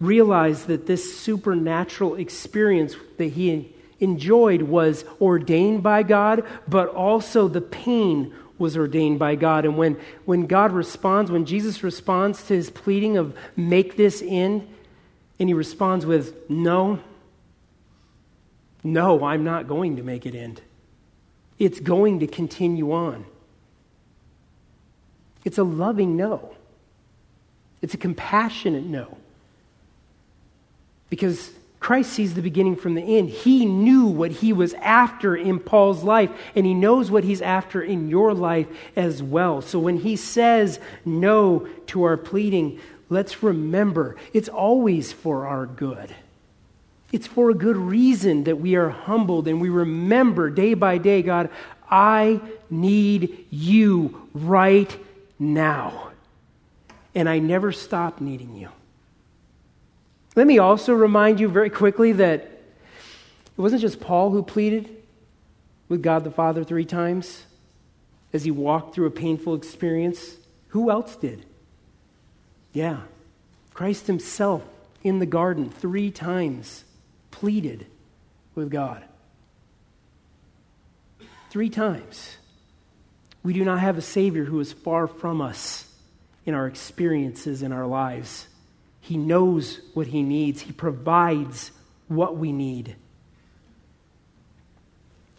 realize 0.00 0.64
that 0.66 0.86
this 0.86 1.18
supernatural 1.18 2.16
experience 2.16 2.96
that 3.18 3.32
he 3.32 3.74
enjoyed 4.00 4.62
was 4.62 5.04
ordained 5.20 5.82
by 5.82 6.02
God, 6.02 6.44
but 6.66 6.88
also 6.88 7.46
the 7.46 7.60
pain 7.60 8.34
was 8.58 8.76
ordained 8.76 9.18
by 9.18 9.36
God. 9.36 9.64
And 9.64 9.76
when, 9.76 9.96
when 10.24 10.46
God 10.46 10.72
responds, 10.72 11.30
when 11.30 11.44
Jesus 11.44 11.82
responds 11.82 12.42
to 12.44 12.54
his 12.54 12.70
pleading 12.70 13.16
of 13.16 13.36
make 13.56 13.96
this 13.96 14.22
end, 14.26 14.68
and 15.38 15.48
he 15.48 15.54
responds 15.54 16.06
with, 16.06 16.48
No, 16.48 17.00
no, 18.84 19.24
I'm 19.24 19.44
not 19.44 19.68
going 19.68 19.96
to 19.96 20.02
make 20.02 20.26
it 20.26 20.34
end. 20.34 20.62
It's 21.58 21.80
going 21.80 22.20
to 22.20 22.26
continue 22.26 22.92
on. 22.92 23.24
It's 25.44 25.58
a 25.58 25.64
loving 25.64 26.16
no. 26.16 26.54
It's 27.82 27.94
a 27.94 27.98
compassionate 27.98 28.84
no. 28.84 29.18
Because 31.10 31.50
Christ 31.80 32.12
sees 32.12 32.34
the 32.34 32.42
beginning 32.42 32.76
from 32.76 32.94
the 32.94 33.02
end. 33.02 33.28
He 33.28 33.66
knew 33.66 34.06
what 34.06 34.30
he 34.30 34.52
was 34.52 34.72
after 34.74 35.34
in 35.34 35.58
Paul's 35.58 36.04
life, 36.04 36.30
and 36.54 36.64
he 36.64 36.74
knows 36.74 37.10
what 37.10 37.24
he's 37.24 37.42
after 37.42 37.82
in 37.82 38.08
your 38.08 38.32
life 38.32 38.68
as 38.94 39.20
well. 39.20 39.60
So 39.60 39.80
when 39.80 39.98
he 39.98 40.14
says 40.14 40.78
no 41.04 41.66
to 41.88 42.04
our 42.04 42.16
pleading, 42.16 42.78
let's 43.08 43.42
remember 43.42 44.16
it's 44.32 44.48
always 44.48 45.10
for 45.10 45.48
our 45.48 45.66
good. 45.66 46.14
It's 47.10 47.26
for 47.26 47.50
a 47.50 47.54
good 47.54 47.76
reason 47.76 48.44
that 48.44 48.60
we 48.60 48.76
are 48.76 48.88
humbled 48.88 49.48
and 49.48 49.60
we 49.60 49.68
remember 49.68 50.50
day 50.50 50.74
by 50.74 50.98
day, 50.98 51.20
God, 51.22 51.50
I 51.90 52.40
need 52.70 53.44
you 53.50 54.28
right 54.32 54.96
now 55.38 56.11
and 57.14 57.28
I 57.28 57.38
never 57.38 57.72
stop 57.72 58.20
needing 58.20 58.56
you. 58.56 58.68
Let 60.34 60.46
me 60.46 60.58
also 60.58 60.94
remind 60.94 61.40
you 61.40 61.48
very 61.48 61.70
quickly 61.70 62.12
that 62.12 62.40
it 62.40 63.60
wasn't 63.60 63.82
just 63.82 64.00
Paul 64.00 64.30
who 64.30 64.42
pleaded 64.42 64.88
with 65.88 66.02
God 66.02 66.24
the 66.24 66.30
Father 66.30 66.64
three 66.64 66.86
times 66.86 67.44
as 68.32 68.44
he 68.44 68.50
walked 68.50 68.94
through 68.94 69.06
a 69.06 69.10
painful 69.10 69.54
experience. 69.54 70.36
Who 70.68 70.90
else 70.90 71.16
did? 71.16 71.44
Yeah, 72.72 73.00
Christ 73.74 74.06
himself 74.06 74.62
in 75.02 75.18
the 75.18 75.26
garden 75.26 75.68
three 75.68 76.10
times 76.10 76.84
pleaded 77.30 77.86
with 78.54 78.70
God. 78.70 79.04
Three 81.50 81.68
times. 81.68 82.38
We 83.42 83.52
do 83.52 83.64
not 83.64 83.80
have 83.80 83.98
a 83.98 84.02
Savior 84.02 84.44
who 84.44 84.60
is 84.60 84.72
far 84.72 85.06
from 85.06 85.42
us 85.42 85.91
in 86.44 86.54
our 86.54 86.66
experiences 86.66 87.62
in 87.62 87.72
our 87.72 87.86
lives. 87.86 88.48
He 89.00 89.16
knows 89.16 89.80
what 89.94 90.08
He 90.08 90.22
needs, 90.22 90.62
He 90.62 90.72
provides 90.72 91.70
what 92.08 92.36
we 92.36 92.52
need. 92.52 92.96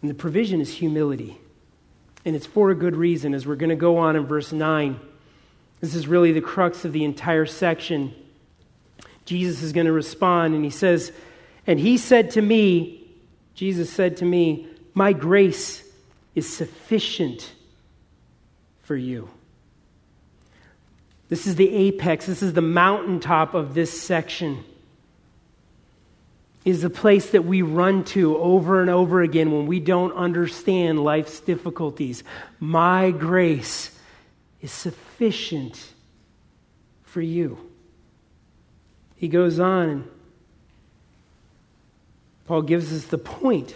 And 0.02 0.10
the 0.10 0.14
provision 0.14 0.60
is 0.60 0.72
humility. 0.72 1.38
And 2.24 2.34
it's 2.34 2.46
for 2.46 2.70
a 2.70 2.74
good 2.74 2.96
reason, 2.96 3.34
as 3.34 3.46
we're 3.46 3.56
going 3.56 3.70
to 3.70 3.76
go 3.76 3.98
on 3.98 4.16
in 4.16 4.26
verse 4.26 4.52
9. 4.52 4.98
This 5.80 5.94
is 5.94 6.06
really 6.06 6.32
the 6.32 6.40
crux 6.40 6.84
of 6.84 6.92
the 6.92 7.04
entire 7.04 7.46
section. 7.46 8.14
Jesus 9.24 9.62
is 9.62 9.72
going 9.72 9.86
to 9.86 9.92
respond, 9.92 10.54
and 10.54 10.64
he 10.64 10.70
says, 10.70 11.12
And 11.66 11.78
he 11.78 11.96
said 11.96 12.32
to 12.32 12.42
me, 12.42 13.06
Jesus 13.54 13.90
said 13.90 14.18
to 14.18 14.24
me, 14.24 14.68
My 14.94 15.12
grace 15.12 15.82
is 16.34 16.54
sufficient 16.54 17.52
for 18.82 18.96
you. 18.96 19.30
This 21.34 21.48
is 21.48 21.56
the 21.56 21.74
apex, 21.74 22.26
this 22.26 22.44
is 22.44 22.52
the 22.52 22.62
mountaintop 22.62 23.54
of 23.54 23.74
this 23.74 24.00
section. 24.00 24.62
Is 26.64 26.82
the 26.82 26.88
place 26.88 27.30
that 27.30 27.44
we 27.44 27.60
run 27.60 28.04
to 28.04 28.36
over 28.36 28.80
and 28.80 28.88
over 28.88 29.20
again 29.20 29.50
when 29.50 29.66
we 29.66 29.80
don't 29.80 30.12
understand 30.12 31.02
life's 31.02 31.40
difficulties. 31.40 32.22
My 32.60 33.10
grace 33.10 33.90
is 34.60 34.70
sufficient 34.70 35.88
for 37.02 37.20
you. 37.20 37.58
He 39.16 39.26
goes 39.26 39.58
on, 39.58 39.88
and 39.88 40.04
Paul 42.46 42.62
gives 42.62 42.92
us 42.92 43.06
the 43.06 43.18
point 43.18 43.74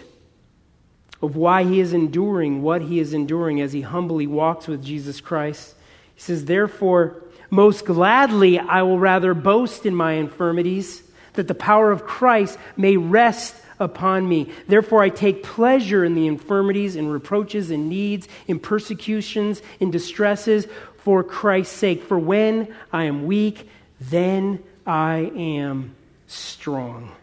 of 1.21 1.35
why 1.35 1.65
he 1.65 1.81
is 1.81 1.91
enduring 1.91 2.61
what 2.61 2.83
he 2.83 3.01
is 3.01 3.13
enduring 3.13 3.59
as 3.59 3.73
he 3.73 3.81
humbly 3.81 4.27
walks 4.27 4.65
with 4.65 4.81
Jesus 4.81 5.19
Christ. 5.19 5.75
He 6.19 6.23
says, 6.23 6.43
Therefore, 6.43 7.23
most 7.49 7.85
gladly 7.85 8.59
I 8.59 8.81
will 8.81 8.99
rather 8.99 9.33
boast 9.33 9.85
in 9.85 9.95
my 9.95 10.13
infirmities, 10.13 11.01
that 11.35 11.47
the 11.47 11.55
power 11.55 11.93
of 11.93 12.03
Christ 12.03 12.59
may 12.75 12.97
rest 12.97 13.55
upon 13.79 14.27
me. 14.27 14.51
Therefore, 14.67 15.01
I 15.01 15.07
take 15.07 15.43
pleasure 15.43 16.03
in 16.03 16.15
the 16.15 16.27
infirmities, 16.27 16.97
in 16.97 17.07
reproaches, 17.07 17.71
in 17.71 17.87
needs, 17.87 18.27
in 18.47 18.59
persecutions, 18.59 19.61
in 19.79 19.91
distresses, 19.91 20.67
for 20.97 21.23
Christ's 21.23 21.77
sake. 21.77 22.03
For 22.03 22.19
when 22.19 22.75
I 22.91 23.05
am 23.05 23.25
weak, 23.25 23.69
then 24.01 24.61
I 24.85 25.31
am 25.37 25.95
strong. 26.27 27.13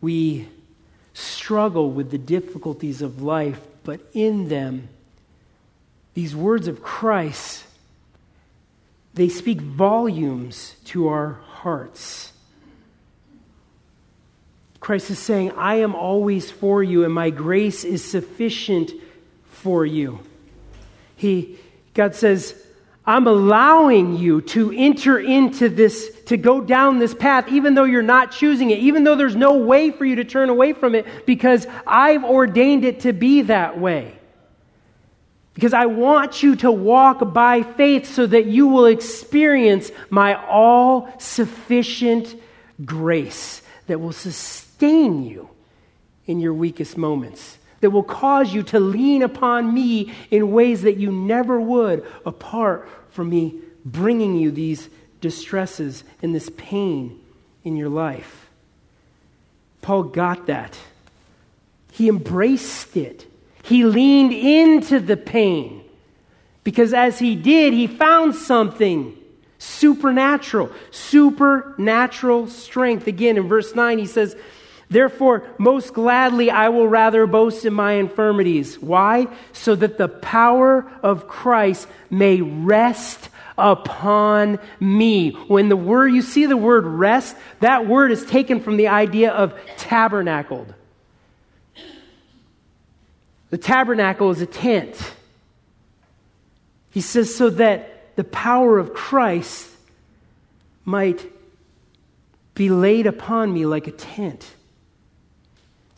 We 0.00 0.48
struggle 1.12 1.90
with 1.90 2.10
the 2.10 2.16
difficulties 2.16 3.02
of 3.02 3.20
life, 3.20 3.60
but 3.90 3.98
in 4.14 4.48
them, 4.48 4.88
these 6.14 6.36
words 6.36 6.68
of 6.68 6.80
Christ, 6.80 7.64
they 9.14 9.28
speak 9.28 9.60
volumes 9.60 10.76
to 10.84 11.08
our 11.08 11.40
hearts. 11.44 12.32
Christ 14.78 15.10
is 15.10 15.18
saying, 15.18 15.50
I 15.56 15.80
am 15.80 15.96
always 15.96 16.52
for 16.52 16.84
you, 16.84 17.04
and 17.04 17.12
my 17.12 17.30
grace 17.30 17.82
is 17.82 18.08
sufficient 18.08 18.92
for 19.46 19.84
you. 19.84 20.20
He, 21.16 21.58
God 21.92 22.14
says, 22.14 22.54
I'm 23.10 23.26
allowing 23.26 24.16
you 24.16 24.40
to 24.42 24.70
enter 24.70 25.18
into 25.18 25.68
this, 25.68 26.16
to 26.26 26.36
go 26.36 26.60
down 26.60 27.00
this 27.00 27.12
path, 27.12 27.48
even 27.48 27.74
though 27.74 27.82
you're 27.82 28.02
not 28.02 28.30
choosing 28.30 28.70
it, 28.70 28.78
even 28.78 29.02
though 29.02 29.16
there's 29.16 29.34
no 29.34 29.56
way 29.56 29.90
for 29.90 30.04
you 30.04 30.14
to 30.14 30.24
turn 30.24 30.48
away 30.48 30.74
from 30.74 30.94
it, 30.94 31.26
because 31.26 31.66
I've 31.84 32.22
ordained 32.22 32.84
it 32.84 33.00
to 33.00 33.12
be 33.12 33.42
that 33.42 33.80
way. 33.80 34.16
Because 35.54 35.72
I 35.72 35.86
want 35.86 36.44
you 36.44 36.54
to 36.56 36.70
walk 36.70 37.32
by 37.32 37.64
faith 37.64 38.06
so 38.06 38.28
that 38.28 38.46
you 38.46 38.68
will 38.68 38.86
experience 38.86 39.90
my 40.08 40.36
all 40.46 41.12
sufficient 41.18 42.36
grace 42.84 43.60
that 43.88 44.00
will 44.00 44.12
sustain 44.12 45.24
you 45.24 45.50
in 46.26 46.38
your 46.38 46.54
weakest 46.54 46.96
moments 46.96 47.58
that 47.80 47.90
will 47.90 48.02
cause 48.02 48.52
you 48.52 48.62
to 48.62 48.78
lean 48.78 49.22
upon 49.22 49.72
me 49.72 50.12
in 50.30 50.52
ways 50.52 50.82
that 50.82 50.98
you 50.98 51.10
never 51.10 51.58
would 51.58 52.06
apart 52.24 52.86
from 53.10 53.30
me 53.30 53.54
bringing 53.84 54.36
you 54.36 54.50
these 54.50 54.88
distresses 55.20 56.04
and 56.22 56.34
this 56.34 56.50
pain 56.56 57.20
in 57.64 57.76
your 57.76 57.88
life. 57.88 58.48
Paul 59.82 60.04
got 60.04 60.46
that. 60.46 60.78
He 61.92 62.08
embraced 62.08 62.96
it. 62.96 63.26
He 63.62 63.84
leaned 63.84 64.32
into 64.32 65.00
the 65.00 65.16
pain 65.16 65.84
because 66.64 66.92
as 66.94 67.18
he 67.18 67.36
did, 67.36 67.72
he 67.72 67.86
found 67.86 68.34
something 68.34 69.16
supernatural, 69.58 70.70
supernatural 70.90 72.48
strength. 72.48 73.06
Again, 73.06 73.36
in 73.36 73.48
verse 73.48 73.74
9, 73.74 73.98
he 73.98 74.06
says, 74.06 74.36
Therefore, 74.90 75.46
most 75.56 75.94
gladly 75.94 76.50
I 76.50 76.68
will 76.68 76.88
rather 76.88 77.24
boast 77.26 77.64
in 77.64 77.72
my 77.72 77.92
infirmities. 77.92 78.76
Why? 78.80 79.28
So 79.52 79.76
that 79.76 79.98
the 79.98 80.08
power 80.08 80.90
of 81.04 81.28
Christ 81.28 81.86
may 82.10 82.40
rest 82.40 83.28
upon 83.56 84.58
me. 84.80 85.30
When 85.30 85.68
the 85.68 85.76
word, 85.76 86.08
you 86.08 86.22
see 86.22 86.46
the 86.46 86.56
word 86.56 86.84
rest, 86.86 87.36
that 87.60 87.86
word 87.86 88.10
is 88.10 88.26
taken 88.26 88.60
from 88.60 88.76
the 88.76 88.88
idea 88.88 89.30
of 89.30 89.54
tabernacled. 89.76 90.74
The 93.50 93.58
tabernacle 93.58 94.30
is 94.30 94.40
a 94.40 94.46
tent. 94.46 94.96
He 96.90 97.00
says, 97.00 97.32
so 97.32 97.50
that 97.50 98.16
the 98.16 98.24
power 98.24 98.78
of 98.78 98.92
Christ 98.92 99.68
might 100.84 101.24
be 102.54 102.70
laid 102.70 103.06
upon 103.06 103.54
me 103.54 103.66
like 103.66 103.86
a 103.86 103.92
tent 103.92 104.56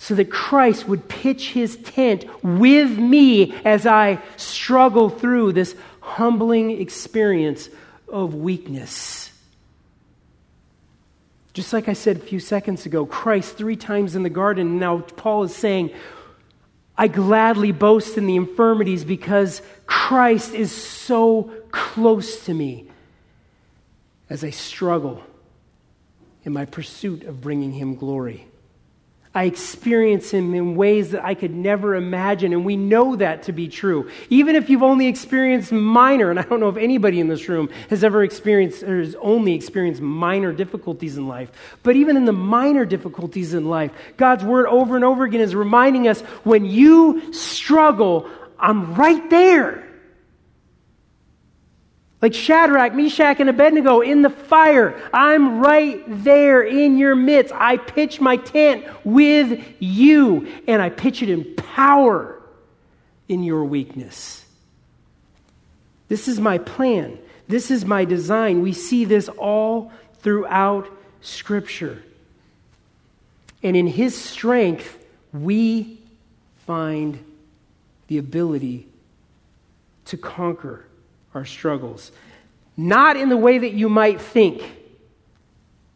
so 0.03 0.17
that 0.17 0.33
Christ 0.33 0.89
would 0.89 1.09
pitch 1.09 1.51
his 1.51 1.77
tent 1.77 2.25
with 2.43 2.99
me 2.99 3.55
as 3.65 3.87
I 3.87 4.21
struggle 4.37 5.09
through 5.09 5.53
this 5.53 5.77
humbling 6.01 6.73
experience 6.73 7.69
of 8.09 8.35
weakness. 8.35 9.31
Just 11.53 11.73
like 11.73 11.89
I 11.89 11.93
said 11.93 12.17
a 12.17 12.19
few 12.21 12.41
seconds 12.41 12.85
ago, 12.85 13.07
Christ 13.07 13.57
three 13.57 13.77
times 13.77 14.17
in 14.17 14.25
the 14.25 14.29
garden. 14.29 14.81
Now, 14.81 14.99
Paul 14.99 15.45
is 15.45 15.55
saying, 15.55 15.91
I 16.99 17.07
gladly 17.07 17.71
boast 17.71 18.19
in 18.19 18.27
the 18.27 18.35
infirmities 18.35 19.05
because 19.05 19.63
Christ 19.87 20.53
is 20.53 20.73
so 20.73 21.53
close 21.71 22.45
to 22.47 22.55
me 22.55 22.89
as 24.29 24.43
I 24.43 24.51
struggle 24.51 25.23
in 26.43 26.53
my 26.53 26.65
pursuit 26.65 27.23
of 27.23 27.41
bringing 27.41 27.71
him 27.71 27.95
glory. 27.95 28.49
I 29.35 29.45
experience 29.45 30.31
Him 30.31 30.55
in 30.55 30.77
ways 30.77 31.13
that 31.13 31.25
I 31.25 31.35
could 31.35 31.55
never 31.55 31.95
imagine. 31.95 32.53
And 32.53 32.65
we 32.65 32.77
know 32.77 33.17
that 33.17 33.45
to 33.45 33.53
be 33.53 33.69
true. 33.69 34.11
Even 34.29 34.57
if 34.57 34.69
you've 34.69 34.83
only 34.83 35.07
experienced 35.07 35.73
minor, 35.73 36.31
and 36.31 36.39
I 36.39 36.43
don't 36.43 36.61
know 36.61 36.69
if 36.69 36.77
anybody 36.77 37.19
in 37.19 37.29
this 37.29 37.49
room 37.49 37.71
has 37.89 38.05
ever 38.05 38.23
experienced 38.25 38.83
or 38.83 39.01
has 39.01 39.15
only 39.17 39.55
experienced 39.55 40.03
minor 40.03 40.53
difficulties 40.53 41.17
in 41.17 41.29
life. 41.29 41.51
But 41.83 41.97
even 41.97 42.17
in 42.17 42.27
the 42.27 42.33
minor 42.33 42.85
difficulties 42.85 43.55
in 43.55 43.69
life, 43.69 43.93
God's 44.19 44.45
Word 44.45 44.67
over 44.67 44.97
and 44.97 45.05
over 45.05 45.25
again 45.25 45.41
is 45.41 45.55
reminding 45.55 46.09
us 46.09 46.21
when 46.45 46.67
you 46.67 47.33
struggle, 47.33 48.29
I'm 48.59 48.95
right 48.95 49.31
there. 49.31 49.92
Like 52.23 52.35
Shadrach, 52.35 52.95
Meshach, 52.95 53.41
and 53.41 53.51
Abednego 53.51 54.01
in 54.01 54.23
the 54.23 54.31
fire. 54.31 55.11
I'm 55.13 55.59
right 55.59 56.05
there 56.07 56.63
in 56.63 56.97
your 56.97 57.17
midst. 57.17 57.53
I 57.53 57.77
pitch 57.77 58.21
my 58.21 58.37
tent 58.37 58.87
with 59.05 59.61
you, 59.81 60.47
and 60.69 60.81
I 60.81 60.89
pitch 60.89 61.23
it 61.25 61.29
in 61.29 61.57
power 61.57 62.41
in 63.29 63.43
your 63.43 63.65
weakness. 63.65 64.45
This 66.07 66.29
is 66.29 66.39
my 66.39 66.59
plan. 66.59 67.19
This 67.49 67.73
is 67.73 67.85
my 67.85 68.05
design. 68.05 68.63
We 68.63 68.73
see 68.73 69.05
this 69.05 69.29
all 69.29 69.91
throughout 70.21 70.89
Scripture. 71.23 72.05
And 73.65 73.77
in 73.77 73.89
His 73.89 74.17
strength, 74.17 75.05
we 75.33 75.99
find 76.67 77.25
the 78.07 78.19
ability 78.19 78.87
to 80.05 80.17
conquer 80.17 80.87
our 81.35 81.45
struggles. 81.45 82.13
Not 82.77 83.17
in 83.17 83.29
the 83.29 83.37
way 83.37 83.59
that 83.59 83.73
you 83.73 83.89
might 83.89 84.21
think. 84.21 84.63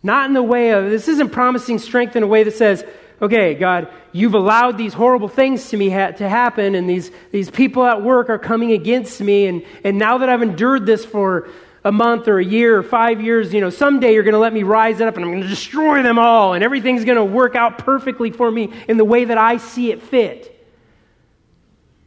Not 0.03 0.27
in 0.27 0.35
the 0.35 0.43
way 0.43 0.71
of, 0.71 0.91
this 0.91 1.09
isn't 1.09 1.31
promising 1.31 1.79
strength 1.79 2.17
in 2.17 2.23
a 2.23 2.27
way 2.27 2.45
that 2.45 2.55
says, 2.55 2.85
okay, 3.21 3.55
God, 3.55 3.89
you've 4.13 4.35
allowed 4.35 4.79
these 4.79 4.93
horrible 4.93 5.29
things 5.29 5.71
to 5.71 5.77
me 5.77 5.91
ha- 5.91 6.13
to 6.13 6.29
happen, 6.29 6.75
and 6.75 6.89
these, 6.89 7.11
these 7.33 7.51
people 7.51 7.85
at 7.85 8.03
work 8.03 8.29
are 8.29 8.39
coming 8.39 8.73
against 8.73 9.21
me, 9.21 9.47
and, 9.47 9.65
and 9.85 9.99
now 9.99 10.19
that 10.19 10.29
I've 10.29 10.43
endured 10.43 10.87
this 10.87 11.05
for 11.05 11.49
a 11.87 11.93
month 11.93 12.27
or 12.27 12.41
a 12.41 12.45
year 12.45 12.77
or 12.77 12.83
five 12.83 13.23
years, 13.23 13.55
you 13.55 13.61
know, 13.61 13.71
someday 13.71 14.13
you're 14.13 14.25
going 14.25 14.33
to 14.33 14.41
let 14.41 14.53
me 14.53 14.65
rise 14.65 15.01
up 15.01 15.15
and 15.15 15.25
I'm 15.25 15.31
going 15.31 15.43
to 15.43 15.49
destroy 15.49 16.03
them 16.03 16.19
all 16.19 16.55
and 16.55 16.65
everything's 16.65 17.05
going 17.05 17.17
to 17.17 17.25
work 17.25 17.55
out 17.55 17.79
perfectly 17.79 18.33
for 18.33 18.51
me 18.51 18.73
in 18.89 18.97
the 18.97 19.05
way 19.05 19.27
that 19.27 19.39
I 19.39 19.59
see 19.59 19.93
it 19.93 20.03
fit. 20.03 20.53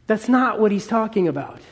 That's 0.06 0.28
not 0.28 0.60
what 0.60 0.70
he's 0.70 0.86
talking 0.86 1.28
about. 1.28 1.62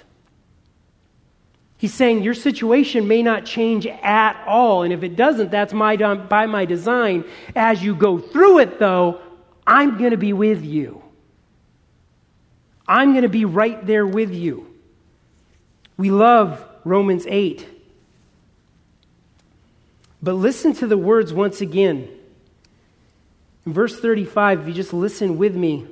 He's 1.78 1.94
saying 1.94 2.24
your 2.24 2.34
situation 2.34 3.06
may 3.06 3.22
not 3.22 3.44
change 3.44 3.86
at 3.86 4.44
all. 4.46 4.82
And 4.82 4.92
if 4.92 5.04
it 5.04 5.14
doesn't, 5.14 5.52
that's 5.52 5.72
my, 5.72 5.96
by 6.16 6.46
my 6.46 6.64
design. 6.64 7.24
As 7.54 7.82
you 7.82 7.94
go 7.94 8.18
through 8.18 8.58
it, 8.58 8.80
though, 8.80 9.20
I'm 9.64 9.96
going 9.96 10.10
to 10.10 10.16
be 10.16 10.32
with 10.32 10.64
you. 10.64 11.02
I'm 12.86 13.12
going 13.12 13.22
to 13.22 13.28
be 13.28 13.44
right 13.44 13.84
there 13.86 14.06
with 14.06 14.34
you. 14.34 14.66
We 15.96 16.10
love 16.10 16.64
Romans 16.84 17.26
8. 17.28 17.66
But 20.20 20.32
listen 20.32 20.72
to 20.74 20.86
the 20.88 20.96
words 20.96 21.32
once 21.32 21.60
again. 21.60 22.08
In 23.66 23.72
verse 23.72 24.00
35, 24.00 24.62
if 24.62 24.68
you 24.68 24.74
just 24.74 24.92
listen 24.92 25.38
with 25.38 25.54
me, 25.54 25.86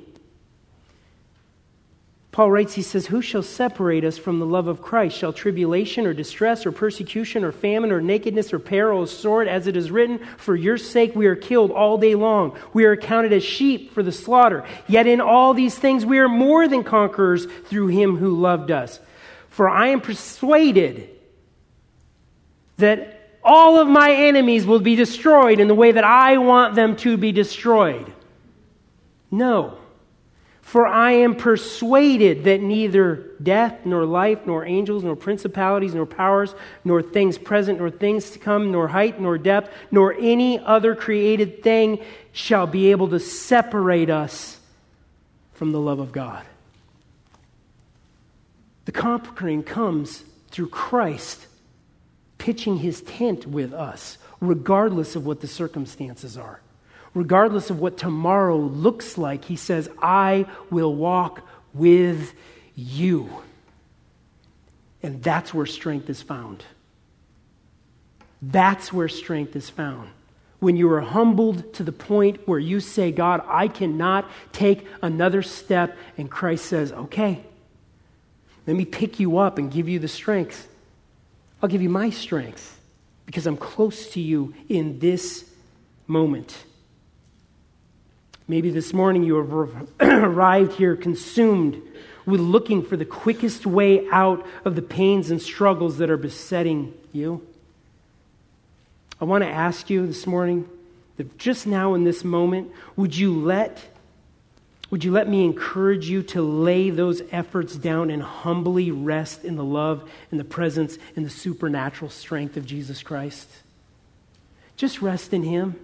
Paul 2.37 2.51
writes, 2.51 2.75
he 2.75 2.83
says, 2.83 3.07
Who 3.07 3.23
shall 3.23 3.41
separate 3.41 4.03
us 4.03 4.19
from 4.19 4.37
the 4.37 4.45
love 4.45 4.67
of 4.67 4.79
Christ? 4.79 5.17
Shall 5.17 5.33
tribulation 5.33 6.05
or 6.05 6.13
distress 6.13 6.67
or 6.67 6.71
persecution 6.71 7.43
or 7.43 7.51
famine 7.51 7.91
or 7.91 7.99
nakedness 7.99 8.53
or 8.53 8.59
peril 8.59 8.99
or 8.99 9.07
sword, 9.07 9.47
as 9.47 9.65
it 9.65 9.75
is 9.75 9.89
written, 9.89 10.19
For 10.37 10.55
your 10.55 10.77
sake 10.77 11.15
we 11.15 11.25
are 11.25 11.35
killed 11.35 11.71
all 11.71 11.97
day 11.97 12.13
long. 12.13 12.55
We 12.73 12.85
are 12.85 12.91
accounted 12.91 13.33
as 13.33 13.43
sheep 13.43 13.91
for 13.91 14.03
the 14.03 14.11
slaughter. 14.11 14.67
Yet 14.87 15.07
in 15.07 15.19
all 15.19 15.55
these 15.55 15.75
things 15.75 16.05
we 16.05 16.19
are 16.19 16.29
more 16.29 16.67
than 16.67 16.83
conquerors 16.83 17.47
through 17.65 17.87
him 17.87 18.17
who 18.17 18.39
loved 18.39 18.69
us. 18.69 18.99
For 19.49 19.67
I 19.67 19.87
am 19.87 19.99
persuaded 19.99 21.09
that 22.77 23.31
all 23.43 23.79
of 23.79 23.87
my 23.87 24.11
enemies 24.11 24.63
will 24.63 24.79
be 24.79 24.95
destroyed 24.95 25.59
in 25.59 25.67
the 25.67 25.73
way 25.73 25.91
that 25.91 26.03
I 26.03 26.37
want 26.37 26.75
them 26.75 26.97
to 26.97 27.17
be 27.17 27.31
destroyed. 27.31 28.13
No. 29.31 29.79
For 30.67 30.85
I 30.85 31.13
am 31.13 31.35
persuaded 31.35 32.43
that 32.43 32.59
neither 32.59 33.31
death, 33.41 33.85
nor 33.85 34.03
life, 34.03 34.39
nor 34.45 34.65
angels, 34.65 35.01
nor 35.01 35.15
principalities, 35.15 35.95
nor 35.95 36.05
powers, 36.05 36.53
nor 36.83 37.01
things 37.01 37.37
present, 37.37 37.79
nor 37.79 37.89
things 37.89 38.31
to 38.31 38.39
come, 38.39 38.69
nor 38.69 38.89
height, 38.89 39.17
nor 39.17 39.37
depth, 39.37 39.73
nor 39.91 40.13
any 40.19 40.59
other 40.59 40.93
created 40.93 41.63
thing 41.63 42.03
shall 42.33 42.67
be 42.67 42.91
able 42.91 43.07
to 43.07 43.17
separate 43.17 44.09
us 44.09 44.59
from 45.53 45.71
the 45.71 45.79
love 45.79 45.99
of 45.99 46.11
God. 46.11 46.45
The 48.83 48.91
conquering 48.91 49.63
comes 49.63 50.25
through 50.51 50.67
Christ 50.67 51.47
pitching 52.39 52.79
his 52.79 52.99
tent 53.03 53.47
with 53.47 53.73
us, 53.73 54.17
regardless 54.41 55.15
of 55.15 55.25
what 55.25 55.39
the 55.39 55.47
circumstances 55.47 56.37
are 56.37 56.59
regardless 57.17 57.69
of 57.69 57.79
what 57.79 57.97
tomorrow 57.97 58.57
looks 58.57 59.17
like, 59.17 59.45
he 59.45 59.55
says, 59.55 59.89
I 60.01 60.45
will 60.69 60.93
walk 60.93 61.47
with 61.73 62.33
you. 62.75 63.29
And 65.01 65.23
that's 65.23 65.53
where 65.53 65.65
strength 65.65 66.09
is 66.09 66.21
found. 66.21 66.63
That's 68.41 68.93
where 68.93 69.07
strength 69.07 69.55
is 69.55 69.69
found. 69.69 70.09
When 70.59 70.75
you 70.75 70.91
are 70.91 71.01
humbled 71.01 71.73
to 71.75 71.83
the 71.83 71.91
point 71.91 72.47
where 72.47 72.59
you 72.59 72.79
say, 72.79 73.11
God, 73.11 73.43
I 73.47 73.67
cannot 73.67 74.29
take 74.51 74.87
another 75.01 75.43
step, 75.43 75.95
and 76.17 76.29
Christ 76.29 76.65
says, 76.65 76.91
Okay, 76.91 77.43
let 78.65 78.75
me 78.75 78.85
pick 78.85 79.19
you 79.19 79.37
up 79.37 79.57
and 79.57 79.71
give 79.71 79.87
you 79.87 79.99
the 79.99 80.07
strength. 80.07 80.67
I'll 81.61 81.69
give 81.69 81.81
you 81.81 81.89
my 81.89 82.09
strength 82.09 82.79
because 83.25 83.45
I'm 83.47 83.57
close 83.57 84.11
to 84.11 84.19
you 84.19 84.53
in 84.67 84.99
this 84.99 85.49
moment. 86.07 86.57
Maybe 88.47 88.69
this 88.69 88.93
morning 88.93 89.23
you 89.23 89.35
have 89.35 89.87
arrived 89.99 90.73
here 90.73 90.95
consumed 90.95 91.81
with 92.25 92.39
looking 92.39 92.83
for 92.83 92.95
the 92.95 93.05
quickest 93.05 93.65
way 93.65 94.07
out 94.09 94.45
of 94.63 94.75
the 94.75 94.81
pains 94.81 95.31
and 95.31 95.41
struggles 95.41 95.97
that 95.97 96.09
are 96.09 96.17
besetting 96.17 96.93
you. 97.11 97.45
I 99.19 99.25
want 99.25 99.43
to 99.43 99.49
ask 99.49 99.89
you 99.89 100.07
this 100.07 100.25
morning 100.27 100.69
that 101.17 101.37
just 101.37 101.67
now 101.67 101.93
in 101.93 102.03
this 102.03 102.23
moment, 102.23 102.71
would 102.95 103.15
you 103.15 103.33
let 103.33 103.93
would 104.89 105.03
you 105.03 105.11
let 105.11 105.27
me 105.27 105.43
encourage 105.43 106.07
you 106.07 106.23
to 106.23 106.41
lay 106.41 106.89
those 106.89 107.21
efforts 107.33 107.75
down 107.75 108.09
and 108.09 108.23
humbly 108.23 108.89
rest 108.89 109.43
in 109.43 109.57
the 109.57 109.63
love 109.63 110.09
and 110.31 110.39
the 110.39 110.45
presence 110.45 110.97
and 111.17 111.25
the 111.25 111.29
supernatural 111.29 112.09
strength 112.09 112.55
of 112.55 112.65
Jesus 112.65 113.03
Christ? 113.03 113.49
Just 114.77 115.01
rest 115.01 115.33
in 115.33 115.43
Him. 115.43 115.75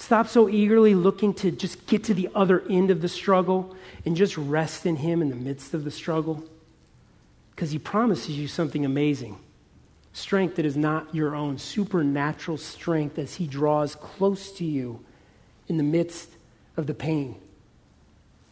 Stop 0.00 0.28
so 0.28 0.48
eagerly 0.48 0.94
looking 0.94 1.34
to 1.34 1.50
just 1.50 1.86
get 1.86 2.04
to 2.04 2.14
the 2.14 2.30
other 2.34 2.64
end 2.70 2.90
of 2.90 3.02
the 3.02 3.08
struggle 3.08 3.76
and 4.06 4.16
just 4.16 4.38
rest 4.38 4.86
in 4.86 4.96
Him 4.96 5.20
in 5.20 5.28
the 5.28 5.36
midst 5.36 5.74
of 5.74 5.84
the 5.84 5.90
struggle. 5.90 6.42
Because 7.50 7.70
He 7.70 7.78
promises 7.78 8.30
you 8.30 8.48
something 8.48 8.86
amazing 8.86 9.38
strength 10.14 10.56
that 10.56 10.64
is 10.64 10.76
not 10.76 11.14
your 11.14 11.36
own, 11.36 11.58
supernatural 11.58 12.56
strength 12.56 13.18
as 13.18 13.34
He 13.34 13.46
draws 13.46 13.94
close 13.94 14.50
to 14.52 14.64
you 14.64 15.04
in 15.68 15.76
the 15.76 15.82
midst 15.82 16.30
of 16.78 16.86
the 16.86 16.94
pain. 16.94 17.36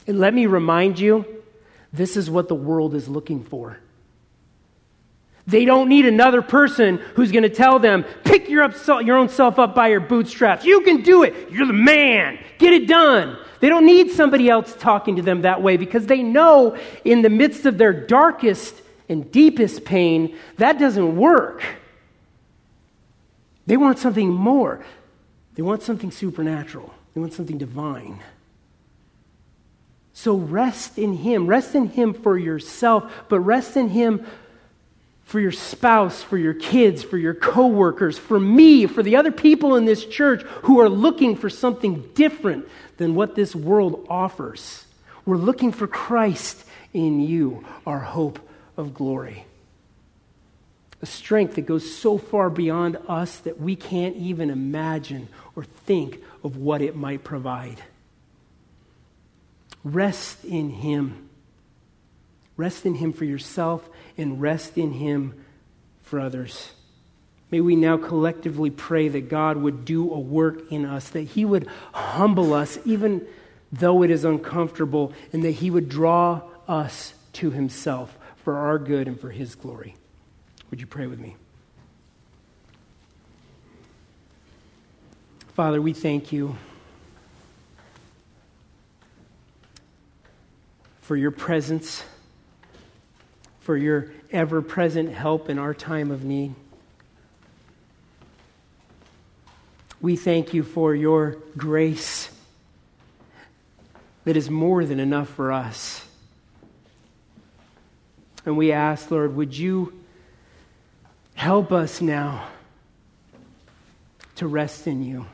And 0.06 0.20
let 0.20 0.34
me 0.34 0.44
remind 0.44 0.98
you 0.98 1.24
this 1.94 2.16
is 2.18 2.28
what 2.28 2.48
the 2.48 2.54
world 2.54 2.94
is 2.94 3.08
looking 3.08 3.42
for. 3.42 3.80
They 5.48 5.64
don't 5.64 5.88
need 5.88 6.04
another 6.04 6.42
person 6.42 6.98
who's 7.14 7.32
going 7.32 7.44
to 7.44 7.48
tell 7.48 7.78
them, 7.78 8.04
pick 8.22 8.50
your, 8.50 8.64
up, 8.64 8.74
your 9.02 9.16
own 9.16 9.30
self 9.30 9.58
up 9.58 9.74
by 9.74 9.88
your 9.88 10.00
bootstraps. 10.00 10.66
You 10.66 10.82
can 10.82 11.00
do 11.00 11.22
it. 11.22 11.50
You're 11.50 11.66
the 11.66 11.72
man. 11.72 12.38
Get 12.58 12.74
it 12.74 12.86
done. 12.86 13.38
They 13.60 13.70
don't 13.70 13.86
need 13.86 14.10
somebody 14.10 14.50
else 14.50 14.76
talking 14.78 15.16
to 15.16 15.22
them 15.22 15.42
that 15.42 15.62
way 15.62 15.78
because 15.78 16.04
they 16.04 16.22
know 16.22 16.76
in 17.02 17.22
the 17.22 17.30
midst 17.30 17.64
of 17.64 17.78
their 17.78 17.94
darkest 17.94 18.74
and 19.08 19.32
deepest 19.32 19.86
pain, 19.86 20.36
that 20.58 20.78
doesn't 20.78 21.16
work. 21.16 21.64
They 23.64 23.78
want 23.78 23.98
something 23.98 24.28
more. 24.28 24.84
They 25.54 25.62
want 25.62 25.82
something 25.82 26.10
supernatural. 26.10 26.92
They 27.14 27.22
want 27.22 27.32
something 27.32 27.56
divine. 27.56 28.20
So 30.12 30.34
rest 30.34 30.98
in 30.98 31.14
Him. 31.14 31.46
Rest 31.46 31.74
in 31.74 31.86
Him 31.86 32.12
for 32.12 32.36
yourself, 32.36 33.10
but 33.30 33.40
rest 33.40 33.78
in 33.78 33.88
Him 33.88 34.26
for 35.28 35.40
your 35.40 35.52
spouse, 35.52 36.22
for 36.22 36.38
your 36.38 36.54
kids, 36.54 37.02
for 37.02 37.18
your 37.18 37.34
coworkers, 37.34 38.18
for 38.18 38.40
me, 38.40 38.86
for 38.86 39.02
the 39.02 39.16
other 39.16 39.30
people 39.30 39.76
in 39.76 39.84
this 39.84 40.06
church 40.06 40.40
who 40.62 40.80
are 40.80 40.88
looking 40.88 41.36
for 41.36 41.50
something 41.50 42.00
different 42.14 42.66
than 42.96 43.14
what 43.14 43.34
this 43.34 43.54
world 43.54 44.06
offers. 44.08 44.86
We're 45.26 45.36
looking 45.36 45.70
for 45.70 45.86
Christ 45.86 46.64
in 46.94 47.20
you, 47.20 47.62
our 47.86 47.98
hope 47.98 48.38
of 48.78 48.94
glory. 48.94 49.44
A 51.02 51.06
strength 51.06 51.56
that 51.56 51.66
goes 51.66 51.94
so 51.94 52.16
far 52.16 52.48
beyond 52.48 52.96
us 53.06 53.36
that 53.40 53.60
we 53.60 53.76
can't 53.76 54.16
even 54.16 54.48
imagine 54.48 55.28
or 55.54 55.64
think 55.64 56.22
of 56.42 56.56
what 56.56 56.80
it 56.80 56.96
might 56.96 57.22
provide. 57.22 57.82
Rest 59.84 60.42
in 60.46 60.70
Him. 60.70 61.27
Rest 62.58 62.84
in 62.84 62.96
Him 62.96 63.14
for 63.14 63.24
yourself 63.24 63.88
and 64.18 64.42
rest 64.42 64.76
in 64.76 64.90
Him 64.90 65.42
for 66.02 66.20
others. 66.20 66.72
May 67.50 67.62
we 67.62 67.76
now 67.76 67.96
collectively 67.96 68.68
pray 68.68 69.08
that 69.08 69.30
God 69.30 69.56
would 69.56 69.86
do 69.86 70.12
a 70.12 70.18
work 70.18 70.70
in 70.70 70.84
us, 70.84 71.08
that 71.10 71.22
He 71.22 71.46
would 71.46 71.68
humble 71.94 72.52
us, 72.52 72.78
even 72.84 73.26
though 73.72 74.02
it 74.02 74.10
is 74.10 74.24
uncomfortable, 74.24 75.14
and 75.32 75.42
that 75.44 75.52
He 75.52 75.70
would 75.70 75.88
draw 75.88 76.42
us 76.66 77.14
to 77.34 77.50
Himself 77.52 78.18
for 78.42 78.56
our 78.56 78.78
good 78.78 79.06
and 79.06 79.18
for 79.18 79.30
His 79.30 79.54
glory. 79.54 79.94
Would 80.70 80.80
you 80.80 80.86
pray 80.86 81.06
with 81.06 81.20
me? 81.20 81.36
Father, 85.54 85.80
we 85.80 85.92
thank 85.92 86.32
you 86.32 86.56
for 91.00 91.16
your 91.16 91.30
presence 91.30 92.02
for 93.68 93.76
your 93.76 94.10
ever 94.32 94.62
present 94.62 95.12
help 95.12 95.50
in 95.50 95.58
our 95.58 95.74
time 95.74 96.10
of 96.10 96.24
need. 96.24 96.54
We 100.00 100.16
thank 100.16 100.54
you 100.54 100.62
for 100.62 100.94
your 100.94 101.36
grace 101.54 102.30
that 104.24 104.38
is 104.38 104.48
more 104.48 104.86
than 104.86 104.98
enough 104.98 105.28
for 105.28 105.52
us. 105.52 106.02
And 108.46 108.56
we 108.56 108.72
ask, 108.72 109.10
Lord, 109.10 109.36
would 109.36 109.54
you 109.54 110.02
help 111.34 111.70
us 111.70 112.00
now 112.00 112.48
to 114.36 114.46
rest 114.46 114.86
in 114.86 115.04
you? 115.04 115.26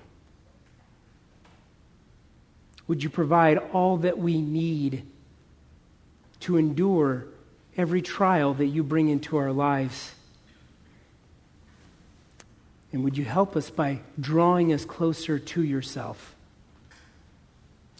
Would 2.89 3.05
you 3.05 3.11
provide 3.11 3.59
all 3.59 3.99
that 3.99 4.19
we 4.19 4.41
need 4.41 5.07
to 6.41 6.57
endure 6.57 7.29
every 7.77 8.03
trial 8.03 8.55
that 8.55 8.67
you 8.67 8.83
bring 8.83 9.09
into 9.09 9.37
our 9.37 9.53
lives. 9.53 10.15
And 12.93 13.03
would 13.03 13.19
you 13.19 13.25
help 13.25 13.57
us 13.57 13.71
by 13.71 14.01
drawing 14.21 14.73
us 14.73 14.85
closer 14.85 15.39
to 15.39 15.63
yourself? 15.63 16.35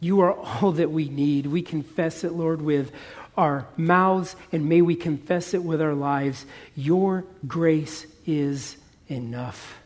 You 0.01 0.21
are 0.21 0.33
all 0.33 0.73
that 0.73 0.91
we 0.91 1.09
need. 1.09 1.47
We 1.47 1.63
confess 1.63 2.25
it, 2.25 2.33
Lord, 2.33 2.63
with 2.63 2.93
our 3.37 3.67
mouths, 3.77 4.37
and 4.53 4.69
may 4.69 4.83
we 4.83 4.95
confess 4.95 5.55
it 5.55 5.65
with 5.65 5.83
our 5.83 5.95
lives. 5.95 6.47
Your 6.77 7.25
grace 7.47 8.07
is 8.27 8.77
enough. 9.09 9.79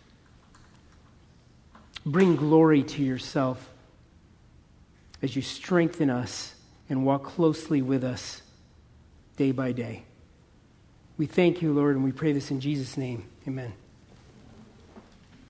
Bring 2.05 2.37
glory 2.37 2.83
to 2.83 3.03
yourself 3.03 3.69
as 5.23 5.35
you 5.35 5.43
strengthen 5.43 6.11
us 6.11 6.55
and 6.89 7.05
walk 7.05 7.25
closely 7.25 7.83
with 7.83 8.05
us 8.05 8.43
day 9.39 9.53
by 9.53 9.73
day. 9.73 10.03
We 11.17 11.27
thank 11.27 11.63
you, 11.63 11.73
Lord, 11.73 11.97
and 11.97 12.05
we 12.05 12.13
pray 12.13 12.33
this 12.33 12.51
in 12.51 12.61
Jesus' 12.61 12.97
name. 12.97 13.29
Amen. 13.47 13.73